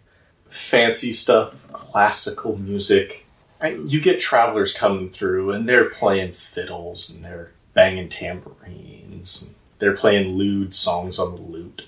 fancy 0.54 1.12
stuff, 1.12 1.52
classical 1.72 2.56
music. 2.56 3.26
You 3.60 4.00
get 4.00 4.20
travelers 4.20 4.72
coming 4.72 5.10
through, 5.10 5.50
and 5.50 5.68
they're 5.68 5.88
playing 5.88 6.32
fiddles, 6.32 7.10
and 7.10 7.24
they're 7.24 7.50
banging 7.72 8.08
tambourines, 8.08 9.42
and 9.42 9.54
they're 9.78 9.96
playing 9.96 10.36
lewd 10.36 10.72
songs 10.72 11.18
on 11.18 11.34
the 11.34 11.40
lute. 11.40 11.82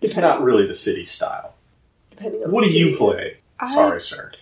It's 0.00 0.16
not 0.16 0.42
really 0.42 0.66
the 0.66 0.74
city 0.74 1.04
style. 1.04 1.54
Depending 2.18 2.44
on 2.44 2.50
What 2.50 2.64
do 2.64 2.78
you 2.78 2.96
play? 2.96 3.36
I- 3.60 3.66
Sorry, 3.72 4.00
sir. 4.00 4.32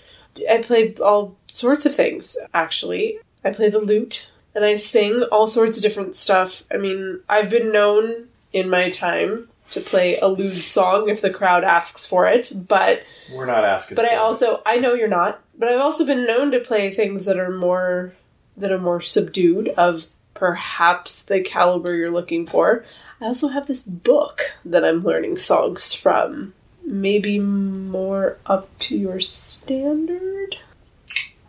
I 0.50 0.58
play 0.58 0.94
all 0.96 1.36
sorts 1.46 1.86
of 1.86 1.94
things, 1.94 2.36
actually. 2.52 3.18
I 3.44 3.50
play 3.52 3.70
the 3.70 3.78
lute 3.78 4.30
and 4.54 4.64
I 4.64 4.74
sing 4.74 5.22
all 5.32 5.46
sorts 5.46 5.76
of 5.78 5.82
different 5.82 6.14
stuff. 6.14 6.64
I 6.72 6.76
mean, 6.76 7.20
I've 7.28 7.48
been 7.50 7.72
known 7.72 8.28
in 8.52 8.68
my 8.68 8.90
time 8.90 9.48
to 9.70 9.80
play 9.80 10.16
a 10.18 10.26
lewd 10.28 10.56
song 10.62 11.08
if 11.08 11.20
the 11.22 11.30
crowd 11.30 11.64
asks 11.64 12.04
for 12.06 12.26
it, 12.26 12.52
but 12.68 13.02
We're 13.34 13.46
not 13.46 13.64
asking. 13.64 13.96
but 13.96 14.04
I 14.04 14.08
for 14.10 14.14
it. 14.14 14.18
also 14.18 14.62
I 14.66 14.76
know 14.76 14.92
you're 14.94 15.08
not, 15.08 15.40
but 15.58 15.68
I've 15.68 15.80
also 15.80 16.04
been 16.04 16.26
known 16.26 16.50
to 16.52 16.60
play 16.60 16.90
things 16.92 17.24
that 17.24 17.38
are 17.38 17.50
more 17.50 18.12
that 18.58 18.70
are 18.72 18.78
more 18.78 19.00
subdued 19.00 19.68
of 19.70 20.06
perhaps 20.34 21.22
the 21.22 21.40
caliber 21.40 21.94
you're 21.94 22.10
looking 22.10 22.46
for. 22.46 22.84
I 23.20 23.24
also 23.24 23.48
have 23.48 23.66
this 23.66 23.82
book 23.82 24.52
that 24.66 24.84
I'm 24.84 25.02
learning 25.02 25.38
songs 25.38 25.92
from. 25.94 26.52
Maybe 26.86 27.38
more 27.38 28.38
up 28.46 28.78
to 28.78 28.96
your 28.96 29.20
standard? 29.20 30.56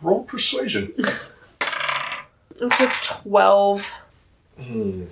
roll 0.02 0.24
persuasion. 0.24 0.94
It's 2.60 2.80
a 2.80 2.92
12. 3.02 3.92
Hmm. 4.60 5.04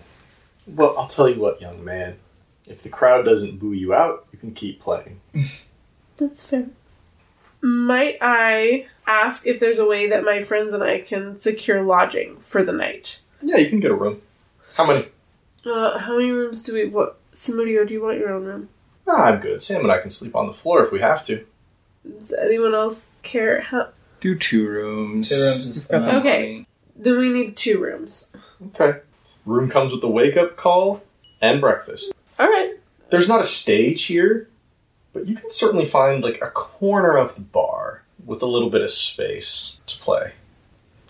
Well, 0.66 0.98
I'll 0.98 1.06
tell 1.06 1.28
you 1.28 1.38
what, 1.38 1.60
young 1.60 1.84
man. 1.84 2.16
If 2.66 2.82
the 2.82 2.88
crowd 2.88 3.24
doesn't 3.24 3.60
boo 3.60 3.72
you 3.72 3.94
out, 3.94 4.26
you 4.32 4.38
can 4.40 4.52
keep 4.52 4.80
playing. 4.80 5.20
That's 6.16 6.44
fair. 6.44 6.66
Might 7.60 8.18
I 8.20 8.86
ask 9.06 9.46
if 9.46 9.60
there's 9.60 9.78
a 9.78 9.86
way 9.86 10.08
that 10.10 10.24
my 10.24 10.42
friends 10.42 10.74
and 10.74 10.82
I 10.82 11.02
can 11.02 11.38
secure 11.38 11.82
lodging 11.82 12.38
for 12.40 12.64
the 12.64 12.72
night? 12.72 13.20
Yeah, 13.40 13.58
you 13.58 13.68
can 13.68 13.78
get 13.78 13.92
a 13.92 13.94
room. 13.94 14.22
How 14.74 14.84
many? 14.84 15.06
Uh, 15.64 15.98
how 15.98 16.16
many 16.16 16.32
rooms 16.32 16.64
do 16.64 16.74
we. 16.74 16.86
What. 16.86 17.16
Samudio, 17.32 17.86
do 17.86 17.94
you 17.94 18.02
want 18.02 18.18
your 18.18 18.32
own 18.32 18.44
room? 18.44 18.68
Ah, 19.08 19.24
I'm 19.26 19.40
good. 19.40 19.62
Sam 19.62 19.82
and 19.82 19.92
I 19.92 19.98
can 19.98 20.10
sleep 20.10 20.34
on 20.34 20.46
the 20.46 20.52
floor 20.52 20.82
if 20.84 20.90
we 20.92 21.00
have 21.00 21.24
to. 21.26 21.44
Does 22.18 22.32
anyone 22.32 22.74
else 22.74 23.12
care? 23.22 23.60
How, 23.60 23.88
Do 24.20 24.36
two 24.36 24.66
rooms. 24.68 25.28
Two 25.28 25.34
rooms 25.36 25.66
is 25.66 25.82
We've 25.84 25.88
got 25.90 26.04
the 26.04 26.10
fine. 26.10 26.20
Okay. 26.20 26.66
then 26.96 27.18
we 27.18 27.32
need 27.32 27.56
two 27.56 27.80
rooms. 27.80 28.32
Okay. 28.74 29.00
Room 29.44 29.68
comes 29.70 29.92
with 29.92 30.00
the 30.00 30.08
wake 30.08 30.36
up 30.36 30.56
call 30.56 31.02
and 31.40 31.60
breakfast. 31.60 32.12
Alright. 32.38 32.80
There's 33.10 33.28
not 33.28 33.40
a 33.40 33.44
stage 33.44 34.04
here, 34.04 34.48
but 35.12 35.26
you 35.28 35.36
can 35.36 35.50
certainly 35.50 35.84
find 35.84 36.22
like 36.22 36.40
a 36.42 36.50
corner 36.50 37.16
of 37.16 37.34
the 37.36 37.40
bar 37.40 38.02
with 38.24 38.42
a 38.42 38.46
little 38.46 38.70
bit 38.70 38.82
of 38.82 38.90
space 38.90 39.80
to 39.86 39.98
play. 40.00 40.32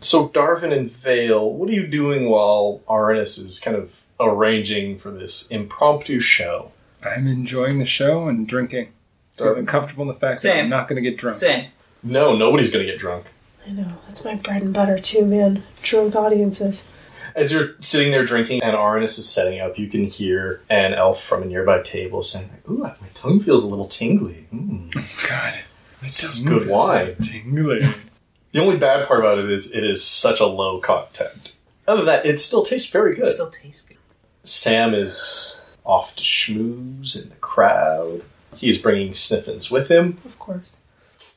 So, 0.00 0.28
Darvin 0.28 0.76
and 0.76 0.90
Vale, 0.92 1.50
what 1.50 1.70
are 1.70 1.72
you 1.72 1.86
doing 1.86 2.28
while 2.28 2.82
Arnis 2.86 3.38
is 3.42 3.58
kind 3.58 3.76
of 3.76 3.92
arranging 4.20 4.98
for 4.98 5.10
this 5.10 5.48
impromptu 5.48 6.20
show? 6.20 6.70
I'm 7.06 7.26
enjoying 7.26 7.78
the 7.78 7.86
show 7.86 8.28
and 8.28 8.46
drinking. 8.46 8.88
Feeling 9.36 9.66
comfortable 9.66 10.02
in 10.02 10.08
the 10.08 10.14
fact 10.14 10.36
that 10.36 10.48
Same. 10.48 10.64
I'm 10.64 10.70
not 10.70 10.88
going 10.88 11.02
to 11.02 11.08
get 11.08 11.18
drunk. 11.18 11.36
Same. 11.36 11.70
No, 12.02 12.34
nobody's 12.34 12.70
going 12.70 12.86
to 12.86 12.90
get 12.90 12.98
drunk. 12.98 13.26
I 13.66 13.72
know. 13.72 13.98
That's 14.06 14.24
my 14.24 14.34
bread 14.36 14.62
and 14.62 14.72
butter, 14.72 14.98
too, 14.98 15.26
man. 15.26 15.62
Drunk 15.82 16.14
audiences. 16.14 16.86
As 17.34 17.52
you're 17.52 17.74
sitting 17.80 18.12
there 18.12 18.24
drinking 18.24 18.62
and 18.62 18.74
Arnis 18.74 19.18
is 19.18 19.28
setting 19.28 19.60
up, 19.60 19.78
you 19.78 19.88
can 19.88 20.06
hear 20.06 20.62
an 20.70 20.94
elf 20.94 21.22
from 21.22 21.42
a 21.42 21.46
nearby 21.46 21.82
table 21.82 22.22
saying, 22.22 22.50
Ooh, 22.70 22.78
my 22.78 22.94
tongue 23.12 23.40
feels 23.40 23.62
a 23.62 23.66
little 23.66 23.88
tingly. 23.88 24.46
Mm. 24.54 25.28
God. 25.28 25.58
This 26.00 26.22
is 26.22 26.42
good 26.42 26.68
wine. 26.68 27.16
Tingling. 27.16 27.92
The 28.52 28.62
only 28.62 28.78
bad 28.78 29.06
part 29.06 29.20
about 29.20 29.38
it 29.38 29.50
is 29.50 29.74
it 29.74 29.84
is 29.84 30.02
such 30.02 30.40
a 30.40 30.46
low 30.46 30.80
content. 30.80 31.52
Other 31.86 31.98
than 31.98 32.06
that, 32.06 32.24
it 32.24 32.40
still 32.40 32.64
tastes 32.64 32.90
very 32.90 33.14
good. 33.14 33.20
It 33.20 33.24
good. 33.24 33.34
still 33.34 33.50
tastes 33.50 33.82
good. 33.82 33.98
Sam 34.44 34.94
is 34.94 35.60
off 35.86 36.16
to 36.16 36.22
schmooze 36.22 37.20
in 37.22 37.28
the 37.30 37.36
crowd. 37.36 38.22
He's 38.56 38.80
bringing 38.80 39.12
Sniffins 39.12 39.70
with 39.70 39.88
him. 39.88 40.18
Of 40.24 40.38
course. 40.38 40.80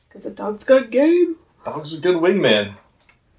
Because 0.08 0.26
a 0.26 0.30
dog's 0.30 0.64
got 0.64 0.90
game. 0.90 1.36
Dog's 1.64 1.94
a 1.94 2.00
good 2.00 2.16
wingman. 2.16 2.74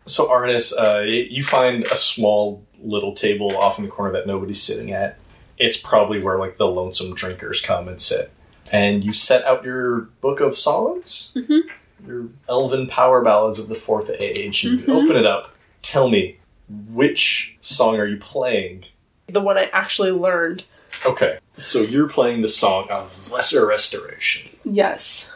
So, 0.05 0.27
Arnis, 0.29 0.73
uh, 0.77 1.01
you 1.03 1.43
find 1.43 1.83
a 1.85 1.95
small 1.95 2.63
little 2.81 3.13
table 3.13 3.55
off 3.57 3.77
in 3.77 3.85
the 3.85 3.91
corner 3.91 4.13
that 4.13 4.25
nobody's 4.25 4.61
sitting 4.61 4.91
at. 4.91 5.17
It's 5.57 5.77
probably 5.79 6.21
where 6.21 6.39
like 6.39 6.57
the 6.57 6.67
lonesome 6.67 7.13
drinkers 7.13 7.61
come 7.61 7.87
and 7.87 8.01
sit. 8.01 8.31
And 8.71 9.03
you 9.03 9.13
set 9.13 9.43
out 9.45 9.65
your 9.65 10.01
book 10.21 10.39
of 10.39 10.57
songs, 10.57 11.33
Mhm. 11.35 11.63
your 12.07 12.27
elven 12.47 12.87
power 12.87 13.21
ballads 13.21 13.59
of 13.59 13.67
the 13.67 13.75
fourth 13.75 14.09
age. 14.19 14.63
You 14.63 14.77
Mhm. 14.77 14.89
open 14.89 15.15
it 15.17 15.25
up. 15.25 15.53
Tell 15.81 16.09
me, 16.09 16.37
which 16.69 17.57
song 17.61 17.97
are 17.99 18.07
you 18.07 18.17
playing? 18.17 18.85
The 19.27 19.41
one 19.41 19.57
I 19.57 19.65
actually 19.73 20.11
learned. 20.11 20.63
Okay, 21.05 21.39
so 21.57 21.81
you're 21.81 22.07
playing 22.07 22.41
the 22.41 22.47
song 22.47 22.87
of 22.89 23.31
Lesser 23.31 23.65
Restoration. 23.65 24.55
Yes. 24.63 25.31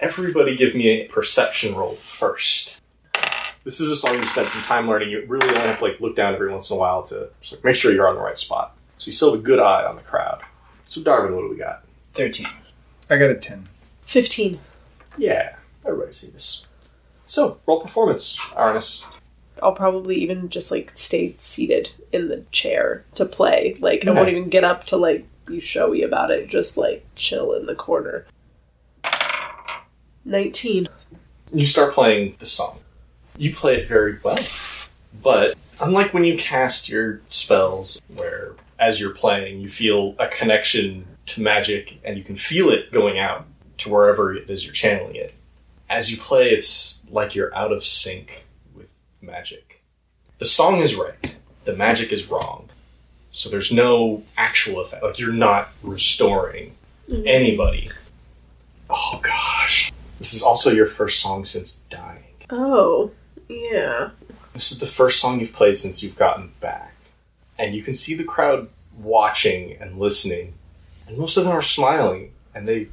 Everybody 0.00 0.56
give 0.56 0.74
me 0.74 0.88
a 0.88 1.08
perception 1.08 1.74
roll 1.74 1.94
first. 1.94 2.80
This 3.64 3.80
is 3.80 3.88
a 3.88 3.96
song 3.96 4.16
you 4.18 4.26
spent 4.26 4.48
some 4.50 4.62
time 4.62 4.86
learning. 4.86 5.10
You 5.10 5.24
really 5.26 5.48
only 5.48 5.60
have 5.60 5.78
to 5.78 5.84
like 5.84 6.00
look 6.00 6.14
down 6.14 6.34
every 6.34 6.52
once 6.52 6.70
in 6.70 6.76
a 6.76 6.80
while 6.80 7.02
to 7.04 7.30
like, 7.50 7.64
make 7.64 7.74
sure 7.74 7.92
you're 7.92 8.06
on 8.06 8.14
the 8.14 8.20
right 8.20 8.38
spot. 8.38 8.76
So 8.98 9.06
you 9.08 9.12
still 9.12 9.30
have 9.32 9.40
a 9.40 9.42
good 9.42 9.58
eye 9.58 9.84
on 9.84 9.96
the 9.96 10.02
crowd. 10.02 10.42
So 10.86 11.00
Darvin, 11.00 11.34
what 11.34 11.42
do 11.42 11.48
we 11.48 11.56
got? 11.56 11.82
13. 12.12 12.46
I 13.08 13.16
got 13.16 13.30
a 13.30 13.34
10. 13.34 13.68
15. 14.04 14.60
Yeah, 15.16 15.56
everybody 15.84 16.12
see 16.12 16.28
this. 16.28 16.66
So 17.26 17.58
roll 17.66 17.80
performance, 17.80 18.36
Arnis. 18.50 19.10
I'll 19.64 19.72
probably 19.72 20.16
even 20.16 20.50
just 20.50 20.70
like 20.70 20.92
stay 20.94 21.34
seated 21.38 21.90
in 22.12 22.28
the 22.28 22.44
chair 22.52 23.04
to 23.14 23.24
play. 23.24 23.76
Like 23.80 24.06
I 24.06 24.10
won't 24.10 24.28
even 24.28 24.50
get 24.50 24.62
up 24.62 24.84
to 24.86 24.96
like 24.98 25.26
be 25.46 25.58
showy 25.60 26.02
about 26.02 26.30
it. 26.30 26.48
Just 26.48 26.76
like 26.76 27.06
chill 27.16 27.54
in 27.54 27.64
the 27.64 27.74
corner. 27.74 28.26
Nineteen. 30.24 30.88
You 31.52 31.64
start 31.64 31.94
playing 31.94 32.36
the 32.38 32.46
song. 32.46 32.80
You 33.38 33.54
play 33.54 33.76
it 33.76 33.88
very 33.88 34.18
well. 34.22 34.38
But 35.22 35.56
unlike 35.80 36.12
when 36.12 36.24
you 36.24 36.36
cast 36.36 36.88
your 36.88 37.22
spells, 37.30 38.02
where 38.14 38.52
as 38.78 39.00
you're 39.00 39.14
playing, 39.14 39.60
you 39.60 39.68
feel 39.68 40.14
a 40.18 40.28
connection 40.28 41.06
to 41.26 41.40
magic 41.40 41.98
and 42.04 42.18
you 42.18 42.24
can 42.24 42.36
feel 42.36 42.68
it 42.68 42.92
going 42.92 43.18
out 43.18 43.46
to 43.78 43.88
wherever 43.88 44.34
it 44.34 44.50
is 44.50 44.64
you're 44.64 44.74
channeling 44.74 45.16
it. 45.16 45.32
As 45.88 46.10
you 46.10 46.18
play, 46.18 46.50
it's 46.50 47.06
like 47.10 47.34
you're 47.34 47.54
out 47.54 47.72
of 47.72 47.84
sync 47.84 48.43
magic. 49.24 49.82
The 50.38 50.44
song 50.44 50.80
is 50.80 50.94
right, 50.94 51.36
the 51.64 51.74
magic 51.74 52.12
is 52.12 52.30
wrong. 52.30 52.68
So 53.30 53.48
there's 53.48 53.72
no 53.72 54.22
actual 54.36 54.80
effect. 54.80 55.02
Like 55.02 55.18
you're 55.18 55.32
not 55.32 55.70
restoring 55.82 56.76
mm-hmm. 57.08 57.26
anybody. 57.26 57.90
Oh 58.88 59.18
gosh. 59.22 59.92
This 60.18 60.34
is 60.34 60.42
also 60.42 60.70
your 60.70 60.86
first 60.86 61.20
song 61.20 61.44
since 61.44 61.80
dying. 61.90 62.22
Oh, 62.50 63.10
yeah. 63.48 64.10
This 64.52 64.70
is 64.70 64.78
the 64.78 64.86
first 64.86 65.18
song 65.18 65.40
you've 65.40 65.52
played 65.52 65.76
since 65.76 66.02
you've 66.02 66.16
gotten 66.16 66.52
back. 66.60 66.94
And 67.58 67.74
you 67.74 67.82
can 67.82 67.94
see 67.94 68.14
the 68.14 68.24
crowd 68.24 68.68
watching 68.96 69.76
and 69.80 69.98
listening. 69.98 70.54
And 71.08 71.18
most 71.18 71.36
of 71.36 71.44
them 71.44 71.52
are 71.52 71.62
smiling. 71.62 72.32
And 72.54 72.68
they 72.68 72.88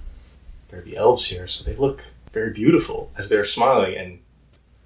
they're 0.70 0.82
the 0.82 0.96
elves 0.96 1.26
here, 1.26 1.48
so 1.48 1.64
they 1.64 1.76
look 1.76 2.06
very 2.32 2.52
beautiful 2.52 3.12
as 3.18 3.28
they're 3.28 3.44
smiling 3.44 3.98
and 3.98 4.20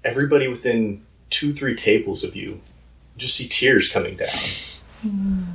everybody 0.04 0.48
within 0.48 1.05
two, 1.30 1.52
three 1.52 1.74
tables 1.74 2.22
of 2.24 2.34
you 2.36 2.42
you 2.50 2.60
just 3.18 3.36
see 3.36 3.48
tears 3.48 3.88
coming 3.90 4.16
down. 4.16 4.28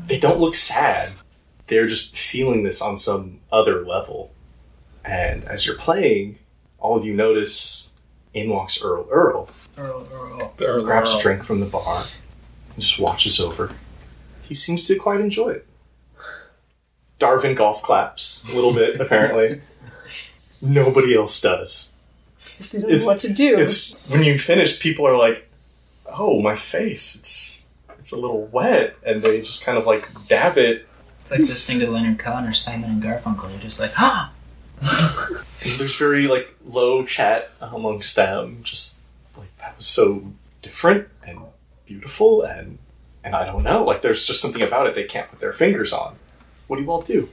They 0.07 0.17
don't 0.19 0.39
look 0.39 0.55
sad. 0.55 1.11
They're 1.67 1.87
just 1.87 2.15
feeling 2.17 2.63
this 2.63 2.81
on 2.81 2.97
some 2.97 3.39
other 3.51 3.85
level. 3.85 4.31
And 5.05 5.43
as 5.45 5.65
you're 5.65 5.77
playing, 5.77 6.37
all 6.79 6.97
of 6.97 7.05
you 7.05 7.13
notice 7.13 7.91
in 8.33 8.49
walks 8.49 8.81
Earl 8.81 9.07
Earl 9.11 9.49
Earl, 9.77 10.07
Earl. 10.11 10.53
Earl, 10.59 10.83
grabs 10.83 11.11
Earl. 11.11 11.19
a 11.19 11.21
drink 11.21 11.43
from 11.43 11.59
the 11.59 11.65
bar 11.65 12.05
and 12.73 12.79
just 12.83 12.99
watches 12.99 13.39
over. 13.39 13.71
He 14.43 14.55
seems 14.55 14.85
to 14.87 14.95
quite 14.97 15.21
enjoy 15.21 15.49
it. 15.51 15.67
Darvin 17.19 17.55
golf 17.55 17.81
claps 17.83 18.43
a 18.51 18.55
little 18.55 18.73
bit, 18.73 18.99
apparently. 19.01 19.61
Nobody 20.61 21.15
else 21.15 21.39
does. 21.41 21.93
'Cause 22.57 22.69
they 22.69 22.79
don't 22.79 22.89
It's- 22.89 23.03
know 23.03 23.07
what 23.11 23.19
to 23.21 23.31
do. 23.33 23.55
It's 23.57 23.93
when 24.07 24.23
you 24.23 24.37
finish, 24.39 24.79
people 24.79 25.05
are 25.07 25.15
like, 25.17 25.47
"Oh, 26.17 26.41
my 26.41 26.55
face, 26.55 27.15
it's 27.15 27.65
it's 27.99 28.11
a 28.11 28.17
little 28.17 28.45
wet," 28.47 28.95
and 29.05 29.21
they 29.21 29.41
just 29.41 29.63
kind 29.63 29.77
of 29.77 29.85
like 29.85 30.07
dab 30.27 30.57
it. 30.57 30.87
It's 31.21 31.31
like 31.31 31.41
listening 31.41 31.79
to 31.79 31.91
Leonard 31.91 32.17
Cohen 32.19 32.45
or 32.45 32.53
Simon 32.53 32.89
and 32.89 33.03
Garfunkel. 33.03 33.51
You're 33.51 33.59
just 33.59 33.79
like, 33.79 33.91
ah! 33.97 34.31
There's 35.77 35.95
very 35.95 36.27
like 36.27 36.55
low 36.65 37.05
chat 37.05 37.51
amongst 37.61 38.15
them, 38.15 38.61
just 38.63 39.01
like 39.37 39.55
that 39.59 39.77
was 39.77 39.85
so 39.85 40.31
different 40.63 41.07
and 41.25 41.39
beautiful, 41.85 42.41
and 42.41 42.79
and 43.23 43.35
I 43.35 43.45
don't 43.45 43.63
know, 43.63 43.83
like 43.83 44.01
there's 44.01 44.25
just 44.25 44.41
something 44.41 44.63
about 44.63 44.87
it 44.87 44.95
they 44.95 45.03
can't 45.03 45.29
put 45.29 45.39
their 45.39 45.53
fingers 45.53 45.93
on. 45.93 46.15
What 46.67 46.77
do 46.77 46.83
you 46.83 46.89
all 46.89 47.01
do? 47.01 47.29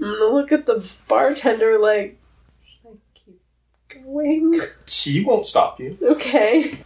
I'm 0.00 0.12
gonna 0.12 0.32
look 0.32 0.52
at 0.52 0.66
the 0.66 0.86
bartender 1.08 1.78
like, 1.78 2.16
should 2.64 2.92
I 2.92 2.96
keep 3.14 4.04
going? 4.04 4.60
He 4.88 5.24
won't 5.24 5.44
stop 5.44 5.78
you. 5.80 5.98
Okay. 6.02 6.78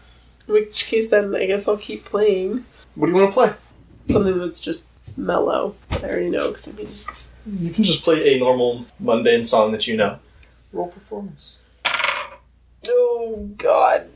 In 0.50 0.54
which 0.54 0.86
case, 0.86 1.10
then 1.10 1.32
I 1.36 1.46
guess 1.46 1.68
I'll 1.68 1.76
keep 1.76 2.04
playing 2.04 2.64
What 2.96 3.06
do 3.06 3.12
you 3.12 3.18
want 3.18 3.30
to 3.30 3.34
play? 3.34 3.54
something 4.08 4.38
that's 4.40 4.58
just 4.60 4.90
mellow. 5.16 5.76
I 5.92 6.02
already 6.02 6.28
know 6.30 6.48
because 6.48 6.66
I 6.66 6.72
mean, 6.72 6.88
You 7.60 7.70
can 7.70 7.84
just 7.84 8.02
play 8.02 8.34
a 8.34 8.40
normal 8.40 8.84
mundane 8.98 9.44
song 9.44 9.70
that 9.70 9.86
you 9.86 9.96
know. 9.96 10.18
Roll 10.72 10.88
performance. 10.88 11.58
oh 12.88 13.48
god, 13.56 14.08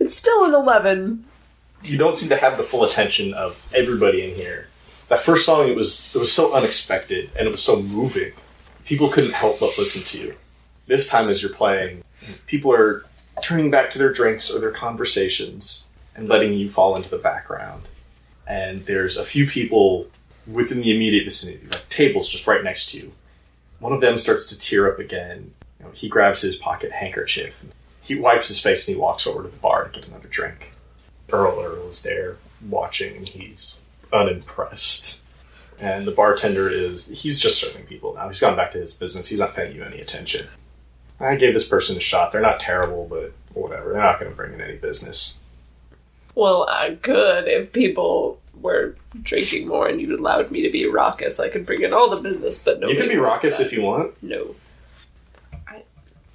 it's 0.00 0.16
still 0.16 0.44
an 0.46 0.54
eleven. 0.54 1.24
you 1.84 1.98
don't 1.98 2.16
seem 2.16 2.30
to 2.30 2.36
have 2.36 2.56
the 2.56 2.62
full 2.62 2.84
attention 2.84 3.34
of 3.34 3.62
everybody 3.74 4.24
in 4.30 4.34
here. 4.34 4.68
That 5.08 5.20
first 5.20 5.44
song, 5.44 5.68
it 5.68 5.76
was 5.76 6.10
it 6.14 6.18
was 6.18 6.32
so 6.32 6.54
unexpected 6.54 7.30
and 7.38 7.46
it 7.46 7.50
was 7.50 7.62
so 7.62 7.82
moving. 7.82 8.32
People 8.86 9.10
couldn't 9.10 9.32
help 9.34 9.60
but 9.60 9.76
listen 9.76 10.02
to 10.04 10.26
you. 10.26 10.34
This 10.86 11.06
time, 11.06 11.28
as 11.28 11.42
you're 11.42 11.52
playing, 11.52 12.02
people 12.46 12.72
are 12.72 13.04
turning 13.42 13.70
back 13.70 13.90
to 13.90 13.98
their 13.98 14.12
drinks 14.12 14.50
or 14.50 14.58
their 14.58 14.70
conversations 14.70 15.86
and 16.14 16.28
letting 16.28 16.52
you 16.52 16.68
fall 16.68 16.96
into 16.96 17.08
the 17.08 17.18
background. 17.18 17.84
And 18.46 18.86
there's 18.86 19.16
a 19.16 19.24
few 19.24 19.46
people 19.46 20.08
within 20.50 20.80
the 20.80 20.94
immediate 20.94 21.24
vicinity, 21.24 21.66
like 21.70 21.88
tables 21.88 22.28
just 22.28 22.46
right 22.46 22.64
next 22.64 22.90
to 22.90 22.98
you. 22.98 23.12
One 23.78 23.92
of 23.92 24.00
them 24.00 24.18
starts 24.18 24.48
to 24.48 24.58
tear 24.58 24.90
up 24.90 24.98
again. 24.98 25.52
You 25.78 25.86
know, 25.86 25.92
he 25.92 26.08
grabs 26.08 26.40
his 26.40 26.56
pocket 26.56 26.92
handkerchief. 26.92 27.64
He 28.02 28.14
wipes 28.14 28.48
his 28.48 28.58
face 28.58 28.88
and 28.88 28.96
he 28.96 29.00
walks 29.00 29.26
over 29.26 29.42
to 29.42 29.48
the 29.48 29.56
bar 29.58 29.84
to 29.84 29.90
get 29.90 30.08
another 30.08 30.28
drink. 30.28 30.72
Earl 31.30 31.60
Earl 31.60 31.86
is 31.86 32.02
there 32.02 32.38
watching 32.68 33.16
and 33.16 33.28
he's 33.28 33.82
unimpressed. 34.12 35.22
And 35.80 36.06
the 36.06 36.12
bartender 36.12 36.68
is 36.68 37.08
he's 37.08 37.38
just 37.38 37.60
serving 37.60 37.86
people 37.86 38.14
now. 38.14 38.26
He's 38.28 38.40
gone 38.40 38.56
back 38.56 38.72
to 38.72 38.78
his 38.78 38.94
business. 38.94 39.28
He's 39.28 39.38
not 39.38 39.54
paying 39.54 39.76
you 39.76 39.84
any 39.84 40.00
attention. 40.00 40.48
I 41.20 41.34
gave 41.36 41.54
this 41.54 41.66
person 41.66 41.96
a 41.96 42.00
shot. 42.00 42.32
They're 42.32 42.40
not 42.40 42.60
terrible, 42.60 43.06
but 43.08 43.32
whatever. 43.54 43.92
They're 43.92 44.02
not 44.02 44.20
going 44.20 44.30
to 44.30 44.36
bring 44.36 44.54
in 44.54 44.60
any 44.60 44.76
business. 44.76 45.38
Well, 46.34 46.62
uh, 46.68 46.72
I 46.72 46.94
could 46.94 47.48
if 47.48 47.72
people 47.72 48.38
were 48.60 48.96
drinking 49.22 49.68
more 49.68 49.88
and 49.88 50.00
you 50.00 50.16
allowed 50.16 50.50
me 50.50 50.62
to 50.62 50.70
be 50.70 50.86
raucous. 50.86 51.40
I 51.40 51.48
could 51.48 51.66
bring 51.66 51.82
in 51.82 51.92
all 51.92 52.10
the 52.10 52.20
business, 52.22 52.62
but 52.62 52.80
no. 52.80 52.88
you 52.88 52.96
can 52.96 53.08
be 53.08 53.16
raucous 53.16 53.60
if 53.60 53.72
you 53.72 53.82
want. 53.82 54.20
No. 54.22 54.54
I 55.66 55.82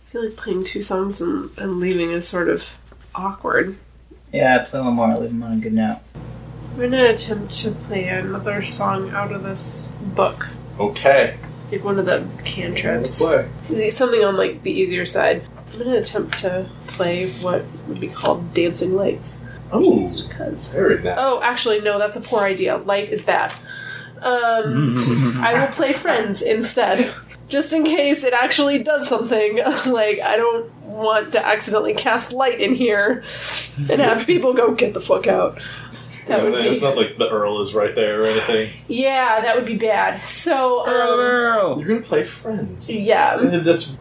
feel 0.08 0.26
like 0.26 0.36
playing 0.36 0.64
two 0.64 0.82
songs 0.82 1.22
and, 1.22 1.50
and 1.58 1.80
leaving 1.80 2.12
is 2.12 2.28
sort 2.28 2.50
of 2.50 2.78
awkward. 3.16 3.78
Yeah, 4.32 4.66
play 4.66 4.82
one 4.82 4.94
more. 4.94 5.16
Leave 5.16 5.30
him 5.30 5.44
on 5.44 5.54
a 5.54 5.58
good 5.58 5.74
note. 5.74 6.00
I'm 6.74 6.80
gonna 6.80 7.06
attempt 7.06 7.54
to 7.60 7.72
play 7.72 8.08
another 8.08 8.64
song 8.64 9.12
out 9.12 9.32
of 9.32 9.44
this 9.44 9.94
book. 10.16 10.50
Okay. 10.80 11.38
Like 11.74 11.84
one 11.84 11.98
of 11.98 12.06
the 12.06 12.24
cantrips. 12.46 13.18
play. 13.18 13.50
Is 13.72 13.98
something 13.98 14.24
on 14.24 14.38
like 14.38 14.62
the 14.62 14.72
easier 14.72 15.06
side? 15.06 15.44
I'm 15.74 15.80
gonna 15.80 15.98
attempt 15.98 16.38
to 16.40 16.70
play 16.86 17.30
what 17.42 17.66
would 17.88 18.00
be 18.00 18.10
called 18.10 18.54
dancing 18.54 18.96
lights. 18.96 19.40
Oh, 19.72 19.96
Just 19.96 20.30
because. 20.30 20.72
very 20.72 21.02
nice. 21.02 21.16
Oh, 21.18 21.42
actually, 21.42 21.82
no, 21.82 21.98
that's 21.98 22.16
a 22.16 22.22
poor 22.22 22.42
idea. 22.42 22.78
Light 22.78 23.10
is 23.10 23.24
bad. 23.24 23.52
Um, 24.22 24.96
I 25.42 25.60
will 25.60 25.74
play 25.74 25.94
Friends 25.94 26.44
instead. 26.44 27.12
Just 27.48 27.74
in 27.74 27.84
case 27.84 28.24
it 28.24 28.34
actually 28.34 28.84
does 28.84 29.08
something. 29.08 29.58
like, 29.88 30.20
I 30.22 30.36
don't 30.38 30.72
want 30.84 31.32
to 31.32 31.44
accidentally 31.44 31.96
cast 31.96 32.34
light 32.34 32.62
in 32.62 32.72
here 32.74 33.24
and 33.90 34.00
have 34.00 34.28
people 34.28 34.54
go, 34.54 34.76
get 34.76 34.94
the 34.94 35.02
fuck 35.02 35.26
out. 35.26 35.60
That 36.28 36.40
And 36.40 36.52
would 36.52 36.60
then 36.60 36.68
it's 36.68 36.80
be, 36.80 36.86
not 36.86 36.96
like 36.98 37.18
the 37.18 37.30
Earl 37.30 37.60
is 37.62 37.74
right 37.74 37.94
there 37.96 38.24
or 38.24 38.28
anything. 38.28 38.74
yeah, 38.88 39.42
that 39.42 39.56
would 39.56 39.66
be 39.66 39.76
bad. 39.78 40.24
So, 40.24 40.86
um, 40.88 41.80
You're 41.80 41.88
gonna 41.90 42.02
play 42.02 42.24
Friends. 42.24 42.94
yeah, 42.94 43.36
That's 43.42 43.98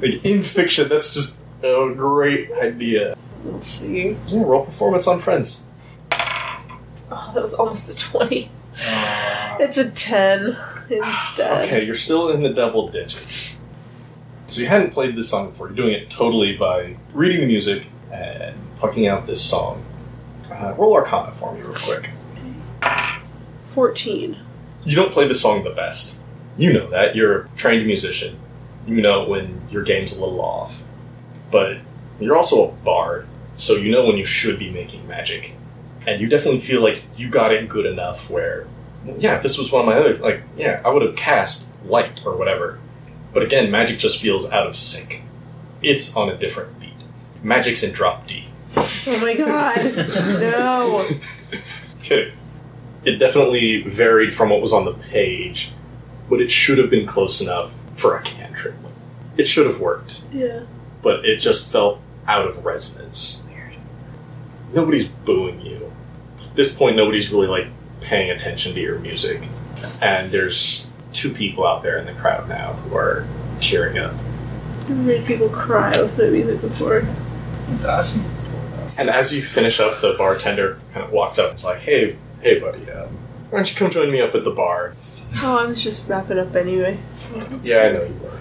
like 0.00 0.24
in 0.24 0.42
fiction. 0.42 0.88
That's 0.88 1.14
just 1.14 1.42
a 1.62 1.92
great 1.96 2.50
idea. 2.52 3.16
let's 3.46 3.66
see. 3.66 4.16
Yeah, 4.26 4.42
roll 4.42 4.66
performance 4.66 5.06
on 5.06 5.18
Friends. 5.20 5.66
Oh, 6.12 7.30
that 7.34 7.42
was 7.42 7.54
almost 7.54 7.90
a 7.90 7.96
20. 8.10 8.50
It's 9.60 9.76
a 9.76 9.90
10 9.90 10.56
instead. 10.90 11.64
Okay, 11.64 11.84
you're 11.84 11.94
still 11.94 12.30
in 12.30 12.42
the 12.42 12.48
double 12.52 12.88
digits. 12.88 13.54
So 14.46 14.60
you 14.60 14.66
hadn't 14.66 14.90
played 14.92 15.14
this 15.16 15.28
song 15.30 15.48
before. 15.50 15.68
You're 15.68 15.76
doing 15.76 15.92
it 15.94 16.10
totally 16.10 16.56
by 16.56 16.96
reading 17.14 17.40
the 17.40 17.46
music 17.46 17.86
and 18.12 18.56
plucking 18.78 19.06
out 19.06 19.26
this 19.26 19.42
song. 19.42 19.82
Uh, 20.52 20.74
roll 20.76 20.94
Arcana 20.94 21.32
for 21.32 21.54
me, 21.54 21.62
real 21.62 21.74
quick. 21.74 22.10
14. 23.74 24.36
You 24.84 24.96
don't 24.96 25.12
play 25.12 25.26
the 25.26 25.34
song 25.34 25.64
the 25.64 25.70
best. 25.70 26.20
You 26.58 26.72
know 26.72 26.88
that. 26.90 27.16
You're 27.16 27.42
a 27.42 27.48
trained 27.56 27.86
musician. 27.86 28.38
You 28.86 29.00
know 29.00 29.24
when 29.26 29.62
your 29.70 29.82
game's 29.82 30.12
a 30.12 30.20
little 30.20 30.40
off. 30.40 30.82
But 31.50 31.78
you're 32.20 32.36
also 32.36 32.68
a 32.68 32.72
bard, 32.72 33.26
so 33.56 33.74
you 33.74 33.90
know 33.90 34.06
when 34.06 34.16
you 34.16 34.24
should 34.24 34.58
be 34.58 34.70
making 34.70 35.06
magic. 35.08 35.54
And 36.06 36.20
you 36.20 36.28
definitely 36.28 36.60
feel 36.60 36.82
like 36.82 37.02
you 37.16 37.30
got 37.30 37.52
it 37.52 37.68
good 37.68 37.86
enough 37.86 38.28
where, 38.28 38.66
yeah, 39.18 39.36
if 39.36 39.42
this 39.42 39.56
was 39.56 39.70
one 39.70 39.80
of 39.80 39.86
my 39.86 39.94
other, 39.94 40.16
like, 40.16 40.42
yeah, 40.56 40.82
I 40.84 40.90
would 40.90 41.02
have 41.02 41.16
cast 41.16 41.68
light 41.84 42.22
or 42.24 42.36
whatever. 42.36 42.78
But 43.32 43.42
again, 43.42 43.70
magic 43.70 43.98
just 43.98 44.20
feels 44.20 44.44
out 44.46 44.66
of 44.66 44.76
sync. 44.76 45.22
It's 45.80 46.16
on 46.16 46.28
a 46.28 46.36
different 46.36 46.78
beat. 46.80 46.90
Magic's 47.42 47.82
in 47.82 47.92
drop 47.92 48.26
D. 48.26 48.48
Oh 48.76 49.18
my 49.20 49.34
god. 49.34 49.76
no. 50.40 51.04
Okay. 52.00 52.32
It 53.04 53.16
definitely 53.18 53.82
varied 53.82 54.32
from 54.32 54.50
what 54.50 54.60
was 54.62 54.72
on 54.72 54.84
the 54.84 54.92
page, 54.94 55.72
but 56.30 56.40
it 56.40 56.50
should 56.50 56.78
have 56.78 56.88
been 56.90 57.06
close 57.06 57.40
enough 57.40 57.72
for 57.92 58.16
a 58.16 58.22
cantrip. 58.22 58.74
It 59.36 59.46
should 59.46 59.66
have 59.66 59.80
worked, 59.80 60.22
Yeah. 60.32 60.60
but 61.02 61.24
it 61.24 61.38
just 61.38 61.70
felt 61.72 62.00
out 62.28 62.46
of 62.46 62.64
resonance. 62.64 63.42
Weird. 63.48 63.74
Nobody's 64.72 65.06
booing 65.06 65.60
you. 65.62 65.92
At 66.40 66.54
this 66.54 66.74
point, 66.76 66.96
nobody's 66.96 67.30
really 67.32 67.48
like 67.48 67.66
paying 68.00 68.30
attention 68.30 68.74
to 68.74 68.80
your 68.80 68.98
music, 68.98 69.42
and 70.00 70.30
there's 70.30 70.86
two 71.12 71.32
people 71.32 71.66
out 71.66 71.82
there 71.82 71.98
in 71.98 72.06
the 72.06 72.12
crowd 72.12 72.48
now 72.48 72.74
who 72.74 72.96
are 72.96 73.26
cheering 73.60 73.98
up. 73.98 74.12
I've 74.82 74.90
made 74.90 75.24
people 75.26 75.48
cry 75.48 76.00
with 76.00 76.16
my 76.18 76.26
music 76.26 76.60
before. 76.60 77.06
That's 77.68 77.84
awesome. 77.84 78.24
And 78.98 79.08
as 79.08 79.32
you 79.34 79.42
finish 79.42 79.80
up, 79.80 80.00
the 80.00 80.14
bartender 80.18 80.78
kind 80.92 81.04
of 81.06 81.12
walks 81.12 81.38
up 81.38 81.50
and 81.50 81.58
is 81.58 81.64
like, 81.64 81.80
"Hey, 81.80 82.16
hey, 82.42 82.58
buddy, 82.58 82.90
um, 82.90 83.08
why 83.50 83.58
don't 83.58 83.70
you 83.70 83.76
come 83.76 83.90
join 83.90 84.10
me 84.10 84.20
up 84.20 84.34
at 84.34 84.44
the 84.44 84.50
bar?" 84.50 84.94
Oh, 85.42 85.58
I 85.58 85.66
was 85.66 85.82
just 85.82 86.08
wrapping 86.08 86.38
up 86.38 86.54
anyway. 86.54 86.98
Yeah, 87.62 87.78
I 87.84 87.88
know 87.92 88.02
you 88.04 88.20
were. 88.22 88.38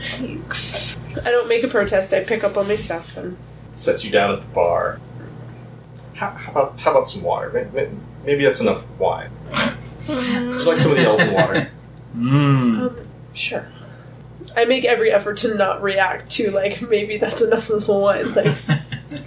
Thanks. 0.00 0.96
I 1.24 1.30
don't 1.30 1.46
make 1.48 1.62
a 1.62 1.68
protest. 1.68 2.12
I 2.14 2.24
pick 2.24 2.42
up 2.42 2.56
all 2.56 2.64
my 2.64 2.76
stuff 2.76 3.16
and 3.16 3.36
Sets 3.74 4.04
you 4.04 4.10
down 4.10 4.32
at 4.32 4.40
the 4.40 4.46
bar. 4.46 4.98
How, 6.14 6.30
how 6.30 6.50
about 6.52 6.80
how 6.80 6.90
about 6.92 7.08
some 7.08 7.22
water? 7.22 7.50
May- 7.50 7.64
may- 7.84 7.90
Maybe 8.24 8.44
that's 8.44 8.60
enough 8.60 8.84
wine. 8.98 9.30
Would 10.08 10.24
you 10.30 10.62
like 10.62 10.76
some 10.76 10.92
of 10.92 10.96
the 10.96 11.04
elven 11.04 11.32
water? 11.32 11.70
Mmm. 12.16 12.80
um, 12.88 12.96
sure. 13.34 13.66
I 14.56 14.64
make 14.64 14.84
every 14.84 15.10
effort 15.12 15.38
to 15.38 15.54
not 15.54 15.82
react 15.82 16.30
to 16.32 16.50
like 16.50 16.80
maybe 16.82 17.16
that's 17.16 17.40
enough 17.42 17.68
of 17.70 17.86
the 17.86 17.92
wine. 17.92 18.32
Like 18.34 18.54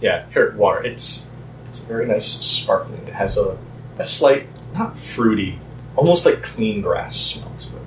Yeah, 0.00 0.26
here, 0.32 0.54
water. 0.56 0.82
It's 0.82 1.30
it's 1.68 1.84
a 1.84 1.86
very 1.86 2.06
nice, 2.06 2.26
sparkling. 2.26 3.06
It 3.06 3.14
has 3.14 3.36
a 3.36 3.58
a 3.98 4.04
slight, 4.04 4.46
not 4.74 4.96
fruity, 4.96 5.58
almost 5.96 6.24
like 6.24 6.42
clean 6.42 6.80
grass 6.82 7.16
smell 7.16 7.52
to 7.56 7.76
it. 7.76 7.82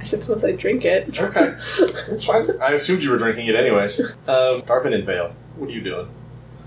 I 0.00 0.04
suppose 0.04 0.44
I 0.44 0.52
drink 0.52 0.84
it. 0.84 1.18
Okay, 1.20 1.56
that's 2.08 2.24
fine. 2.24 2.50
I 2.60 2.72
assumed 2.72 3.02
you 3.02 3.10
were 3.10 3.18
drinking 3.18 3.46
it 3.46 3.54
anyways. 3.54 4.00
Um, 4.00 4.62
Darvin 4.62 4.94
and 4.94 5.04
Vale, 5.04 5.34
what 5.56 5.68
are 5.70 5.72
you 5.72 5.80
doing? 5.80 6.08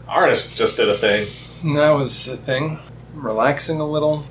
Arnis 0.07 0.55
just 0.55 0.77
did 0.77 0.89
a 0.89 0.97
thing. 0.97 1.27
That 1.75 1.91
was 1.91 2.27
a 2.27 2.35
thing. 2.37 2.79
Relaxing 3.13 3.79
a 3.79 3.87
little. 3.87 4.25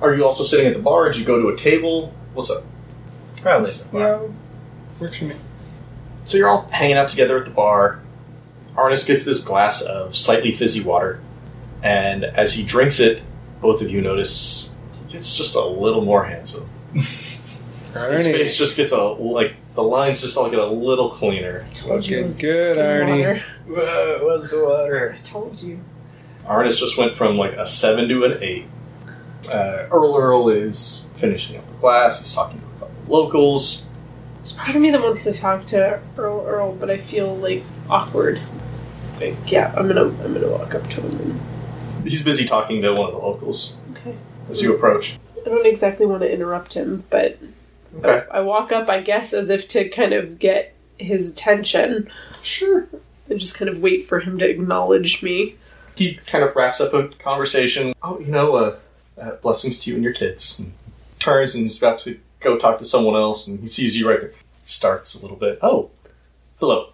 Are 0.00 0.14
you 0.14 0.24
also 0.24 0.44
sitting 0.44 0.66
at 0.66 0.74
the 0.74 0.82
bar? 0.82 1.06
Did 1.10 1.16
you 1.18 1.24
go 1.24 1.40
to 1.40 1.48
a 1.48 1.56
table? 1.56 2.12
What's 2.34 2.50
up? 2.50 2.64
Probably. 3.40 3.66
the 3.68 3.88
bar. 3.92 4.00
Yeah. 4.00 4.28
Works 5.00 5.18
for 5.18 5.24
me. 5.24 5.36
So 6.24 6.36
you're 6.36 6.48
all 6.48 6.68
hanging 6.68 6.96
out 6.96 7.08
together 7.08 7.38
at 7.38 7.44
the 7.44 7.50
bar. 7.50 8.00
Arnis 8.76 9.06
gets 9.06 9.24
this 9.24 9.42
glass 9.42 9.82
of 9.82 10.16
slightly 10.16 10.50
fizzy 10.52 10.82
water, 10.82 11.20
and 11.82 12.24
as 12.24 12.54
he 12.54 12.62
drinks 12.64 12.98
it, 13.00 13.22
both 13.60 13.80
of 13.82 13.90
you 13.90 14.00
notice 14.00 14.74
he 15.06 15.12
gets 15.12 15.36
just 15.36 15.54
a 15.54 15.64
little 15.64 16.04
more 16.04 16.24
handsome. 16.24 16.68
His 16.94 18.26
face 18.26 18.58
just 18.58 18.76
gets 18.76 18.90
a 18.92 19.00
like 19.02 19.54
the 19.76 19.82
lines 19.82 20.20
just 20.20 20.36
all 20.36 20.50
get 20.50 20.58
a 20.58 20.66
little 20.66 21.10
cleaner. 21.10 21.64
Told 21.74 22.04
you 22.06 22.18
it 22.18 22.22
Looking 22.22 22.24
was 22.24 22.36
good, 22.36 22.76
good 22.76 22.78
Arnie. 22.78 23.18
water. 23.18 23.44
Whoa, 23.68 24.18
what's 24.26 24.50
the 24.50 24.64
water? 24.64 25.16
I 25.16 25.22
told 25.22 25.60
you. 25.60 25.80
Arnis 26.44 26.78
just 26.80 26.98
went 26.98 27.14
from 27.16 27.36
like 27.36 27.52
a 27.52 27.64
seven 27.66 28.08
to 28.08 28.24
an 28.24 28.42
eight. 28.42 28.66
Uh, 29.48 29.86
Earl 29.92 30.16
Earl 30.16 30.48
is 30.48 31.08
finishing 31.16 31.56
up 31.56 31.66
the 31.68 31.74
class. 31.74 32.18
He's 32.18 32.34
talking 32.34 32.60
to 32.60 32.66
a 32.66 32.70
couple 32.80 33.02
of 33.02 33.08
locals. 33.08 33.86
There's 34.38 34.52
part 34.52 34.74
of 34.74 34.82
me 34.82 34.90
that 34.90 35.00
wants 35.00 35.22
to 35.24 35.32
talk 35.32 35.64
to 35.66 36.00
Earl 36.16 36.44
Earl, 36.46 36.72
but 36.74 36.90
I 36.90 36.98
feel 36.98 37.36
like 37.36 37.62
awkward. 37.88 38.40
Like, 39.20 39.36
yeah, 39.50 39.72
I'm 39.76 39.86
gonna 39.88 40.04
I'm 40.04 40.34
gonna 40.34 40.48
walk 40.50 40.74
up 40.74 40.88
to 40.90 41.00
him 41.00 41.20
and 41.20 41.40
He's 42.08 42.22
busy 42.22 42.44
talking 42.44 42.82
to 42.82 42.92
one 42.92 43.06
of 43.06 43.12
the 43.12 43.18
locals 43.18 43.78
okay. 43.92 44.14
as 44.50 44.60
you 44.60 44.74
approach. 44.74 45.16
I 45.46 45.48
don't 45.48 45.66
exactly 45.66 46.04
want 46.04 46.20
to 46.22 46.30
interrupt 46.32 46.74
him, 46.74 47.04
but 47.10 47.38
Okay, 47.98 48.26
I 48.30 48.40
walk 48.40 48.72
up, 48.72 48.88
I 48.90 49.00
guess, 49.00 49.32
as 49.32 49.48
if 49.50 49.68
to 49.68 49.88
kind 49.88 50.12
of 50.12 50.38
get 50.38 50.74
his 50.98 51.32
attention 51.32 52.10
sure. 52.42 52.88
and 53.30 53.38
just 53.40 53.56
kind 53.56 53.68
of 53.70 53.80
wait 53.80 54.06
for 54.08 54.20
him 54.20 54.36
to 54.38 54.48
acknowledge 54.48 55.22
me. 55.22 55.54
he 55.96 56.16
kind 56.26 56.42
of 56.44 56.54
wraps 56.56 56.80
up 56.80 56.92
a 56.92 57.08
conversation. 57.08 57.94
Oh, 58.02 58.18
you 58.18 58.26
know, 58.32 58.56
uh, 58.56 58.76
uh, 59.16 59.30
blessings 59.36 59.78
to 59.80 59.90
you 59.90 59.96
and 59.96 60.04
your 60.04 60.12
kids. 60.12 60.58
And 60.58 60.72
turns 61.20 61.54
and 61.54 61.62
he's 61.62 61.78
about 61.78 62.00
to 62.00 62.18
go 62.40 62.58
talk 62.58 62.78
to 62.78 62.84
someone 62.84 63.14
else, 63.14 63.46
and 63.46 63.60
he 63.60 63.66
sees 63.66 63.96
you 63.96 64.08
right 64.10 64.20
there. 64.20 64.32
Starts 64.64 65.14
a 65.14 65.22
little 65.22 65.36
bit. 65.36 65.58
Oh, 65.62 65.90
hello. 66.58 66.90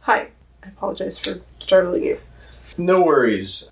Hi. 0.00 0.28
I 0.70 0.72
apologize 0.76 1.18
for 1.18 1.40
startling 1.58 2.04
you. 2.04 2.18
No 2.78 3.02
worries. 3.02 3.70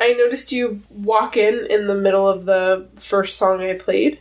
I 0.00 0.12
noticed 0.14 0.50
you 0.50 0.82
walk 0.90 1.36
in 1.36 1.66
in 1.70 1.86
the 1.86 1.94
middle 1.94 2.26
of 2.28 2.44
the 2.44 2.88
first 2.96 3.38
song 3.38 3.60
I 3.60 3.74
played. 3.74 4.18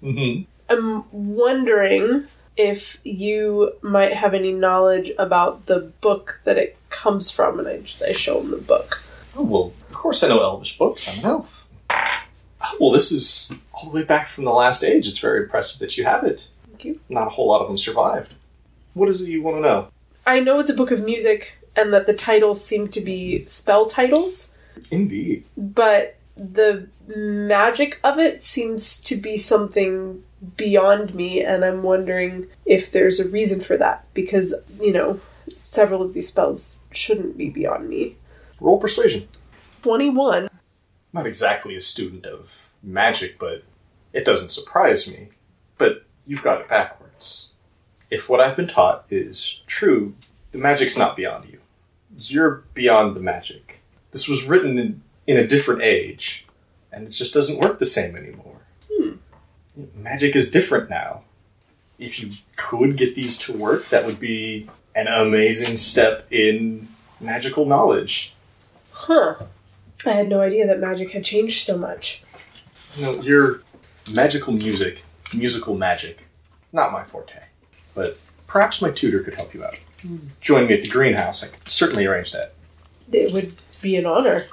hmm 0.00 0.42
I'm 0.70 1.04
wondering 1.12 2.24
if 2.56 2.98
you 3.04 3.72
might 3.80 4.12
have 4.12 4.34
any 4.34 4.52
knowledge 4.52 5.12
about 5.18 5.64
the 5.66 5.80
book 6.02 6.40
that 6.44 6.58
it 6.58 6.76
comes 6.90 7.30
from, 7.30 7.58
and 7.58 7.66
I, 7.68 7.78
just, 7.78 8.02
I 8.02 8.12
show 8.12 8.40
him 8.40 8.50
the 8.50 8.58
book. 8.58 9.02
Oh 9.36 9.44
well, 9.44 9.72
of 9.88 9.94
course 9.94 10.22
I 10.22 10.28
know 10.28 10.42
Elvish 10.42 10.76
books. 10.76 11.08
I'm 11.08 11.20
an 11.20 11.30
elf. 11.30 11.66
Oh, 11.90 12.76
well, 12.80 12.90
this 12.90 13.12
is 13.12 13.54
all 13.72 13.88
the 13.88 13.94
way 14.00 14.02
back 14.04 14.26
from 14.26 14.44
the 14.44 14.50
last 14.50 14.82
age. 14.82 15.06
It's 15.06 15.18
very 15.18 15.44
impressive 15.44 15.78
that 15.78 15.96
you 15.96 16.04
have 16.04 16.24
it. 16.24 16.48
Thank 16.66 16.84
you. 16.84 16.94
Not 17.08 17.28
a 17.28 17.30
whole 17.30 17.46
lot 17.48 17.62
of 17.62 17.68
them 17.68 17.78
survived. 17.78 18.34
What 18.94 19.08
is 19.08 19.20
it 19.20 19.28
you 19.28 19.42
want 19.42 19.58
to 19.58 19.60
know? 19.60 19.88
I 20.26 20.40
know 20.40 20.58
it's 20.58 20.68
a 20.68 20.74
book 20.74 20.90
of 20.90 21.02
music, 21.04 21.56
and 21.78 21.94
that 21.94 22.06
the 22.06 22.14
titles 22.14 22.64
seem 22.64 22.88
to 22.88 23.00
be 23.00 23.44
spell 23.46 23.86
titles, 23.86 24.54
Indeed. 24.90 25.44
but 25.56 26.16
the 26.36 26.88
magic 27.06 27.98
of 28.04 28.18
it 28.18 28.42
seems 28.44 29.00
to 29.02 29.16
be 29.16 29.38
something 29.38 30.22
beyond 30.56 31.14
me, 31.14 31.42
and 31.42 31.64
I'm 31.64 31.82
wondering 31.82 32.46
if 32.66 32.92
there's 32.92 33.18
a 33.18 33.28
reason 33.28 33.60
for 33.60 33.76
that, 33.76 34.04
because, 34.14 34.54
you 34.80 34.92
know, 34.92 35.20
several 35.56 36.02
of 36.02 36.14
these 36.14 36.28
spells 36.28 36.78
shouldn't 36.92 37.36
be 37.36 37.48
beyond 37.50 37.88
me. 37.88 38.16
Roll 38.60 38.78
persuasion. 38.78 39.28
21. 39.82 40.48
not 41.12 41.26
exactly 41.26 41.74
a 41.74 41.80
student 41.80 42.26
of 42.26 42.68
magic, 42.82 43.38
but 43.38 43.62
it 44.12 44.24
doesn't 44.24 44.50
surprise 44.50 45.08
me. 45.08 45.28
But 45.78 46.04
you've 46.26 46.42
got 46.42 46.60
it 46.60 46.68
backwards. 46.68 47.52
If 48.10 48.28
what 48.28 48.40
I've 48.40 48.56
been 48.56 48.68
taught 48.68 49.06
is 49.10 49.62
true, 49.66 50.14
the 50.52 50.58
magic's 50.58 50.98
not 50.98 51.16
beyond 51.16 51.46
you. 51.46 51.57
You're 52.18 52.64
beyond 52.74 53.14
the 53.14 53.20
magic. 53.20 53.80
This 54.10 54.28
was 54.28 54.44
written 54.44 54.78
in, 54.78 55.02
in 55.26 55.36
a 55.36 55.46
different 55.46 55.82
age, 55.82 56.44
and 56.92 57.06
it 57.06 57.10
just 57.10 57.32
doesn't 57.32 57.60
work 57.60 57.78
the 57.78 57.86
same 57.86 58.16
anymore. 58.16 58.60
Hmm. 58.92 59.12
Magic 59.94 60.34
is 60.34 60.50
different 60.50 60.90
now. 60.90 61.22
If 61.98 62.20
you 62.20 62.30
could 62.56 62.96
get 62.96 63.14
these 63.14 63.38
to 63.38 63.52
work, 63.52 63.88
that 63.88 64.04
would 64.04 64.20
be 64.20 64.68
an 64.94 65.06
amazing 65.06 65.76
step 65.76 66.26
in 66.30 66.88
magical 67.20 67.66
knowledge. 67.66 68.34
Huh. 68.90 69.36
I 70.04 70.10
had 70.10 70.28
no 70.28 70.40
idea 70.40 70.66
that 70.66 70.80
magic 70.80 71.12
had 71.12 71.24
changed 71.24 71.64
so 71.64 71.76
much. 71.76 72.22
You 72.96 73.04
know, 73.04 73.12
your 73.20 73.62
magical 74.12 74.52
music, 74.52 75.02
musical 75.34 75.76
magic, 75.76 76.26
not 76.72 76.92
my 76.92 77.04
forte. 77.04 77.42
But 77.94 78.18
perhaps 78.48 78.82
my 78.82 78.90
tutor 78.90 79.20
could 79.20 79.34
help 79.34 79.54
you 79.54 79.64
out. 79.64 79.78
Join 80.40 80.66
me 80.66 80.74
at 80.74 80.82
the 80.82 80.88
greenhouse. 80.88 81.44
I 81.44 81.48
could 81.48 81.68
certainly 81.68 82.06
arrange 82.06 82.32
that. 82.32 82.54
It 83.12 83.32
would 83.32 83.54
be 83.80 83.94
an 83.96 84.06
honor. 84.06 84.46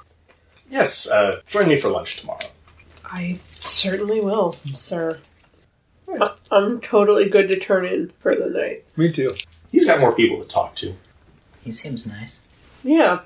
Yes, 0.69 1.09
uh, 1.09 1.41
join 1.47 1.67
me 1.67 1.77
for 1.77 1.89
lunch 1.89 2.17
tomorrow. 2.17 2.39
I 3.03 3.39
certainly 3.47 4.19
will, 4.21 4.53
sir. 4.53 5.19
I- 6.21 6.33
I'm 6.51 6.79
totally 6.81 7.27
good 7.29 7.47
to 7.49 7.59
turn 7.59 7.85
in 7.85 8.11
for 8.19 8.35
the 8.35 8.47
night. 8.49 8.83
Me 8.97 9.11
too. 9.11 9.33
He's 9.71 9.85
got 9.85 9.99
more 9.99 10.11
people 10.13 10.37
to 10.41 10.47
talk 10.47 10.75
to. 10.75 10.95
He 11.63 11.71
seems 11.71 12.05
nice. 12.07 12.41
Yeah. 12.83 13.21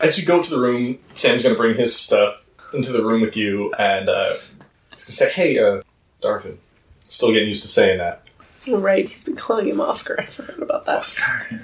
As 0.00 0.18
you 0.18 0.24
go 0.26 0.42
to 0.42 0.50
the 0.50 0.58
room, 0.60 0.98
Sam's 1.14 1.42
going 1.42 1.54
to 1.54 1.58
bring 1.60 1.76
his 1.76 1.96
stuff 1.96 2.42
into 2.72 2.92
the 2.92 3.02
room 3.04 3.20
with 3.20 3.36
you, 3.36 3.72
and 3.74 4.08
uh, 4.08 4.32
he's 4.34 5.04
going 5.04 5.06
to 5.06 5.12
say, 5.12 5.30
"Hey, 5.32 5.58
uh, 5.58 5.80
Darvin." 6.22 6.58
Still 7.04 7.32
getting 7.32 7.48
used 7.48 7.62
to 7.62 7.68
saying 7.68 7.98
that. 7.98 8.22
You're 8.66 8.78
right. 8.78 9.06
He's 9.06 9.24
been 9.24 9.36
calling 9.36 9.68
him 9.68 9.80
Oscar. 9.80 10.16
I 10.20 10.26
forgot 10.26 10.60
about 10.60 10.86
that. 10.86 10.96
Oscar. 10.96 11.60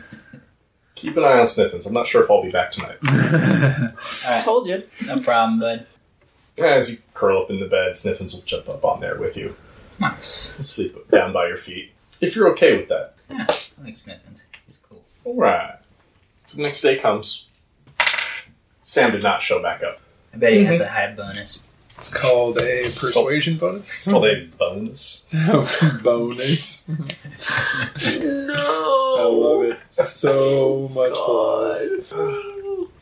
Keep 0.94 1.16
an 1.16 1.24
eye 1.24 1.40
on 1.40 1.46
Sniffins. 1.48 1.84
I'm 1.84 1.92
not 1.92 2.06
sure 2.06 2.22
if 2.22 2.30
I'll 2.30 2.42
be 2.42 2.50
back 2.50 2.70
tonight. 2.70 2.96
Alright, 3.08 4.44
Told 4.44 4.68
you. 4.68 4.84
no 5.04 5.18
problem, 5.20 5.58
bud. 5.58 5.86
As 6.58 6.90
you 6.90 6.98
curl 7.12 7.42
up 7.42 7.50
in 7.50 7.58
the 7.58 7.66
bed, 7.66 7.98
Sniffins 7.98 8.34
will 8.34 8.42
jump 8.42 8.68
up 8.68 8.84
on 8.84 9.00
there 9.00 9.18
with 9.18 9.36
you 9.36 9.56
Nice. 9.98 10.54
and 10.54 10.64
sleep 10.64 10.96
down 11.10 11.32
by 11.32 11.48
your 11.48 11.56
feet. 11.56 11.90
If 12.20 12.36
you're 12.36 12.48
okay 12.52 12.76
with 12.76 12.88
that. 12.88 13.14
Yeah, 13.28 13.46
I 13.48 13.84
like 13.84 13.96
Sniffins. 13.96 14.44
He's 14.66 14.78
cool. 14.88 15.02
Alright. 15.24 15.76
So 16.46 16.58
the 16.58 16.62
next 16.62 16.82
day 16.82 16.98
comes. 16.98 17.48
Sam 18.84 19.10
did 19.10 19.22
not 19.22 19.42
show 19.42 19.60
back 19.60 19.82
up. 19.82 20.00
I 20.32 20.36
bet 20.36 20.52
he 20.52 20.64
has 20.64 20.78
mm-hmm. 20.78 20.88
a 20.88 20.92
high 20.92 21.12
bonus. 21.14 21.62
It's 21.98 22.08
called 22.08 22.58
a 22.58 22.82
persuasion 22.84 23.58
bonus. 23.58 23.88
It's 23.90 24.08
called 24.08 24.24
a 24.26 24.46
bonus. 24.58 25.26
bonus. 26.02 26.88
No. 26.88 26.96
I 29.18 29.24
love 29.24 29.62
it 29.64 29.92
so 29.92 30.88
much. 30.92 31.12
God. 31.12 31.88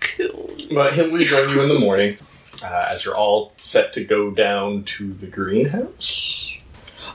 Kill 0.00 0.48
me. 0.48 0.68
But 0.74 0.94
he'll 0.94 1.10
rejoin 1.12 1.50
you 1.50 1.62
in 1.62 1.68
the 1.68 1.78
morning 1.78 2.18
uh, 2.62 2.88
as 2.90 3.04
you're 3.04 3.16
all 3.16 3.52
set 3.56 3.92
to 3.94 4.04
go 4.04 4.30
down 4.30 4.84
to 4.84 5.12
the 5.12 5.26
greenhouse. 5.26 6.52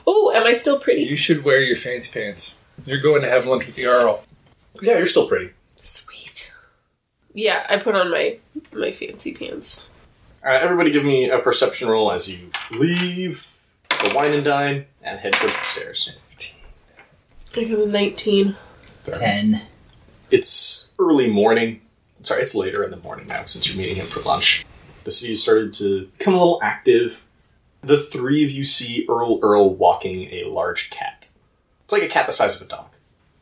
Oh, 0.06 0.32
am 0.32 0.44
I 0.44 0.52
still 0.52 0.78
pretty? 0.78 1.02
You 1.02 1.16
should 1.16 1.44
wear 1.44 1.60
your 1.60 1.76
fancy 1.76 2.10
pants. 2.12 2.58
You're 2.84 3.00
going 3.00 3.22
to 3.22 3.28
have 3.28 3.46
lunch 3.46 3.66
with 3.66 3.74
the 3.74 3.86
Earl. 3.86 4.22
Yeah, 4.82 4.98
you're 4.98 5.06
still 5.06 5.26
pretty. 5.28 5.50
Sweet. 5.76 6.52
Yeah, 7.32 7.66
I 7.68 7.76
put 7.78 7.94
on 7.94 8.10
my 8.10 8.38
my 8.72 8.90
fancy 8.90 9.32
pants. 9.34 9.86
Alright, 10.44 10.62
everybody 10.62 10.90
give 10.90 11.04
me 11.04 11.28
a 11.30 11.38
perception 11.38 11.88
roll 11.88 12.12
as 12.12 12.30
you 12.30 12.50
leave 12.70 13.52
the 13.88 14.12
wine 14.14 14.32
and 14.32 14.44
dine 14.44 14.86
and 15.02 15.18
head 15.18 15.32
towards 15.34 15.56
the 15.58 15.64
stairs. 15.64 16.12
I 17.56 17.64
got 17.64 17.78
a 17.78 17.86
19. 17.86 18.54
Ten. 19.12 19.62
It's 20.30 20.92
early 20.98 21.30
morning. 21.30 21.80
sorry, 22.22 22.42
it's 22.42 22.54
later 22.54 22.84
in 22.84 22.90
the 22.90 22.96
morning 22.98 23.26
now 23.28 23.44
since 23.44 23.66
you're 23.68 23.76
meeting 23.78 23.96
him 23.96 24.06
for 24.06 24.20
lunch. 24.20 24.66
The 25.04 25.10
city 25.10 25.32
has 25.32 25.42
started 25.42 25.72
to 25.74 26.06
become 26.18 26.34
a 26.34 26.38
little 26.38 26.60
active. 26.62 27.22
The 27.82 28.02
three 28.02 28.44
of 28.44 28.50
you 28.50 28.64
see 28.64 29.06
Earl 29.08 29.38
Earl 29.42 29.74
walking 29.74 30.24
a 30.32 30.44
large 30.44 30.90
cat. 30.90 31.26
It's 31.84 31.92
like 31.92 32.02
a 32.02 32.08
cat 32.08 32.26
the 32.26 32.32
size 32.32 32.60
of 32.60 32.66
a 32.66 32.70
dog. 32.70 32.88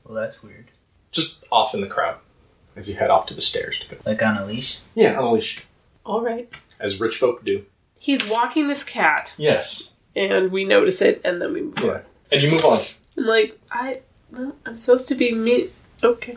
Well, 0.04 0.14
that's 0.14 0.42
weird. 0.42 0.66
Just 1.10 1.42
off 1.50 1.74
in 1.74 1.80
the 1.80 1.86
crowd 1.86 2.18
as 2.76 2.88
you 2.88 2.96
head 2.96 3.10
off 3.10 3.26
to 3.26 3.34
the 3.34 3.40
stairs 3.40 3.78
to 3.80 3.88
go. 3.88 3.96
Like 4.04 4.22
on 4.22 4.36
a 4.36 4.44
leash. 4.44 4.78
Yeah, 4.94 5.18
on 5.18 5.24
a 5.24 5.32
leash. 5.32 5.64
All 6.04 6.20
right. 6.20 6.48
As 6.80 7.00
rich 7.00 7.16
folk 7.16 7.44
do. 7.44 7.64
He's 7.98 8.28
walking 8.28 8.68
this 8.68 8.84
cat, 8.84 9.34
Yes. 9.38 9.94
and 10.14 10.50
we 10.52 10.64
notice 10.64 11.00
it, 11.00 11.20
and 11.24 11.40
then 11.40 11.52
we 11.52 11.62
move 11.62 11.78
on. 11.78 11.86
Yeah. 11.86 12.00
And 12.32 12.42
you 12.42 12.50
move 12.50 12.64
on. 12.64 12.80
I'm 13.16 13.24
like, 13.24 13.58
I, 13.70 14.00
well, 14.30 14.54
I'm 14.66 14.76
supposed 14.76 15.08
to 15.08 15.14
be 15.14 15.32
me. 15.34 15.68
Okay. 16.02 16.36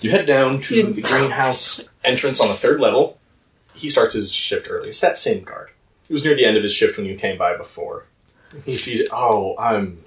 You 0.00 0.10
head 0.10 0.26
down 0.26 0.60
to 0.62 0.92
the 0.92 1.02
greenhouse 1.02 1.80
entrance 2.04 2.40
on 2.40 2.48
the 2.48 2.54
third 2.54 2.80
level. 2.80 3.18
He 3.74 3.90
starts 3.90 4.14
his 4.14 4.32
shift 4.34 4.68
early. 4.70 4.88
It's 4.88 5.00
that 5.00 5.18
same 5.18 5.42
guard. 5.44 5.70
He 6.06 6.12
was 6.12 6.24
near 6.24 6.34
the 6.36 6.44
end 6.46 6.56
of 6.56 6.62
his 6.62 6.72
shift 6.72 6.96
when 6.96 7.06
you 7.06 7.16
came 7.16 7.36
by 7.36 7.56
before. 7.56 8.04
He 8.64 8.76
sees 8.76 9.00
it. 9.00 9.08
Oh, 9.12 9.56
I'm 9.58 10.04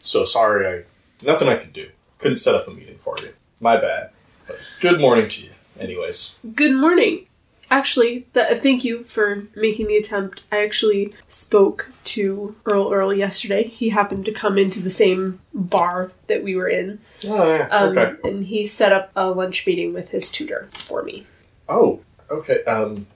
so 0.00 0.24
sorry. 0.24 0.66
I 0.66 0.84
nothing 1.24 1.48
I 1.48 1.56
could 1.56 1.72
do. 1.72 1.88
Couldn't 2.18 2.36
set 2.36 2.54
up 2.54 2.68
a 2.68 2.72
meeting 2.72 2.98
for 3.02 3.16
you. 3.22 3.32
My 3.60 3.76
bad. 3.80 4.10
But 4.46 4.58
good 4.80 5.00
morning 5.00 5.28
to 5.28 5.44
you. 5.44 5.50
Anyways, 5.80 6.38
Good 6.54 6.74
morning. 6.76 7.26
Actually, 7.70 8.26
that, 8.32 8.62
thank 8.62 8.82
you 8.84 9.04
for 9.04 9.44
making 9.54 9.88
the 9.88 9.96
attempt. 9.96 10.42
I 10.50 10.64
actually 10.64 11.12
spoke 11.28 11.90
to 12.04 12.56
Earl 12.64 12.92
Earl 12.92 13.12
yesterday. 13.12 13.68
He 13.68 13.90
happened 13.90 14.24
to 14.24 14.32
come 14.32 14.56
into 14.56 14.80
the 14.80 14.90
same 14.90 15.40
bar 15.52 16.12
that 16.28 16.42
we 16.42 16.56
were 16.56 16.68
in, 16.68 17.00
oh 17.26 17.56
yeah, 17.56 17.68
um, 17.70 17.98
okay. 17.98 18.28
and 18.28 18.46
he 18.46 18.66
set 18.66 18.92
up 18.92 19.10
a 19.14 19.30
lunch 19.30 19.66
meeting 19.66 19.92
with 19.92 20.10
his 20.10 20.30
tutor 20.30 20.68
for 20.72 21.02
me, 21.02 21.26
Oh, 21.68 22.00
okay. 22.30 22.64
Um, 22.64 23.06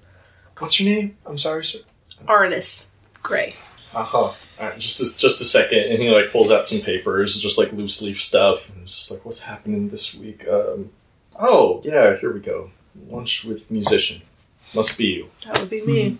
what's 0.58 0.78
your 0.78 0.94
name? 0.94 1.16
I'm 1.24 1.38
sorry, 1.38 1.64
sir. 1.64 1.78
Arnis 2.26 2.88
Gray. 3.22 3.56
Uh 3.94 4.04
huh. 4.04 4.32
Alright, 4.58 4.78
just 4.78 5.00
a, 5.00 5.18
just 5.18 5.40
a 5.40 5.44
second, 5.44 5.80
and 5.80 5.98
he 6.00 6.10
like 6.10 6.30
pulls 6.30 6.50
out 6.50 6.66
some 6.66 6.80
papers, 6.80 7.38
just 7.38 7.58
like 7.58 7.72
loose 7.72 8.00
leaf 8.02 8.22
stuff, 8.22 8.68
and 8.68 8.82
it's 8.82 8.94
just 8.94 9.10
like, 9.10 9.24
what's 9.24 9.42
happening 9.42 9.88
this 9.88 10.14
week? 10.14 10.46
Um, 10.48 10.90
oh 11.38 11.80
yeah, 11.84 12.16
here 12.16 12.32
we 12.32 12.40
go. 12.40 12.70
Lunch 13.08 13.44
with 13.44 13.70
musician. 13.70 14.22
Must 14.74 14.96
be 14.96 15.06
you. 15.06 15.30
That 15.44 15.60
would 15.60 15.70
be 15.70 15.84
me. 15.84 16.10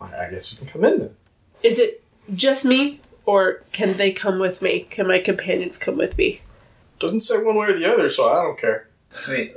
Hmm. 0.00 0.04
I 0.04 0.26
I 0.26 0.30
guess 0.30 0.52
you 0.52 0.58
can 0.58 0.66
come 0.66 0.84
in 0.84 0.98
then. 0.98 1.16
Is 1.62 1.78
it 1.78 2.04
just 2.34 2.64
me, 2.64 3.00
or 3.24 3.62
can 3.72 3.96
they 3.96 4.12
come 4.12 4.38
with 4.38 4.62
me? 4.62 4.86
Can 4.90 5.08
my 5.08 5.18
companions 5.18 5.76
come 5.76 5.96
with 5.96 6.16
me? 6.16 6.40
Doesn't 6.98 7.20
say 7.20 7.42
one 7.42 7.56
way 7.56 7.68
or 7.68 7.72
the 7.72 7.90
other, 7.92 8.08
so 8.08 8.28
I 8.28 8.42
don't 8.42 8.58
care. 8.58 8.88
Sweet. 9.10 9.56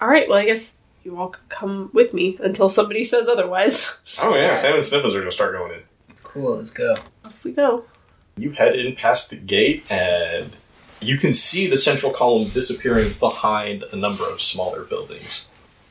All 0.00 0.08
right. 0.08 0.28
Well, 0.28 0.38
I 0.38 0.44
guess 0.44 0.78
you 1.04 1.18
all 1.18 1.28
could 1.28 1.48
come 1.48 1.90
with 1.92 2.14
me 2.14 2.38
until 2.42 2.68
somebody 2.68 3.04
says 3.04 3.28
otherwise. 3.28 3.98
Oh 4.22 4.36
yeah, 4.36 4.54
Sam 4.54 4.76
and 4.76 4.84
Sniffles 4.84 5.16
are 5.16 5.18
gonna 5.18 5.32
start 5.32 5.54
going 5.54 5.72
in. 5.72 5.80
Cool. 6.22 6.56
Let's 6.56 6.70
go. 6.70 6.94
Off 7.24 7.42
we 7.42 7.50
go. 7.50 7.84
You 8.36 8.52
head 8.52 8.76
in 8.78 8.94
past 8.94 9.30
the 9.30 9.36
gate, 9.36 9.84
and 9.90 10.54
you 11.00 11.18
can 11.18 11.34
see 11.34 11.66
the 11.68 11.76
central 11.76 12.12
column 12.12 12.48
disappearing 12.48 13.12
behind 13.18 13.82
a 13.90 13.96
number 13.96 14.24
of 14.28 14.40
smaller 14.40 14.84
buildings, 14.84 15.48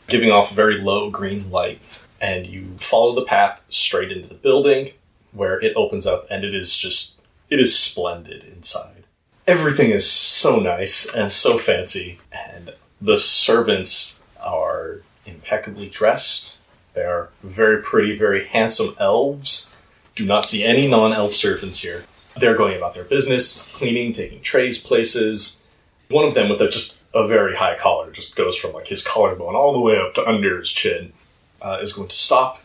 giving 0.08 0.32
off 0.32 0.52
very 0.52 0.78
low 0.78 1.10
green 1.10 1.50
light. 1.52 1.80
And 2.22 2.48
you 2.48 2.76
follow 2.78 3.14
the 3.14 3.26
path 3.26 3.62
straight 3.68 4.12
into 4.12 4.28
the 4.28 4.36
building, 4.36 4.92
where 5.34 5.60
it 5.60 5.74
opens 5.76 6.06
up, 6.06 6.26
and 6.30 6.44
it 6.44 6.54
is 6.54 6.78
just 6.78 7.22
it 7.50 7.60
is 7.60 7.78
splendid 7.78 8.44
inside. 8.44 9.04
Everything 9.46 9.92
is 9.92 10.10
so 10.10 10.60
nice 10.60 11.06
and 11.14 11.30
so 11.30 11.58
fancy, 11.58 12.20
and 12.32 12.74
the 13.02 13.18
servants 13.18 14.22
are 14.42 15.02
impeccably 15.26 15.90
dressed. 15.90 16.62
They 16.94 17.04
are 17.04 17.30
very 17.42 17.82
pretty, 17.82 18.18
very 18.18 18.46
handsome 18.46 18.96
elves. 19.00 19.76
Do 20.16 20.26
not 20.26 20.46
see 20.46 20.64
any 20.64 20.88
non 20.88 21.12
elf 21.12 21.34
servants 21.34 21.80
here. 21.80 22.06
They're 22.38 22.56
going 22.56 22.78
about 22.78 22.94
their 22.94 23.04
business, 23.04 23.62
cleaning, 23.76 24.14
taking 24.14 24.42
trays 24.42 24.82
places. 24.82 25.66
One 26.10 26.26
of 26.26 26.34
them 26.34 26.50
with 26.50 26.62
a, 26.62 26.70
just 26.70 27.00
a 27.14 27.28
very 27.28 27.56
high 27.56 27.78
collar, 27.78 28.12
just 28.12 28.36
goes 28.36 28.56
from 28.56 28.74
like 28.74 28.88
his 28.88 29.04
collarbone 29.04 29.56
all 29.56 29.74
the 29.74 29.80
way 29.80 29.98
up 29.98 30.16
to 30.16 30.28
under 30.28 30.58
his 30.60 30.72
chin, 30.72 31.14
uh, 31.62 31.80
is 31.82 31.94
going 31.94 32.08
to 32.08 32.16
stop. 32.16 32.62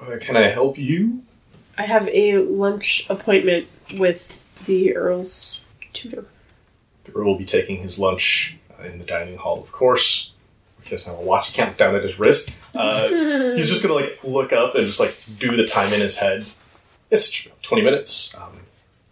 Uh, 0.00 0.16
can 0.20 0.36
I 0.36 0.48
help 0.48 0.78
you? 0.78 1.22
I 1.78 1.82
have 1.82 2.08
a 2.08 2.38
lunch 2.38 3.08
appointment 3.08 3.68
with 3.98 4.44
the 4.66 4.96
Earl's 4.96 5.60
tutor. 5.92 6.26
The 7.04 7.12
Earl 7.12 7.32
will 7.32 7.38
be 7.38 7.44
taking 7.44 7.78
his 7.78 7.98
lunch 7.98 8.56
uh, 8.78 8.84
in 8.84 8.98
the 8.98 9.04
dining 9.04 9.36
hall, 9.36 9.60
of 9.60 9.72
course. 9.72 10.32
He 10.82 10.90
doesn't 10.90 11.12
have 11.12 11.22
a 11.22 11.24
watch. 11.24 11.48
He 11.48 11.54
can't 11.54 11.70
look 11.70 11.78
down 11.78 11.94
at 11.94 12.02
his 12.02 12.18
wrist. 12.18 12.58
Uh, 12.74 13.08
he's 13.54 13.68
just 13.68 13.82
gonna 13.82 13.94
like 13.94 14.18
look 14.24 14.52
up 14.52 14.74
and 14.74 14.86
just 14.86 15.00
like 15.00 15.16
do 15.38 15.56
the 15.56 15.66
time 15.66 15.92
in 15.92 16.00
his 16.00 16.16
head. 16.16 16.44
It's 17.10 17.46
twenty 17.62 17.82
minutes. 17.82 18.34
Um, 18.34 18.60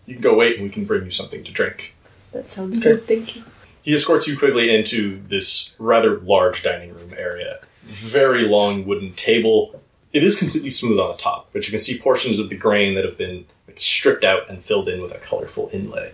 you 0.06 0.14
can 0.14 0.22
go 0.22 0.34
wait, 0.34 0.56
and 0.56 0.64
we 0.64 0.70
can 0.70 0.84
bring 0.84 1.04
you 1.04 1.10
something 1.10 1.44
to 1.44 1.52
drink. 1.52 1.94
That 2.32 2.50
sounds 2.50 2.78
good. 2.80 3.06
Thank 3.06 3.36
you. 3.36 3.44
He 3.82 3.94
escorts 3.94 4.26
you 4.28 4.38
quickly 4.38 4.74
into 4.74 5.22
this 5.28 5.74
rather 5.78 6.18
large 6.20 6.62
dining 6.62 6.94
room 6.94 7.14
area. 7.16 7.60
Very 7.84 8.42
long 8.42 8.86
wooden 8.86 9.12
table. 9.14 9.80
It 10.12 10.22
is 10.22 10.38
completely 10.38 10.70
smooth 10.70 10.98
on 10.98 11.12
the 11.12 11.16
top, 11.16 11.48
but 11.52 11.66
you 11.66 11.70
can 11.70 11.80
see 11.80 11.98
portions 11.98 12.38
of 12.38 12.48
the 12.48 12.56
grain 12.56 12.94
that 12.94 13.04
have 13.04 13.16
been 13.16 13.46
stripped 13.76 14.24
out 14.24 14.48
and 14.50 14.62
filled 14.62 14.88
in 14.88 15.00
with 15.00 15.14
a 15.14 15.18
colorful 15.20 15.70
inlay. 15.72 16.12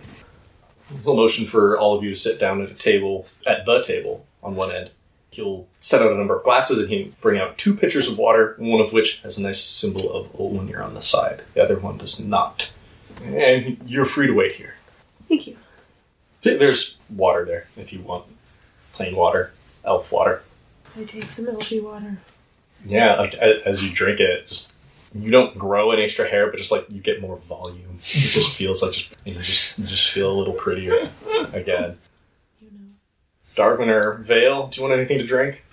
He'll 1.03 1.15
motion 1.15 1.45
for 1.45 1.77
all 1.77 1.97
of 1.97 2.03
you 2.03 2.11
to 2.11 2.15
sit 2.15 2.39
down 2.39 2.61
at 2.61 2.71
a 2.71 2.75
table, 2.75 3.27
at 3.45 3.65
the 3.65 3.83
table 3.83 4.25
on 4.41 4.55
one 4.55 4.71
end. 4.71 4.91
He'll 5.31 5.67
set 5.79 6.01
out 6.01 6.11
a 6.11 6.15
number 6.15 6.37
of 6.37 6.43
glasses 6.43 6.79
and 6.79 6.89
he'll 6.89 7.11
bring 7.19 7.39
out 7.39 7.57
two 7.57 7.75
pitchers 7.75 8.07
of 8.07 8.17
water, 8.17 8.55
one 8.57 8.79
of 8.79 8.93
which 8.93 9.19
has 9.21 9.37
a 9.37 9.41
nice 9.41 9.61
symbol 9.61 10.11
of 10.11 10.31
Olwenir 10.33 10.83
on 10.83 10.93
the 10.93 11.01
side. 11.01 11.43
The 11.53 11.63
other 11.63 11.77
one 11.77 11.97
does 11.97 12.19
not. 12.19 12.71
And 13.23 13.77
you're 13.85 14.05
free 14.05 14.27
to 14.27 14.33
wait 14.33 14.55
here. 14.55 14.75
Thank 15.27 15.47
you. 15.47 15.57
There's 16.41 16.97
water 17.09 17.45
there 17.45 17.67
if 17.75 17.91
you 17.91 18.01
want. 18.01 18.25
Plain 18.93 19.15
water, 19.15 19.51
elf 19.83 20.11
water. 20.11 20.43
I 20.97 21.03
take 21.03 21.25
some 21.25 21.47
elfie 21.47 21.79
water. 21.79 22.17
Yeah, 22.85 23.15
like 23.15 23.33
as 23.35 23.83
you 23.83 23.91
drink 23.91 24.19
it, 24.19 24.47
just 24.47 24.73
you 25.13 25.31
don't 25.31 25.57
grow 25.57 25.91
an 25.91 25.99
extra 25.99 26.27
hair, 26.27 26.49
but 26.49 26.57
just 26.57 26.71
like 26.71 26.85
you 26.89 27.01
get 27.01 27.21
more 27.21 27.37
volume. 27.37 27.99
It 27.99 28.01
just 28.03 28.55
feels 28.57 28.81
like 28.81 28.93
just 28.93 29.15
you 29.25 29.33
just 29.33 29.77
you 29.77 29.85
just 29.85 30.09
feel 30.11 30.31
a 30.31 30.37
little 30.37 30.53
prettier 30.53 31.11
again. 31.53 31.97
You 32.59 32.69
Darvin 33.55 33.87
or 33.87 34.13
Vale, 34.19 34.67
do 34.67 34.79
you 34.79 34.87
want 34.87 34.97
anything 34.97 35.17
to 35.17 35.25
drink? 35.25 35.63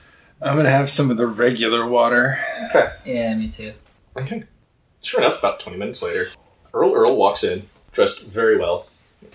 I'm 0.40 0.56
gonna 0.56 0.70
have 0.70 0.90
some 0.90 1.10
of 1.10 1.16
the 1.16 1.26
regular 1.26 1.86
water. 1.86 2.38
Okay. 2.70 2.92
Yeah, 3.04 3.34
me 3.34 3.48
too. 3.48 3.72
Okay. 4.16 4.42
Sure 5.02 5.20
enough, 5.20 5.38
about 5.38 5.60
20 5.60 5.76
minutes 5.78 6.02
later, 6.02 6.28
Earl 6.72 6.94
Earl 6.94 7.16
walks 7.16 7.44
in, 7.44 7.68
dressed 7.92 8.24
very 8.24 8.58
well. 8.58 8.86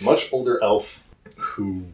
Much 0.01 0.31
older 0.33 0.61
elf 0.63 1.03
who, 1.37 1.85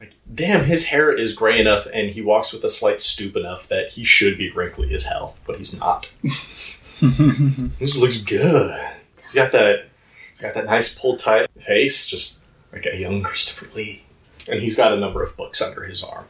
like, 0.00 0.12
damn, 0.32 0.64
his 0.64 0.86
hair 0.86 1.12
is 1.12 1.32
gray 1.32 1.58
enough 1.60 1.86
and 1.92 2.10
he 2.10 2.22
walks 2.22 2.52
with 2.52 2.64
a 2.64 2.70
slight 2.70 3.00
stoop 3.00 3.36
enough 3.36 3.68
that 3.68 3.90
he 3.90 4.04
should 4.04 4.38
be 4.38 4.50
wrinkly 4.50 4.92
as 4.94 5.04
hell, 5.04 5.36
but 5.46 5.58
he's 5.58 5.78
not. 5.78 6.06
this 6.22 7.96
looks 7.96 8.22
good. 8.22 8.90
He's 9.20 9.34
got 9.34 9.52
that, 9.52 9.86
he's 10.30 10.40
got 10.40 10.54
that 10.54 10.66
nice 10.66 10.94
pull 10.94 11.16
tight 11.16 11.48
face, 11.66 12.08
just 12.08 12.42
like 12.72 12.86
a 12.86 12.96
young 12.96 13.22
Christopher 13.22 13.68
Lee. 13.74 14.04
And 14.48 14.60
he's 14.60 14.76
got 14.76 14.92
a 14.92 15.00
number 15.00 15.22
of 15.22 15.36
books 15.36 15.60
under 15.60 15.84
his 15.84 16.02
arm. 16.02 16.26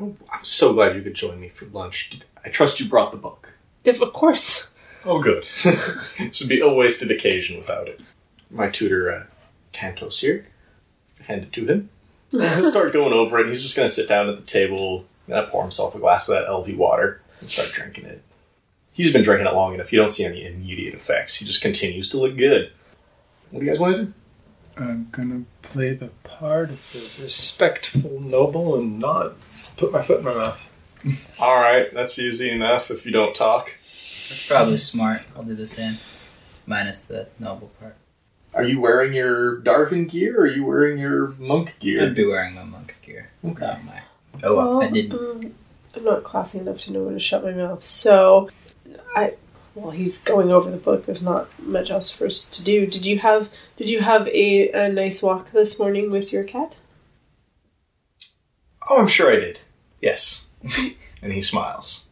Oh, 0.00 0.16
I'm 0.32 0.44
so 0.44 0.72
glad 0.72 0.94
you 0.94 1.02
could 1.02 1.14
join 1.14 1.40
me 1.40 1.48
for 1.48 1.66
lunch. 1.66 2.10
Did- 2.10 2.24
I 2.44 2.50
trust 2.50 2.80
you 2.80 2.88
brought 2.88 3.10
the 3.10 3.18
book. 3.18 3.54
If, 3.84 4.00
of 4.00 4.12
course. 4.12 4.68
Oh, 5.04 5.20
good. 5.22 5.46
this 6.18 6.40
would 6.40 6.48
be 6.48 6.60
a 6.60 6.72
wasted 6.72 7.10
occasion 7.10 7.56
without 7.56 7.88
it. 7.88 8.00
My 8.50 8.68
tutor, 8.68 9.10
uh, 9.10 9.24
Cantos 9.72 10.20
here, 10.20 10.46
hand 11.28 11.44
it 11.44 11.52
to 11.52 11.66
him. 11.66 11.90
And 12.30 12.42
he'll 12.42 12.70
start 12.70 12.92
going 12.92 13.14
over 13.14 13.38
it. 13.38 13.46
He's 13.46 13.62
just 13.62 13.74
going 13.74 13.88
to 13.88 13.94
sit 13.94 14.06
down 14.06 14.28
at 14.28 14.36
the 14.36 14.42
table, 14.42 15.06
gonna 15.26 15.46
pour 15.46 15.62
himself 15.62 15.94
a 15.94 15.98
glass 15.98 16.28
of 16.28 16.34
that 16.34 16.46
LV 16.46 16.76
water, 16.76 17.22
and 17.40 17.48
start 17.48 17.70
drinking 17.72 18.04
it. 18.04 18.22
He's 18.92 19.12
been 19.12 19.22
drinking 19.22 19.46
it 19.46 19.54
long 19.54 19.72
enough. 19.72 19.92
You 19.92 19.98
don't 19.98 20.10
see 20.10 20.26
any 20.26 20.44
immediate 20.44 20.92
effects. 20.92 21.36
He 21.36 21.46
just 21.46 21.62
continues 21.62 22.10
to 22.10 22.18
look 22.18 22.36
good. 22.36 22.70
What 23.50 23.60
do 23.60 23.64
you 23.64 23.72
guys 23.72 23.80
want 23.80 23.96
to 23.96 24.02
do? 24.02 24.14
I'm 24.76 25.08
gonna 25.10 25.44
play 25.62 25.94
the 25.94 26.08
part 26.22 26.70
of 26.70 26.92
the 26.92 27.22
respectful 27.24 28.20
noble 28.20 28.76
and 28.76 28.98
not 28.98 29.34
put 29.76 29.90
my 29.90 30.02
foot 30.02 30.18
in 30.18 30.24
my 30.24 30.34
mouth. 30.34 30.70
All 31.40 31.60
right, 31.60 31.92
that's 31.94 32.18
easy 32.18 32.50
enough 32.50 32.90
if 32.90 33.06
you 33.06 33.12
don't 33.12 33.34
talk. 33.34 33.74
That's 34.28 34.48
probably 34.48 34.76
smart. 34.76 35.22
I'll 35.34 35.44
do 35.44 35.54
the 35.54 35.66
same. 35.66 35.98
Minus 36.66 37.00
the 37.00 37.28
noble 37.38 37.68
part. 37.80 37.96
Are 38.58 38.64
you 38.64 38.80
wearing 38.80 39.14
your 39.14 39.60
Darvin 39.60 40.08
gear 40.10 40.36
or 40.36 40.42
are 40.42 40.46
you 40.48 40.64
wearing 40.64 40.98
your 40.98 41.28
monk 41.38 41.76
gear? 41.78 42.04
I'd 42.04 42.16
be 42.16 42.26
wearing 42.26 42.56
my 42.56 42.64
monk 42.64 42.96
gear. 43.02 43.30
Okay. 43.44 43.64
Not 43.64 43.84
my. 43.84 44.02
Oh, 44.42 44.56
well, 44.56 44.82
I 44.82 44.90
didn't. 44.90 45.12
um, 45.12 45.54
I'm 45.94 46.04
not 46.04 46.24
classy 46.24 46.58
enough 46.58 46.80
to 46.80 46.92
know 46.92 47.04
when 47.04 47.14
to 47.14 47.20
shut 47.20 47.44
my 47.44 47.52
mouth. 47.52 47.84
So, 47.84 48.50
I. 49.14 49.34
While 49.74 49.92
he's 49.92 50.18
going 50.18 50.50
over 50.50 50.72
the 50.72 50.76
book, 50.76 51.06
there's 51.06 51.22
not 51.22 51.48
much 51.62 51.88
else 51.88 52.10
for 52.10 52.26
us 52.26 52.44
to 52.50 52.64
do. 52.64 52.84
Did 52.84 53.06
you 53.06 53.20
have 53.20 53.48
Did 53.76 53.88
you 53.88 54.00
have 54.00 54.26
a, 54.26 54.70
a 54.72 54.88
nice 54.92 55.22
walk 55.22 55.52
this 55.52 55.78
morning 55.78 56.10
with 56.10 56.32
your 56.32 56.42
cat? 56.42 56.78
Oh, 58.90 58.96
I'm 58.98 59.06
sure 59.06 59.30
I 59.30 59.36
did. 59.36 59.60
Yes. 60.00 60.48
And 61.20 61.32
he 61.32 61.40
smiles. 61.40 62.06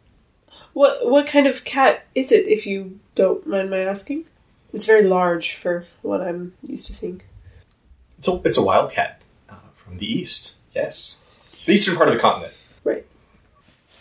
What 0.73 1.09
what 1.09 1.29
kind 1.29 1.47
of 1.47 1.65
cat 1.65 2.07
is 2.17 2.33
it, 2.33 2.49
if 2.49 2.67
you 2.67 2.99
don't 3.15 3.47
mind 3.47 3.71
my 3.71 3.79
asking? 3.81 4.25
It's 4.77 4.85
very 4.85 5.05
large 5.05 5.55
for 5.55 5.87
what 6.03 6.20
I'm 6.20 6.53
used 6.62 6.87
to 6.89 6.95
seeing. 6.95 7.22
It's 8.18 8.29
a, 8.29 8.43
it's 8.45 8.59
a 8.59 8.62
wildcat 8.62 9.22
uh, 9.49 9.55
from 9.74 9.97
the 9.97 10.05
east. 10.05 10.55
Yes. 10.74 11.16
The 11.64 11.72
eastern 11.72 11.97
part 11.97 12.09
of 12.11 12.14
the 12.14 12.20
continent. 12.20 12.53
Right. 12.85 13.07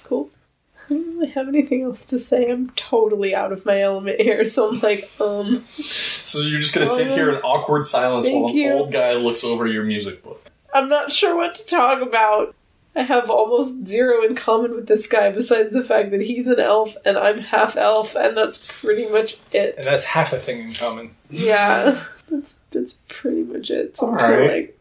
Cool. 0.04 0.32
I 0.90 0.94
don't 0.96 1.14
really 1.14 1.30
have 1.30 1.48
anything 1.48 1.84
else 1.84 2.06
to 2.08 2.20
say. 2.20 2.52
I'm 2.52 2.72
totally 2.72 3.34
out 3.34 3.54
of 3.54 3.66
my 3.66 3.80
element 3.80 4.20
here, 4.20 4.44
so 4.44 4.68
I'm 4.70 4.82
like, 4.82 5.10
um, 5.22 5.64
So 5.70 6.40
you're 6.40 6.60
just 6.60 6.74
to 6.74 6.86
sit 6.86 7.08
here 7.08 7.30
in 7.30 7.38
awkward 7.38 7.86
silence 7.86 8.28
Thank 8.28 8.42
while 8.42 8.52
an 8.52 8.58
you. 8.58 8.72
old 8.74 8.92
guy 8.92 9.14
looks 9.14 9.46
over 9.46 9.66
your 9.66 9.86
music 9.86 10.24
book. 10.24 10.52
I'm 10.74 10.90
not 10.90 11.10
sure 11.10 11.38
what 11.38 11.56
to 11.56 11.66
talk 11.66 12.02
about. 12.02 12.54
I 12.96 13.04
have 13.04 13.30
almost 13.30 13.86
zero 13.86 14.24
in 14.24 14.36
common 14.36 14.74
with 14.74 14.88
this 14.88 15.06
guy 15.06 15.30
besides 15.32 15.74
the 15.74 15.84
fact 15.84 16.12
that 16.12 16.22
he's 16.22 16.48
an 16.48 16.60
elf 16.60 16.96
and 17.04 17.18
I'm 17.18 17.40
half 17.40 17.76
elf, 17.76 18.16
and 18.16 18.38
that's 18.38 18.66
pretty 18.68 19.08
much 19.08 19.38
it. 19.52 19.76
And 19.76 19.86
that's 19.86 20.06
half 20.06 20.32
a 20.32 20.38
thing 20.38 20.62
in 20.62 20.74
common. 20.74 21.16
Yeah, 21.30 22.02
that's 22.30 22.60
that's 22.72 23.00
pretty 23.10 23.44
much 23.44 23.70
it. 23.70 23.98
So 23.98 24.08
of 24.08 24.14
Alright. 24.14 24.52
like, 24.52 24.80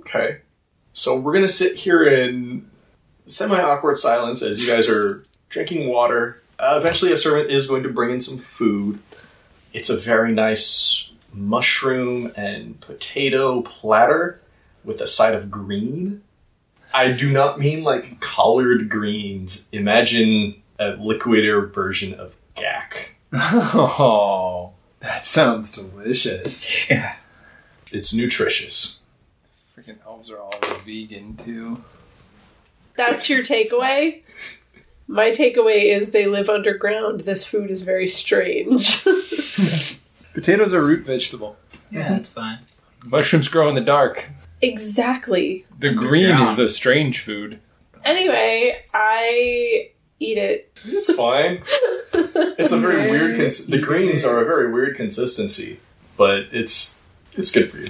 Okay. 0.00 0.38
So 0.92 1.18
we're 1.18 1.32
going 1.32 1.44
to 1.44 1.52
sit 1.52 1.76
here 1.76 2.04
in 2.04 2.68
semi 3.26 3.58
awkward 3.58 3.96
silence 3.96 4.42
as 4.42 4.62
you 4.62 4.70
guys 4.70 4.90
are 4.90 5.24
drinking 5.48 5.88
water. 5.88 6.42
Uh, 6.58 6.74
eventually, 6.78 7.12
a 7.12 7.16
servant 7.16 7.50
is 7.50 7.66
going 7.66 7.82
to 7.84 7.88
bring 7.88 8.10
in 8.10 8.20
some 8.20 8.36
food. 8.36 8.98
It's 9.72 9.88
a 9.88 9.96
very 9.96 10.32
nice 10.32 11.08
mushroom 11.32 12.30
and 12.36 12.78
potato 12.80 13.62
platter 13.62 14.41
with 14.84 15.00
a 15.00 15.06
side 15.06 15.34
of 15.34 15.50
green. 15.50 16.22
I 16.94 17.12
do 17.12 17.30
not 17.30 17.58
mean 17.58 17.82
like 17.82 18.20
collard 18.20 18.88
greens. 18.90 19.66
Imagine 19.72 20.62
a 20.78 20.92
liquider 20.92 21.72
version 21.72 22.14
of 22.14 22.34
Gak. 22.56 23.10
Oh, 23.34 24.74
that 25.00 25.24
sounds 25.26 25.72
delicious. 25.72 26.88
Yeah. 26.90 27.16
It's 27.90 28.12
nutritious. 28.14 29.02
Freaking 29.76 29.96
elves 30.06 30.30
are 30.30 30.38
all 30.38 30.54
vegan 30.84 31.36
too. 31.36 31.82
that's 32.96 33.28
your 33.30 33.42
takeaway. 33.42 34.22
My 35.08 35.30
takeaway 35.30 35.94
is 35.96 36.10
they 36.10 36.26
live 36.26 36.48
underground. 36.48 37.20
This 37.22 37.44
food 37.44 37.70
is 37.70 37.82
very 37.82 38.06
strange. 38.06 39.02
Potatoes 40.34 40.72
are 40.72 40.82
root 40.82 41.04
vegetable. 41.04 41.56
Yeah, 41.90 42.10
that's 42.10 42.28
fine. 42.28 42.60
Mushrooms 43.04 43.48
grow 43.48 43.68
in 43.68 43.74
the 43.74 43.80
dark. 43.80 44.28
Exactly. 44.62 45.66
The 45.78 45.90
green 45.92 46.38
is 46.40 46.56
the 46.56 46.68
strange 46.68 47.20
food. 47.20 47.58
Anyway, 48.04 48.82
I 48.94 49.90
eat 50.20 50.38
it. 50.38 50.72
It's 50.84 51.12
fine. 51.14 51.62
It's 52.14 52.72
a 52.72 52.78
very 52.78 53.10
weird. 53.10 53.36
Cons- 53.40 53.66
the 53.66 53.80
greens 53.80 54.24
are 54.24 54.40
a 54.40 54.44
very 54.44 54.72
weird 54.72 54.96
consistency, 54.96 55.80
but 56.16 56.46
it's 56.52 57.00
it's 57.32 57.50
good 57.50 57.70
for 57.70 57.78
you. 57.78 57.88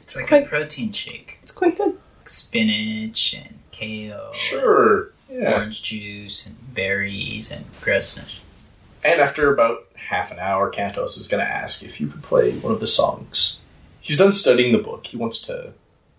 It's 0.00 0.16
like 0.16 0.28
Quite- 0.28 0.46
a 0.46 0.48
protein 0.48 0.92
shake. 0.92 1.38
It's 1.42 1.52
quite 1.52 1.76
good. 1.76 1.98
Spinach 2.26 3.34
and 3.34 3.58
kale. 3.70 4.32
Sure. 4.32 5.10
Yeah. 5.30 5.54
Orange 5.54 5.82
juice 5.82 6.46
and 6.46 6.56
berries 6.74 7.50
and 7.50 7.64
grossness. 7.80 8.44
And 9.04 9.20
after 9.20 9.52
about 9.52 9.86
half 9.96 10.30
an 10.30 10.38
hour, 10.38 10.70
Cantos 10.70 11.18
is 11.18 11.28
going 11.28 11.44
to 11.44 11.50
ask 11.50 11.82
if 11.82 12.00
you 12.00 12.06
could 12.06 12.22
play 12.22 12.52
one 12.52 12.72
of 12.72 12.80
the 12.80 12.86
songs. 12.86 13.58
He's 14.00 14.16
done 14.18 14.32
studying 14.32 14.72
the 14.72 14.78
book. 14.82 15.06
He 15.08 15.16
wants 15.16 15.40
to 15.42 15.72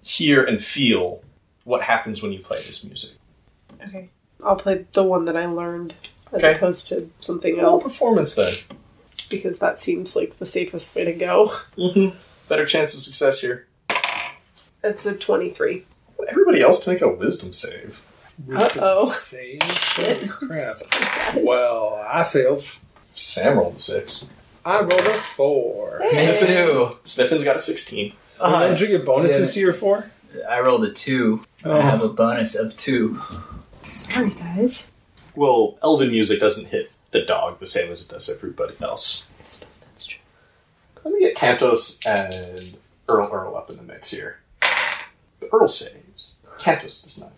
hear 0.06 0.43
and 0.43 0.64
feel 0.64 1.24
what 1.64 1.82
happens 1.82 2.22
when 2.22 2.32
you 2.32 2.39
play 2.39 2.58
this 2.58 2.84
music. 2.84 3.12
Okay. 3.88 4.10
I'll 4.45 4.56
play 4.56 4.86
the 4.93 5.03
one 5.03 5.26
that 5.26 5.36
I 5.36 5.47
learned 5.47 5.95
as 6.32 6.43
Okay. 6.43 6.56
opposed 6.56 6.88
to 6.89 7.10
something 7.20 7.58
Well, 7.58 7.66
else 7.66 7.93
performance 7.93 8.36
then. 8.36 8.53
because 9.30 9.58
that 9.60 9.80
seems 9.80 10.16
like 10.16 10.38
the 10.38 10.45
safest 10.45 10.95
way 10.95 11.06
to 11.06 11.14
go. 11.14 11.58
Mm-hmm. 11.78 12.16
Better 12.47 12.66
chance 12.68 12.93
of 12.93 12.99
success 12.99 13.41
here. 13.41 13.66
It's 14.84 15.06
a 15.08 15.16
23. 15.18 15.86
Everybody 16.30 16.62
else 16.62 16.84
to 16.84 16.91
make 16.91 17.01
a 17.01 17.10
wisdom 17.12 17.51
save. 17.53 17.99
Uh-oh. 18.53 19.10
Save. 19.12 19.64
Shit. 19.64 20.30
crap. 20.30 20.49
Guys. 20.49 20.84
Well, 21.38 22.06
I 22.08 22.24
failed. 22.24 22.64
Sam 23.16 23.58
rolled 23.58 23.76
a 23.76 23.80
six. 23.80 24.32
I 24.66 24.82
rolled 24.82 25.01
a 25.01 25.20
four. 25.36 26.01
Hey. 26.10 26.32
Me 26.34 26.38
too. 26.38 26.97
Sniffin's 27.03 27.43
got 27.43 27.56
a 27.56 27.60
sixteen. 27.60 28.14
Uh, 28.39 28.67
Don't 28.67 28.79
you 28.79 28.88
get 28.88 29.05
bonuses 29.05 29.49
yeah. 29.49 29.53
to 29.53 29.59
your 29.59 29.73
four? 29.73 30.11
I 30.49 30.59
rolled 30.59 30.83
a 30.83 30.91
two. 30.91 31.43
Oh. 31.63 31.77
I 31.77 31.81
have 31.81 32.01
a 32.01 32.09
bonus 32.09 32.55
of 32.55 32.75
two. 32.77 33.21
Sorry, 33.83 34.31
guys. 34.31 34.89
Well, 35.36 35.77
elven 35.83 36.09
music 36.09 36.39
doesn't 36.39 36.67
hit 36.67 36.95
the 37.11 37.21
dog 37.21 37.59
the 37.59 37.65
same 37.65 37.91
as 37.91 38.01
it 38.01 38.09
does 38.09 38.29
everybody 38.29 38.75
else. 38.81 39.31
I 39.39 39.43
suppose 39.43 39.79
that's 39.79 40.05
true. 40.05 40.19
Let 41.03 41.13
me 41.13 41.19
get 41.21 41.36
Cantos 41.36 42.05
and 42.05 42.77
Earl 43.07 43.29
Earl 43.31 43.55
up 43.55 43.69
in 43.69 43.77
the 43.77 43.83
mix 43.83 44.11
here. 44.11 44.39
The 45.39 45.49
Earl 45.51 45.67
saves. 45.67 46.38
Cantos 46.59 47.03
does 47.03 47.19
not. 47.21 47.31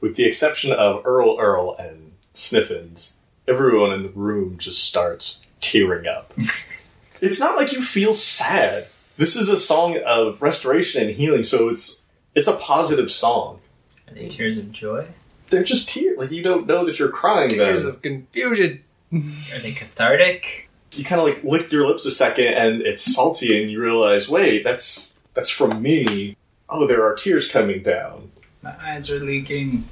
With 0.00 0.16
the 0.16 0.24
exception 0.24 0.72
of 0.72 1.02
Earl 1.04 1.38
Earl 1.38 1.74
and 1.78 2.12
Sniffins, 2.32 3.18
everyone 3.48 3.92
in 3.92 4.02
the 4.02 4.10
room 4.10 4.58
just 4.58 4.84
starts 4.84 5.48
tearing 5.60 6.06
up. 6.06 6.32
it's 7.20 7.40
not 7.40 7.56
like 7.56 7.72
you 7.72 7.82
feel 7.82 8.12
sad. 8.12 8.86
This 9.20 9.36
is 9.36 9.50
a 9.50 9.56
song 9.58 9.98
of 9.98 10.40
restoration 10.40 11.06
and 11.06 11.14
healing, 11.14 11.42
so 11.42 11.68
it's 11.68 12.04
it's 12.34 12.48
a 12.48 12.56
positive 12.56 13.12
song. 13.12 13.60
Are 14.08 14.14
they 14.14 14.28
tears 14.28 14.56
of 14.56 14.72
joy? 14.72 15.08
They're 15.50 15.62
just 15.62 15.90
tears. 15.90 16.16
Like 16.16 16.30
you 16.30 16.42
don't 16.42 16.66
know 16.66 16.86
that 16.86 16.98
you're 16.98 17.10
crying 17.10 17.50
Tears 17.50 17.82
then. 17.82 17.92
of 17.92 18.00
confusion. 18.00 18.82
Are 19.12 19.58
they 19.58 19.72
cathartic? 19.72 20.70
You 20.92 21.04
kind 21.04 21.20
of 21.20 21.26
like 21.26 21.44
lick 21.44 21.70
your 21.70 21.86
lips 21.86 22.06
a 22.06 22.10
second 22.10 22.46
and 22.46 22.80
it's 22.80 23.02
salty 23.14 23.60
and 23.60 23.70
you 23.70 23.82
realize, 23.82 24.26
wait, 24.26 24.64
that's 24.64 25.20
that's 25.34 25.50
from 25.50 25.82
me. 25.82 26.34
Oh, 26.70 26.86
there 26.86 27.04
are 27.04 27.14
tears 27.14 27.46
coming 27.46 27.82
down. 27.82 28.30
My 28.62 28.74
eyes 28.80 29.10
are 29.10 29.20
leaking. 29.20 29.84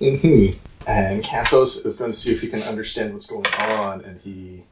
Mm-hmm. 0.00 0.56
And 0.86 1.24
Cantos 1.24 1.84
is 1.84 1.96
going 1.96 2.12
to 2.12 2.16
see 2.16 2.32
if 2.32 2.40
he 2.40 2.46
can 2.46 2.62
understand 2.62 3.14
what's 3.14 3.26
going 3.26 3.46
on, 3.46 4.02
and 4.02 4.20
he. 4.20 4.62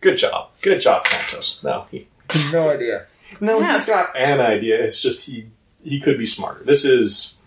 Good 0.00 0.16
job, 0.16 0.50
good 0.62 0.80
job, 0.80 1.04
Cantos. 1.04 1.62
No, 1.62 1.86
he 1.90 2.08
No 2.52 2.70
idea. 2.70 3.06
no, 3.40 3.60
Yeah. 3.60 3.72
he's 3.72 3.84
got 3.86 4.16
an 4.16 4.40
idea. 4.40 4.82
It's 4.82 5.00
just 5.00 5.26
he 5.26 5.50
he 5.82 6.00
could 6.00 6.18
be 6.18 6.26
smarter. 6.26 6.62
This 6.64 6.84
is 6.84 7.42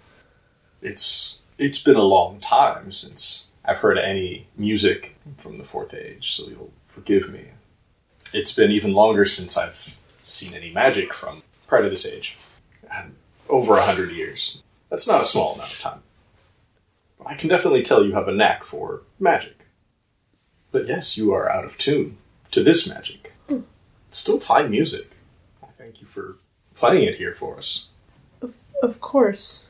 it's 0.81 1.39
it's 1.57 1.81
been 1.81 1.95
a 1.95 2.01
long 2.03 2.39
time 2.39 2.91
since 2.91 3.49
I've 3.65 3.77
heard 3.77 3.97
any 3.97 4.47
music 4.57 5.17
from 5.37 5.55
the 5.55 5.63
fourth 5.63 5.93
age, 5.93 6.33
so 6.35 6.47
you'll 6.49 6.73
forgive 6.87 7.29
me. 7.29 7.45
It's 8.33 8.53
been 8.53 8.71
even 8.71 8.93
longer 8.93 9.25
since 9.25 9.57
I've 9.57 9.97
seen 10.21 10.53
any 10.53 10.71
magic 10.71 11.13
from 11.13 11.43
prior 11.67 11.83
to 11.83 11.89
this 11.89 12.05
age. 12.05 12.37
And 12.91 13.15
over 13.49 13.77
a 13.77 13.83
hundred 13.85 14.11
years. 14.11 14.61
That's 14.89 15.07
not 15.07 15.21
a 15.21 15.25
small 15.25 15.55
amount 15.55 15.71
of 15.71 15.79
time. 15.79 15.99
But 17.17 17.27
I 17.27 17.35
can 17.35 17.49
definitely 17.49 17.81
tell 17.83 18.05
you 18.05 18.13
have 18.13 18.27
a 18.27 18.31
knack 18.33 18.63
for 18.63 19.01
magic. 19.19 19.65
But 20.71 20.87
yes, 20.87 21.17
you 21.17 21.31
are 21.33 21.51
out 21.51 21.65
of 21.65 21.77
tune 21.77 22.17
to 22.53 22.63
this 22.63 22.87
magic. 22.87 23.33
It's 23.49 24.17
still 24.19 24.39
fine 24.39 24.69
music. 24.69 25.11
I 25.63 25.67
thank 25.75 25.99
you 25.99 26.07
for 26.07 26.37
playing 26.75 27.03
it 27.03 27.15
here 27.15 27.33
for 27.33 27.57
us. 27.57 27.89
Of 28.83 29.01
course. 29.01 29.69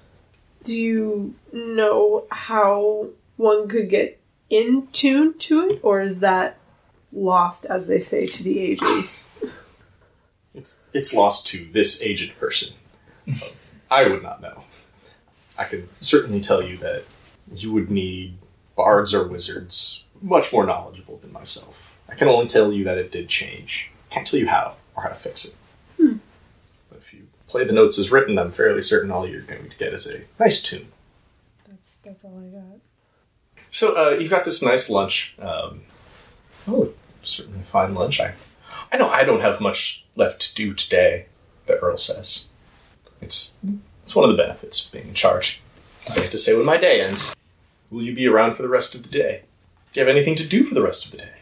Do 0.64 0.76
you 0.76 1.34
know 1.54 2.26
how 2.30 3.08
one 3.38 3.70
could 3.70 3.90
get 3.90 4.20
in 4.50 4.88
tune 4.92 5.38
to 5.40 5.70
it, 5.70 5.80
or 5.82 6.02
is 6.02 6.20
that 6.20 6.58
lost, 7.14 7.66
as 7.66 7.88
they 7.88 8.02
say, 8.02 8.28
to 8.28 8.44
the 8.44 8.60
ages? 8.60 9.28
It's 10.56 10.86
it's 10.94 11.16
lost 11.16 11.48
to 11.48 11.66
this 11.66 12.04
aged 12.04 12.38
person. 12.38 12.76
I 13.90 14.08
would 14.08 14.22
not 14.22 14.40
know. 14.40 14.66
I 15.58 15.64
can 15.64 15.90
certainly 16.00 16.42
tell 16.42 16.62
you 16.62 16.78
that 16.78 17.06
you 17.52 17.74
would 17.74 17.90
need 17.90 18.38
bards 18.76 19.16
or 19.16 19.28
wizards 19.28 20.04
much 20.22 20.54
more 20.54 20.64
knowledgeable 20.64 21.18
than 21.18 21.32
myself. 21.32 21.93
I 22.14 22.16
can 22.16 22.28
only 22.28 22.46
tell 22.48 22.72
you 22.72 22.84
that 22.84 23.00
it 23.00 23.12
did 23.12 23.28
change. 23.28 23.90
Can't 24.12 24.28
tell 24.28 24.40
you 24.40 24.48
how 24.48 24.76
or 24.96 25.02
how 25.02 25.10
to 25.10 25.16
fix 25.16 25.46
it. 25.46 25.58
But 25.98 27.00
if 27.00 27.12
you 27.12 27.26
play 27.48 27.64
the 27.64 27.74
notes 27.74 27.98
as 27.98 28.12
written, 28.12 28.38
I'm 28.38 28.52
fairly 28.52 28.84
certain 28.84 29.10
all 29.10 29.28
you're 29.28 29.42
going 29.42 29.68
to 29.68 29.78
get 29.78 29.94
is 29.94 30.06
a 30.06 30.22
nice 30.40 30.62
tune. 30.62 30.90
That's 31.68 31.96
that's 31.98 32.24
all 32.24 32.40
I 32.40 32.56
got. 32.56 32.80
So 33.72 33.98
uh, 33.98 34.12
you've 34.12 34.30
got 34.30 34.46
this 34.46 34.62
nice 34.62 34.92
lunch. 34.92 35.36
Um, 35.40 35.82
oh, 36.68 36.94
certainly 37.24 37.62
a 37.62 37.64
fine 37.64 37.96
lunch. 37.96 38.20
I, 38.20 38.36
I 38.92 38.98
know 38.98 39.10
I 39.10 39.24
don't 39.24 39.42
have 39.42 39.60
much 39.60 40.06
left 40.16 40.40
to 40.42 40.54
do 40.54 40.76
today. 40.76 41.26
The 41.66 41.80
Earl 41.80 41.98
says, 41.98 42.50
"It's 43.22 43.58
it's 44.04 44.16
one 44.16 44.30
of 44.30 44.38
the 44.38 44.44
benefits 44.44 44.86
of 44.86 44.92
being 44.92 45.08
in 45.08 45.14
charge. 45.16 45.64
I 46.12 46.14
get 46.14 46.30
to 46.30 46.38
say 46.38 46.56
when 46.56 46.66
my 46.66 46.78
day 46.78 47.02
ends. 47.02 47.34
Will 47.90 48.04
you 48.04 48.14
be 48.14 48.28
around 48.28 48.54
for 48.54 48.62
the 48.62 48.70
rest 48.70 48.94
of 48.94 49.02
the 49.02 49.10
day? 49.10 49.42
Do 49.94 50.00
you 50.00 50.06
have 50.06 50.16
anything 50.16 50.36
to 50.36 50.48
do 50.48 50.64
for 50.64 50.76
the 50.76 50.84
rest 50.84 51.06
of 51.06 51.12
the 51.12 51.18
day? 51.18 51.33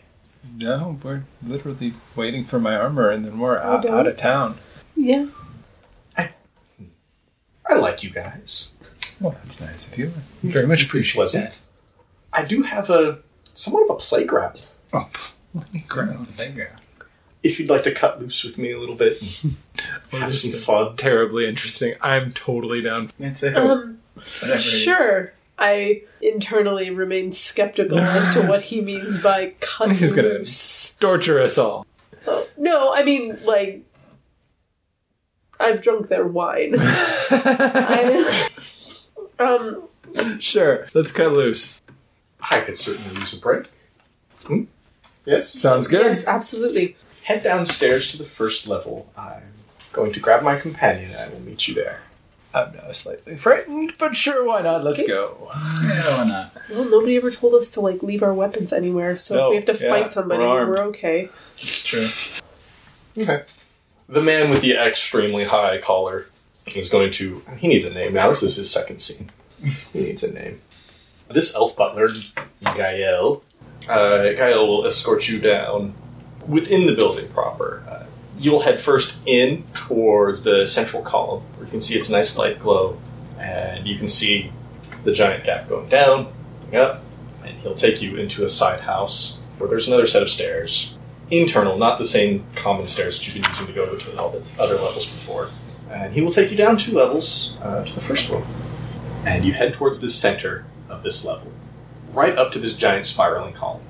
No, 0.57 0.99
we're 1.03 1.23
literally 1.45 1.93
waiting 2.15 2.43
for 2.45 2.59
my 2.59 2.75
armor, 2.75 3.09
and 3.09 3.23
then 3.25 3.39
we're 3.39 3.57
out, 3.59 3.85
out 3.85 4.07
of 4.07 4.17
town. 4.17 4.57
Yeah. 4.95 5.27
I 6.17 7.75
like 7.75 8.03
you 8.03 8.09
guys. 8.09 8.71
Well, 9.19 9.31
that's 9.43 9.61
nice 9.61 9.87
of 9.87 9.97
you. 9.97 10.11
Very 10.43 10.67
much 10.67 10.83
appreciate 10.85 11.15
Pleasant. 11.19 11.51
that. 11.51 11.59
I 12.33 12.43
do 12.43 12.63
have 12.63 12.89
a 12.89 13.19
somewhat 13.53 13.83
of 13.83 13.89
a 13.91 13.95
playground. 13.95 14.61
Oh, 14.93 15.09
playground. 15.71 16.35
Playground. 16.35 16.79
If 17.43 17.59
you'd 17.59 17.69
like 17.69 17.83
to 17.83 17.93
cut 17.93 18.19
loose 18.19 18.43
with 18.43 18.57
me 18.57 18.71
a 18.71 18.79
little 18.79 18.95
bit 18.95 19.21
and 19.43 19.55
have 20.11 20.35
some 20.35 20.59
fun. 20.59 20.95
Terribly 20.97 21.47
interesting. 21.47 21.95
I'm 22.01 22.31
totally 22.33 22.81
down. 22.81 23.09
It's 23.19 23.41
a 23.41 23.57
Um, 23.57 23.99
whatever. 24.15 24.51
it 24.53 24.55
is. 24.55 24.63
sure. 24.63 25.33
I 25.61 26.01
internally 26.21 26.89
remain 26.89 27.31
skeptical 27.31 27.99
as 27.99 28.33
to 28.33 28.47
what 28.47 28.61
he 28.61 28.81
means 28.81 29.21
by 29.21 29.53
cut 29.59 29.91
He's 29.95 30.11
gonna- 30.11 30.43
Torture 30.99 31.39
us 31.39 31.57
all. 31.57 31.85
Oh, 32.27 32.47
no, 32.57 32.91
I 32.91 33.03
mean 33.03 33.37
like 33.45 33.83
I've 35.59 35.81
drunk 35.81 36.07
their 36.07 36.25
wine. 36.25 36.75
I, 36.79 38.47
um, 39.39 39.87
Sure, 40.39 40.87
let's 40.93 41.11
cut 41.11 41.31
loose. 41.31 41.81
I 42.49 42.59
could 42.61 42.75
certainly 42.75 43.13
use 43.15 43.33
a 43.33 43.37
break. 43.37 43.67
Hmm? 44.45 44.63
Yes? 45.25 45.47
Sounds 45.49 45.87
good. 45.87 46.07
yes, 46.07 46.25
absolutely. 46.27 46.97
Head 47.23 47.43
downstairs 47.43 48.11
to 48.11 48.17
the 48.17 48.23
first 48.25 48.67
level. 48.67 49.11
I'm 49.15 49.43
going 49.93 50.11
to 50.13 50.19
grab 50.19 50.41
my 50.41 50.59
companion 50.59 51.11
and 51.11 51.19
I 51.19 51.29
will 51.29 51.39
meet 51.41 51.67
you 51.67 51.75
there. 51.75 52.01
I'm 52.53 52.73
now 52.75 52.91
slightly 52.91 53.37
frightened, 53.37 53.93
but 53.97 54.15
sure, 54.15 54.43
why 54.45 54.61
not? 54.61 54.83
Let's 54.83 55.05
go. 55.07 55.49
Yeah, 55.83 56.17
why 56.17 56.27
not? 56.27 56.53
Well, 56.69 56.89
nobody 56.89 57.15
ever 57.15 57.31
told 57.31 57.53
us 57.55 57.69
to 57.71 57.81
like 57.81 58.03
leave 58.03 58.23
our 58.23 58.33
weapons 58.33 58.73
anywhere, 58.73 59.17
so 59.17 59.35
No, 59.35 59.45
if 59.45 59.49
we 59.49 59.55
have 59.55 59.77
to 59.77 59.83
yeah, 59.85 59.89
fight 59.89 60.11
somebody, 60.11 60.43
we're 60.43 60.67
we're 60.67 60.83
okay. 60.89 61.29
It's 61.55 61.83
true. 61.83 62.07
Okay. 63.17 63.43
The 64.09 64.21
man 64.21 64.49
with 64.49 64.61
the 64.61 64.73
extremely 64.75 65.45
high 65.45 65.77
collar 65.79 66.27
is 66.75 66.89
going 66.89 67.11
to. 67.11 67.41
He 67.57 67.67
needs 67.67 67.85
a 67.85 67.93
name 67.93 68.13
now. 68.13 68.27
This 68.29 68.43
is 68.43 68.57
his 68.57 68.69
second 68.69 68.99
scene. 68.99 69.29
He 69.93 70.01
needs 70.01 70.23
a 70.23 70.33
name. 70.33 70.61
This 71.29 71.55
elf 71.55 71.75
butler, 71.77 72.09
Gael, 72.75 73.43
uh, 73.87 74.23
Gael 74.33 74.67
will 74.67 74.85
escort 74.85 75.29
you 75.29 75.39
down 75.39 75.93
within 76.47 76.85
the 76.87 76.95
building 76.95 77.29
proper. 77.29 77.83
Uh, 77.87 78.05
you'll 78.41 78.61
head 78.61 78.79
first 78.79 79.15
in 79.25 79.63
towards 79.75 80.43
the 80.43 80.65
central 80.65 81.03
column, 81.03 81.43
where 81.55 81.65
you 81.65 81.71
can 81.71 81.81
see 81.81 81.95
its 81.95 82.09
nice 82.09 82.37
light 82.37 82.59
glow, 82.59 82.99
and 83.37 83.87
you 83.87 83.97
can 83.97 84.07
see 84.07 84.51
the 85.03 85.11
giant 85.11 85.43
gap 85.43 85.69
going 85.69 85.87
down, 85.89 86.31
going 86.63 86.83
up, 86.83 87.03
and 87.45 87.55
he'll 87.59 87.75
take 87.75 88.01
you 88.01 88.17
into 88.17 88.43
a 88.43 88.49
side 88.49 88.81
house 88.81 89.39
where 89.57 89.69
there's 89.69 89.87
another 89.87 90.07
set 90.07 90.23
of 90.23 90.29
stairs 90.29 90.95
internal, 91.29 91.77
not 91.77 91.97
the 91.97 92.05
same 92.05 92.43
common 92.55 92.85
stairs 92.87 93.17
that 93.17 93.25
you've 93.25 93.35
been 93.35 93.49
using 93.51 93.67
to 93.67 93.73
go 93.73 93.95
between 93.95 94.17
all 94.17 94.31
the 94.31 94.43
other 94.61 94.75
levels 94.75 95.05
before. 95.05 95.49
And 95.89 96.13
he 96.13 96.21
will 96.21 96.31
take 96.31 96.51
you 96.51 96.57
down 96.57 96.77
two 96.77 96.93
levels 96.93 97.57
uh, 97.61 97.85
to 97.85 97.95
the 97.95 98.01
first 98.01 98.29
one. 98.29 98.43
And 99.25 99.45
you 99.45 99.53
head 99.53 99.73
towards 99.73 99.99
the 99.99 100.07
center 100.07 100.65
of 100.89 101.03
this 101.03 101.23
level, 101.23 101.51
right 102.11 102.35
up 102.37 102.51
to 102.53 102.59
this 102.59 102.75
giant 102.75 103.05
spiraling 103.05 103.53
column, 103.53 103.81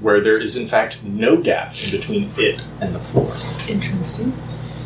where 0.00 0.20
there 0.20 0.38
is 0.38 0.56
in 0.56 0.66
fact 0.66 1.02
no 1.02 1.36
gap 1.36 1.74
in 1.84 1.90
between 1.90 2.30
it 2.36 2.60
and 2.80 2.94
the 2.94 2.98
floor. 2.98 3.26
Interesting. 3.68 4.32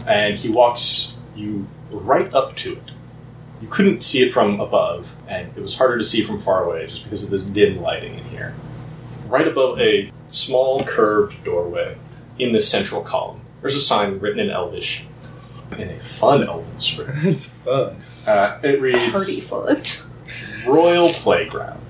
And 0.06 0.34
he 0.34 0.48
walks 0.48 1.16
you 1.34 1.66
right 1.90 2.32
up 2.34 2.56
to 2.56 2.74
it. 2.74 2.90
You 3.62 3.68
couldn't 3.68 4.02
see 4.02 4.22
it 4.22 4.32
from 4.32 4.60
above, 4.60 5.14
and 5.26 5.56
it 5.56 5.60
was 5.60 5.78
harder 5.78 5.96
to 5.96 6.04
see 6.04 6.22
from 6.22 6.38
far 6.38 6.64
away 6.64 6.86
just 6.86 7.04
because 7.04 7.22
of 7.24 7.30
this 7.30 7.44
dim 7.44 7.80
lighting 7.80 8.18
in 8.18 8.24
here. 8.24 8.54
Right 9.28 9.48
above 9.48 9.80
a 9.80 10.10
small 10.28 10.82
curved 10.84 11.42
doorway 11.44 11.96
in 12.38 12.52
the 12.52 12.60
central 12.60 13.00
column, 13.00 13.40
there's 13.60 13.76
a 13.76 13.80
sign 13.80 14.18
written 14.18 14.40
in 14.40 14.50
Elvish 14.50 15.06
in 15.78 15.88
a 15.88 15.98
fun 16.00 16.44
Elven 16.44 16.78
script. 16.78 17.12
It's 17.24 17.46
fun. 17.46 18.02
Uh, 18.26 18.58
it 18.62 18.80
reads 18.80 19.10
Party 19.10 19.40
font. 19.40 20.02
Royal 20.66 21.08
Playground. 21.10 21.80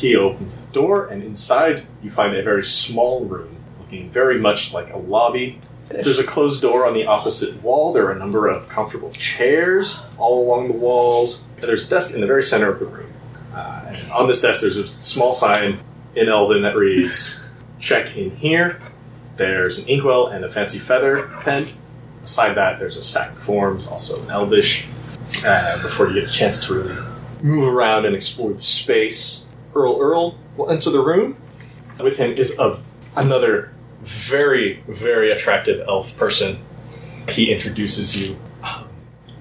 He 0.00 0.16
opens 0.16 0.64
the 0.64 0.72
door, 0.72 1.08
and 1.08 1.22
inside 1.22 1.86
you 2.02 2.10
find 2.10 2.34
a 2.34 2.42
very 2.42 2.64
small 2.64 3.26
room, 3.26 3.54
looking 3.78 4.08
very 4.08 4.38
much 4.38 4.72
like 4.72 4.90
a 4.94 4.96
lobby. 4.96 5.60
There's 5.90 6.18
a 6.18 6.24
closed 6.24 6.62
door 6.62 6.86
on 6.86 6.94
the 6.94 7.04
opposite 7.04 7.62
wall. 7.62 7.92
There 7.92 8.06
are 8.06 8.12
a 8.12 8.18
number 8.18 8.48
of 8.48 8.66
comfortable 8.70 9.10
chairs 9.10 10.02
all 10.16 10.42
along 10.42 10.68
the 10.68 10.74
walls. 10.74 11.46
There's 11.58 11.86
a 11.86 11.90
desk 11.90 12.14
in 12.14 12.22
the 12.22 12.26
very 12.26 12.42
center 12.42 12.70
of 12.72 12.78
the 12.78 12.86
room. 12.86 13.12
Uh, 13.52 13.82
and 13.88 14.10
on 14.12 14.26
this 14.26 14.40
desk, 14.40 14.62
there's 14.62 14.78
a 14.78 14.88
small 14.98 15.34
sign 15.34 15.78
in 16.14 16.30
Elven 16.30 16.62
that 16.62 16.76
reads, 16.76 17.38
Check 17.78 18.16
in 18.16 18.34
here. 18.36 18.80
There's 19.36 19.80
an 19.80 19.86
inkwell 19.86 20.28
and 20.28 20.46
a 20.46 20.50
fancy 20.50 20.78
feather 20.78 21.28
pen. 21.42 21.66
Beside 22.22 22.54
that, 22.54 22.78
there's 22.78 22.96
a 22.96 23.02
stack 23.02 23.32
of 23.32 23.38
forms, 23.38 23.86
also 23.86 24.22
in 24.22 24.30
Elvish 24.30 24.86
uh, 25.44 25.82
before 25.82 26.08
you 26.08 26.14
get 26.20 26.30
a 26.30 26.32
chance 26.32 26.66
to 26.66 26.74
really 26.74 26.96
move 27.42 27.68
around 27.74 28.06
and 28.06 28.16
explore 28.16 28.54
the 28.54 28.60
space. 28.62 29.46
Earl 29.74 30.00
Earl 30.00 30.38
will 30.56 30.70
enter 30.70 30.90
the 30.90 31.00
room. 31.00 31.36
With 31.98 32.16
him 32.16 32.32
is 32.32 32.58
a, 32.58 32.80
another 33.14 33.72
very, 34.00 34.82
very 34.88 35.30
attractive 35.30 35.86
elf 35.86 36.16
person. 36.16 36.58
He 37.28 37.52
introduces 37.52 38.20
you. 38.20 38.38
Um, 38.62 38.88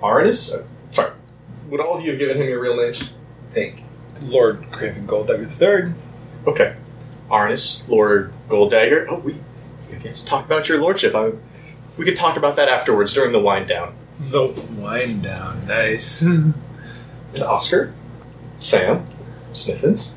Arnis? 0.02 0.54
Uh, 0.54 0.68
sorry. 0.92 1.14
Would 1.70 1.80
all 1.80 1.98
of 1.98 2.04
you 2.04 2.12
have 2.12 2.20
given 2.20 2.38
him 2.38 2.48
your 2.48 2.60
real 2.60 2.76
names? 2.76 3.14
Pig. 3.54 3.84
Lord 4.22 4.66
Craven 4.72 5.08
Golddagger 5.08 5.50
III. 5.86 5.94
Okay. 6.46 6.76
Arnis, 7.30 7.88
Lord 7.88 8.34
Golddagger. 8.48 9.06
Oh, 9.10 9.20
we, 9.20 9.36
we 9.90 9.98
get 9.98 10.16
to 10.16 10.26
talk 10.26 10.46
about 10.46 10.68
your 10.68 10.82
lordship. 10.82 11.16
I, 11.16 11.32
we 11.96 12.06
could 12.06 12.16
talk 12.16 12.38
about 12.38 12.56
that 12.58 12.68
afterwards 12.70 13.14
during 13.14 13.32
the 13.32 13.40
wind 13.40 13.68
down. 13.68 13.94
The 14.20 14.48
wind 14.48 15.24
down. 15.24 15.66
Nice. 15.68 16.28
And 17.32 17.44
Oscar, 17.44 17.94
Sam, 18.58 19.06
Sniffins. 19.54 20.16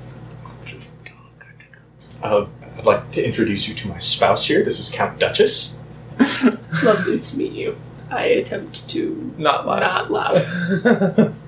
Uh, 2.22 2.46
I'd 2.78 2.84
like 2.84 3.10
to 3.12 3.24
introduce 3.24 3.68
you 3.68 3.74
to 3.74 3.88
my 3.88 3.98
spouse 3.98 4.46
here. 4.46 4.62
This 4.64 4.78
is 4.78 4.90
Count 4.90 5.18
Duchess. 5.18 5.78
Lovely 6.84 7.20
to 7.20 7.36
meet 7.38 7.52
you. 7.52 7.76
I 8.10 8.24
attempt 8.24 8.88
to 8.90 9.34
Not 9.38 9.66
laugh. 9.66 10.10
not 10.10 10.10
laugh. 10.10 11.34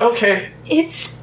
Okay, 0.00 0.50
It's 0.66 1.18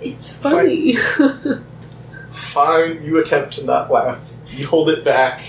it's 0.00 0.32
funny. 0.32 0.96
fine. 2.30 3.02
You 3.04 3.18
attempt 3.18 3.54
to 3.54 3.64
not 3.64 3.90
laugh. 3.90 4.18
You 4.48 4.66
hold 4.66 4.88
it 4.88 5.04
back. 5.04 5.42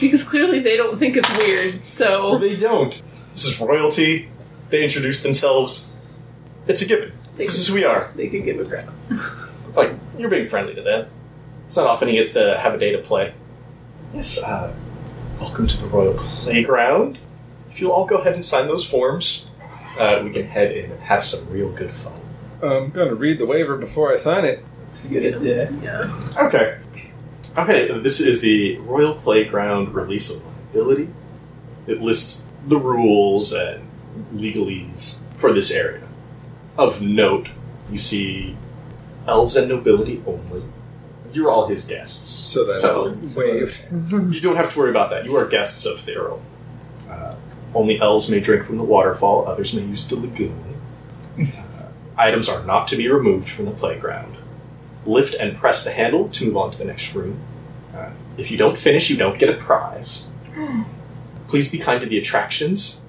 because 0.00 0.22
clearly 0.24 0.58
they 0.60 0.76
don't 0.76 0.98
think 0.98 1.16
it's 1.16 1.30
weird. 1.38 1.82
So 1.84 2.36
They 2.38 2.56
don't. 2.56 3.00
This 3.32 3.46
is 3.46 3.60
royalty. 3.60 4.28
They 4.70 4.82
introduce 4.84 5.22
themselves. 5.22 5.90
It's 6.66 6.82
a 6.82 6.86
given. 6.86 7.12
they 7.36 7.46
This 7.46 7.58
is 7.58 7.68
who 7.68 7.74
we 7.74 7.84
are. 7.84 8.10
they 8.16 8.28
can 8.28 8.44
give 8.44 8.58
a 8.60 8.64
crap. 8.64 8.88
Like, 9.74 9.92
you're 10.18 10.30
being 10.30 10.46
friendly 10.46 10.74
to 10.74 10.82
them. 10.82 11.06
It's 11.64 11.76
not 11.76 11.86
often 11.86 12.08
he 12.08 12.16
gets 12.16 12.32
to 12.32 12.58
have 12.58 12.74
a 12.74 12.78
day 12.78 12.92
to 12.92 12.98
play. 12.98 13.32
Yes, 14.12 14.42
uh, 14.42 14.74
welcome 15.38 15.66
to 15.68 15.76
the 15.76 15.86
Royal 15.86 16.14
Playground. 16.14 17.18
If 17.68 17.80
you'll 17.80 17.92
all 17.92 18.06
go 18.06 18.18
ahead 18.18 18.34
and 18.34 18.44
sign 18.44 18.66
those 18.66 18.84
forms, 18.84 19.48
uh, 19.98 20.20
we 20.24 20.30
can 20.30 20.46
head 20.46 20.72
in 20.72 20.90
and 20.90 21.00
have 21.02 21.24
some 21.24 21.48
real 21.48 21.70
good 21.70 21.90
fun. 21.90 22.14
I'm 22.62 22.90
gonna 22.90 23.14
read 23.14 23.38
the 23.38 23.46
waiver 23.46 23.76
before 23.76 24.12
I 24.12 24.16
sign 24.16 24.44
it. 24.44 24.64
It's 24.90 25.04
a 25.04 25.08
good 25.08 25.34
idea. 25.34 25.72
Yeah. 25.82 26.12
Okay. 26.36 26.78
Okay, 27.56 28.00
this 28.00 28.20
is 28.20 28.40
the 28.40 28.78
Royal 28.78 29.14
Playground 29.14 29.94
release 29.94 30.34
of 30.34 30.44
liability. 30.44 31.08
It 31.86 32.00
lists 32.00 32.48
the 32.66 32.76
rules 32.76 33.52
and 33.52 33.82
legalese 34.34 35.20
for 35.36 35.52
this 35.52 35.70
area. 35.70 36.06
Of 36.76 37.00
note, 37.00 37.48
you 37.90 37.98
see 37.98 38.56
elves 39.26 39.56
and 39.56 39.68
nobility 39.68 40.22
only. 40.26 40.62
You're 41.32 41.50
all 41.50 41.68
his 41.68 41.84
guests. 41.86 42.26
So 42.28 42.64
that's 42.64 42.80
So- 42.80 43.16
waived. 43.36 43.84
You 44.34 44.40
don't 44.40 44.56
have 44.56 44.72
to 44.72 44.78
worry 44.78 44.90
about 44.90 45.10
that. 45.10 45.24
You 45.24 45.36
are 45.36 45.46
guests 45.46 45.86
of 45.86 46.04
the 46.06 46.16
Earl. 46.16 46.42
Uh, 47.08 47.34
only 47.74 48.00
elves 48.00 48.28
may 48.28 48.40
drink 48.40 48.64
from 48.64 48.78
the 48.78 48.82
waterfall, 48.84 49.46
others 49.46 49.72
may 49.72 49.82
use 49.82 50.06
the 50.08 50.16
lagoon. 50.16 50.74
Uh, 51.38 51.44
items 52.18 52.48
are 52.48 52.64
not 52.64 52.88
to 52.88 52.96
be 52.96 53.08
removed 53.08 53.48
from 53.48 53.66
the 53.66 53.70
playground. 53.70 54.36
Lift 55.06 55.34
and 55.34 55.56
press 55.56 55.84
the 55.84 55.90
handle 55.92 56.28
to 56.30 56.44
move 56.46 56.56
on 56.56 56.70
to 56.72 56.78
the 56.78 56.84
next 56.84 57.14
room. 57.14 57.38
Uh, 57.94 58.10
if 58.36 58.50
you 58.50 58.56
don't 58.58 58.76
finish, 58.76 59.08
you 59.08 59.16
don't 59.16 59.38
get 59.38 59.48
a 59.48 59.54
prize. 59.56 60.26
Please 61.48 61.70
be 61.70 61.78
kind 61.78 62.00
to 62.00 62.06
the 62.06 62.18
attractions. 62.18 63.00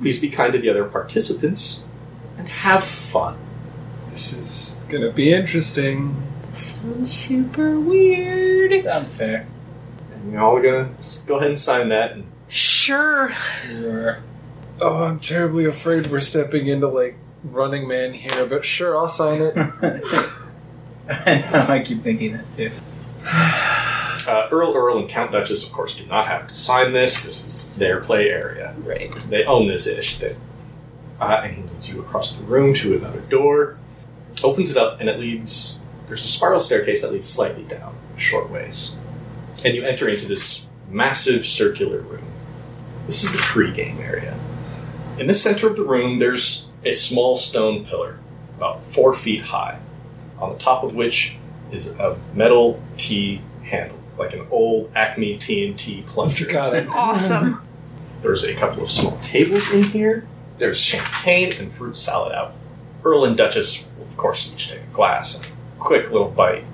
Please 0.00 0.18
be 0.18 0.28
kind 0.30 0.52
to 0.52 0.58
the 0.58 0.68
other 0.70 0.84
participants. 0.84 1.84
And 2.36 2.48
have 2.48 2.84
fun. 2.84 3.36
This 4.18 4.32
is 4.32 4.84
gonna 4.88 5.12
be 5.12 5.32
interesting. 5.32 6.20
Sounds 6.52 7.08
super 7.08 7.78
weird. 7.78 8.82
Sounds 8.82 9.14
fair. 9.14 9.46
And 10.12 10.32
you're 10.32 10.40
all 10.42 10.60
gonna 10.60 10.88
just 10.96 11.28
go 11.28 11.36
ahead 11.36 11.50
and 11.50 11.58
sign 11.58 11.88
that. 11.90 12.10
And 12.14 12.24
Sure. 12.48 13.32
Sure. 13.64 14.18
Oh, 14.80 15.04
I'm 15.04 15.20
terribly 15.20 15.66
afraid 15.66 16.08
we're 16.08 16.18
stepping 16.18 16.66
into 16.66 16.88
like 16.88 17.16
Running 17.44 17.86
Man 17.86 18.12
here, 18.12 18.44
but 18.44 18.64
sure, 18.64 18.98
I'll 18.98 19.06
sign 19.06 19.40
it. 19.40 19.54
I 21.08 21.48
know, 21.52 21.66
I 21.68 21.84
keep 21.84 22.02
thinking 22.02 22.32
that 22.32 22.56
too. 22.56 22.72
Uh, 24.28 24.46
Earl, 24.52 24.74
Earl, 24.74 24.98
and 24.98 25.08
Count 25.08 25.32
Duchess, 25.32 25.66
of 25.66 25.72
course, 25.72 25.96
do 25.96 26.04
not 26.04 26.26
have 26.26 26.48
to 26.48 26.54
sign 26.54 26.92
this. 26.92 27.22
This 27.22 27.46
is 27.46 27.74
their 27.76 28.00
play 28.00 28.28
area. 28.28 28.74
Right. 28.80 29.10
They 29.30 29.44
own 29.44 29.66
this 29.66 29.86
ish. 29.86 30.18
They, 30.18 30.36
uh, 31.18 31.40
and 31.44 31.54
he 31.56 31.62
leads 31.62 31.90
you 31.90 32.00
across 32.00 32.36
the 32.36 32.44
room 32.44 32.74
to 32.74 32.94
another 32.94 33.20
door, 33.20 33.77
opens 34.44 34.70
it 34.70 34.76
up, 34.76 35.00
and 35.00 35.08
it 35.08 35.18
leads. 35.18 35.80
There's 36.06 36.24
a 36.24 36.28
spiral 36.28 36.60
staircase 36.60 37.02
that 37.02 37.12
leads 37.12 37.28
slightly 37.28 37.64
down, 37.64 37.94
a 38.16 38.20
short 38.20 38.50
ways. 38.50 38.96
And 39.64 39.74
you 39.74 39.84
enter 39.84 40.08
into 40.08 40.26
this 40.26 40.66
massive 40.88 41.44
circular 41.44 41.98
room. 41.98 42.24
This 43.06 43.24
is 43.24 43.32
the 43.32 43.38
pre-game 43.38 43.98
area. 43.98 44.38
In 45.18 45.26
the 45.26 45.34
center 45.34 45.66
of 45.66 45.76
the 45.76 45.82
room, 45.82 46.18
there's 46.18 46.66
a 46.84 46.92
small 46.92 47.36
stone 47.36 47.84
pillar, 47.84 48.18
about 48.56 48.82
four 48.84 49.12
feet 49.12 49.42
high, 49.42 49.78
on 50.38 50.52
the 50.52 50.58
top 50.58 50.84
of 50.84 50.94
which 50.94 51.36
is 51.72 51.98
a 51.98 52.16
metal 52.34 52.82
T 52.96 53.40
handle, 53.64 53.98
like 54.16 54.32
an 54.32 54.46
old 54.50 54.90
Acme 54.94 55.36
TNT 55.36 56.06
plunger. 56.06 56.46
Got 56.52 56.74
it. 56.74 56.88
Awesome. 56.88 57.62
There's 58.22 58.44
a 58.44 58.54
couple 58.54 58.82
of 58.82 58.90
small 58.90 59.16
tables 59.18 59.72
in 59.72 59.84
here. 59.84 60.26
There's 60.58 60.78
champagne 60.78 61.52
and 61.58 61.72
fruit 61.72 61.96
salad 61.96 62.32
out. 62.32 62.52
Earl 63.04 63.24
and 63.24 63.36
Duchess 63.36 63.84
will, 63.84 63.87
of 63.87 63.87
course, 64.18 64.52
each 64.52 64.68
take 64.68 64.82
a 64.82 64.86
glass 64.92 65.36
and 65.38 65.46
a 65.46 65.48
quick 65.80 66.10
little 66.10 66.30
bite. 66.30 66.64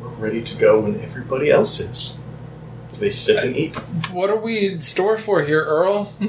We're 0.00 0.08
ready 0.10 0.42
to 0.42 0.54
go 0.54 0.78
when 0.80 1.00
everybody 1.00 1.50
else 1.50 1.80
is. 1.80 2.16
As 2.90 3.00
they 3.00 3.10
sit 3.10 3.42
and 3.44 3.56
eat. 3.56 3.74
What 4.12 4.30
are 4.30 4.36
we 4.36 4.68
in 4.72 4.80
store 4.80 5.18
for 5.18 5.42
here, 5.42 5.64
Earl? 5.64 6.12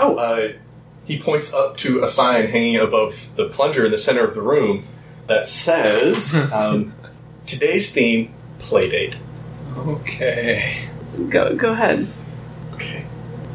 Oh, 0.00 0.14
uh, 0.14 0.52
he 1.06 1.18
points 1.20 1.52
up 1.52 1.76
to 1.78 2.04
a 2.04 2.08
sign 2.08 2.46
hanging 2.46 2.76
above 2.76 3.34
the 3.34 3.48
plunger 3.48 3.84
in 3.86 3.90
the 3.90 3.98
center 3.98 4.22
of 4.24 4.36
the 4.36 4.40
room 4.40 4.84
that 5.26 5.44
says, 5.44 6.36
um, 6.52 6.94
Today's 7.46 7.92
theme, 7.92 8.32
Playdate. 8.60 9.16
Okay. 9.76 10.86
Go 11.30 11.56
go 11.56 11.72
ahead. 11.72 12.06
Okay. 12.74 13.04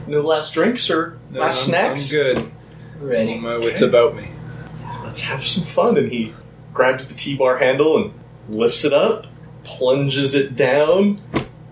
No 0.06 0.20
last 0.20 0.54
drinks 0.54 0.90
or 0.90 1.18
No, 1.32 1.40
last 1.40 1.70
I'm- 1.74 1.96
snacks? 1.96 2.14
I'm 2.14 2.20
good. 2.20 2.52
Ready. 3.00 3.40
My 3.40 3.58
wits 3.58 3.80
about 3.82 4.14
me. 4.18 4.28
Let's 5.14 5.22
have 5.26 5.46
some 5.46 5.64
fun. 5.64 5.96
And 5.96 6.12
he 6.12 6.34
grabs 6.74 7.06
the 7.08 7.14
T 7.14 7.38
bar 7.38 7.58
handle 7.58 7.98
and 8.04 8.14
lifts 8.50 8.84
it 8.84 8.94
up, 8.94 9.28
plunges 9.64 10.34
it 10.34 10.56
down, 10.56 11.20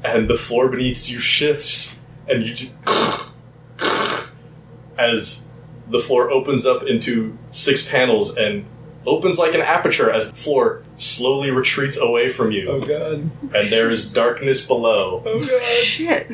and 0.05 0.29
the 0.29 0.37
floor 0.37 0.67
beneath 0.69 1.09
you 1.09 1.17
shifts, 1.19 1.99
and 2.29 2.45
you 2.45 2.53
just. 2.53 2.71
as 4.99 5.47
the 5.89 5.99
floor 5.99 6.29
opens 6.29 6.67
up 6.67 6.83
into 6.83 7.35
six 7.49 7.89
panels 7.89 8.37
and 8.37 8.63
opens 9.07 9.39
like 9.39 9.55
an 9.55 9.61
aperture 9.61 10.11
as 10.11 10.29
the 10.29 10.35
floor 10.37 10.83
slowly 10.97 11.49
retreats 11.49 11.99
away 11.99 12.29
from 12.29 12.51
you, 12.51 12.69
Oh 12.69 12.79
god. 12.79 13.31
and 13.55 13.69
there 13.71 13.89
is 13.89 14.07
darkness 14.07 14.65
below. 14.67 15.23
Oh 15.25 15.39
god. 15.39 15.61
Shit. 15.83 16.29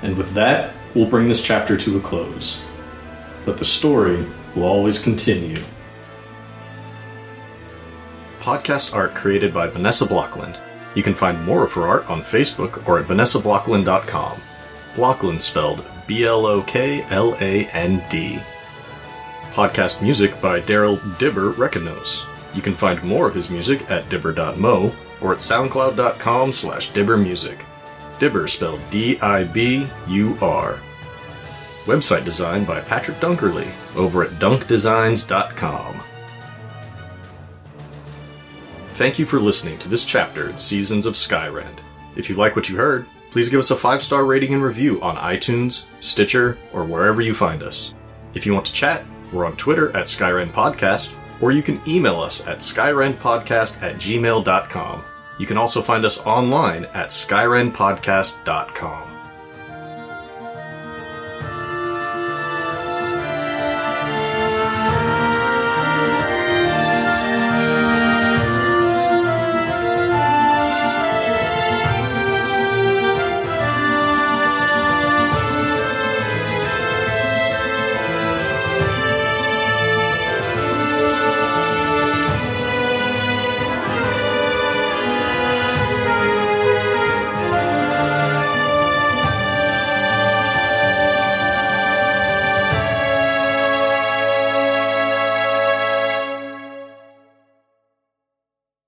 And 0.00 0.16
with 0.16 0.30
that, 0.32 0.72
we'll 0.94 1.04
bring 1.04 1.28
this 1.28 1.42
chapter 1.42 1.76
to 1.76 1.98
a 1.98 2.00
close. 2.00 2.64
But 3.44 3.58
the 3.58 3.64
story 3.64 4.24
will 4.54 4.64
always 4.64 4.98
continue. 4.98 5.62
Podcast 8.40 8.94
art 8.94 9.14
created 9.14 9.52
by 9.52 9.66
Vanessa 9.66 10.06
Blokland. 10.06 10.58
You 10.94 11.02
can 11.02 11.14
find 11.14 11.44
more 11.44 11.64
of 11.64 11.72
her 11.74 11.86
art 11.86 12.08
on 12.08 12.22
Facebook 12.22 12.86
or 12.88 12.98
at 12.98 13.06
vanessablokland.com. 13.06 14.40
Blokland 14.94 15.40
spelled 15.40 15.84
B 16.06 16.24
L 16.24 16.46
O 16.46 16.62
K 16.62 17.02
L 17.10 17.36
A 17.40 17.66
N 17.66 18.02
D. 18.08 18.40
Podcast 19.52 20.02
music 20.02 20.40
by 20.40 20.60
Daryl 20.60 20.98
Dibur 21.18 21.52
Reconos. 21.54 22.26
You 22.54 22.62
can 22.62 22.74
find 22.74 23.02
more 23.04 23.28
of 23.28 23.34
his 23.34 23.50
music 23.50 23.88
at 23.90 24.08
dibur.mo 24.08 24.94
or 25.20 25.32
at 25.32 25.38
soundcloud.com 25.38 26.50
slash 26.50 26.90
diburmusic. 26.92 27.58
Dibur 28.18 28.48
spelled 28.48 28.80
D 28.90 29.18
I 29.20 29.44
B 29.44 29.86
U 30.08 30.36
R. 30.40 30.80
Website 31.90 32.24
design 32.24 32.64
by 32.64 32.80
Patrick 32.80 33.18
Dunkerley 33.18 33.68
over 33.96 34.22
at 34.22 34.30
dunkdesigns.com. 34.38 36.00
Thank 38.90 39.18
you 39.18 39.26
for 39.26 39.40
listening 39.40 39.76
to 39.80 39.88
this 39.88 40.04
chapter 40.04 40.48
in 40.48 40.56
Seasons 40.56 41.04
of 41.04 41.14
Skyrend. 41.14 41.80
If 42.14 42.30
you 42.30 42.36
like 42.36 42.54
what 42.54 42.68
you 42.68 42.76
heard, 42.76 43.08
please 43.32 43.48
give 43.48 43.58
us 43.58 43.72
a 43.72 43.76
five 43.76 44.04
star 44.04 44.24
rating 44.24 44.54
and 44.54 44.62
review 44.62 45.02
on 45.02 45.16
iTunes, 45.16 45.86
Stitcher, 45.98 46.56
or 46.72 46.84
wherever 46.84 47.20
you 47.20 47.34
find 47.34 47.60
us. 47.60 47.96
If 48.34 48.46
you 48.46 48.54
want 48.54 48.66
to 48.66 48.72
chat, 48.72 49.02
we're 49.32 49.44
on 49.44 49.56
Twitter 49.56 49.88
at 49.96 50.06
Skyrend 50.06 50.52
Podcast, 50.52 51.16
or 51.40 51.50
you 51.50 51.62
can 51.62 51.80
email 51.88 52.20
us 52.20 52.46
at 52.46 52.58
skyrendpodcast 52.58 53.82
at 53.82 53.96
gmail.com. 53.96 55.04
You 55.40 55.46
can 55.46 55.56
also 55.56 55.82
find 55.82 56.04
us 56.04 56.24
online 56.24 56.84
at 56.84 57.08
skyrendpodcast.com. 57.08 59.09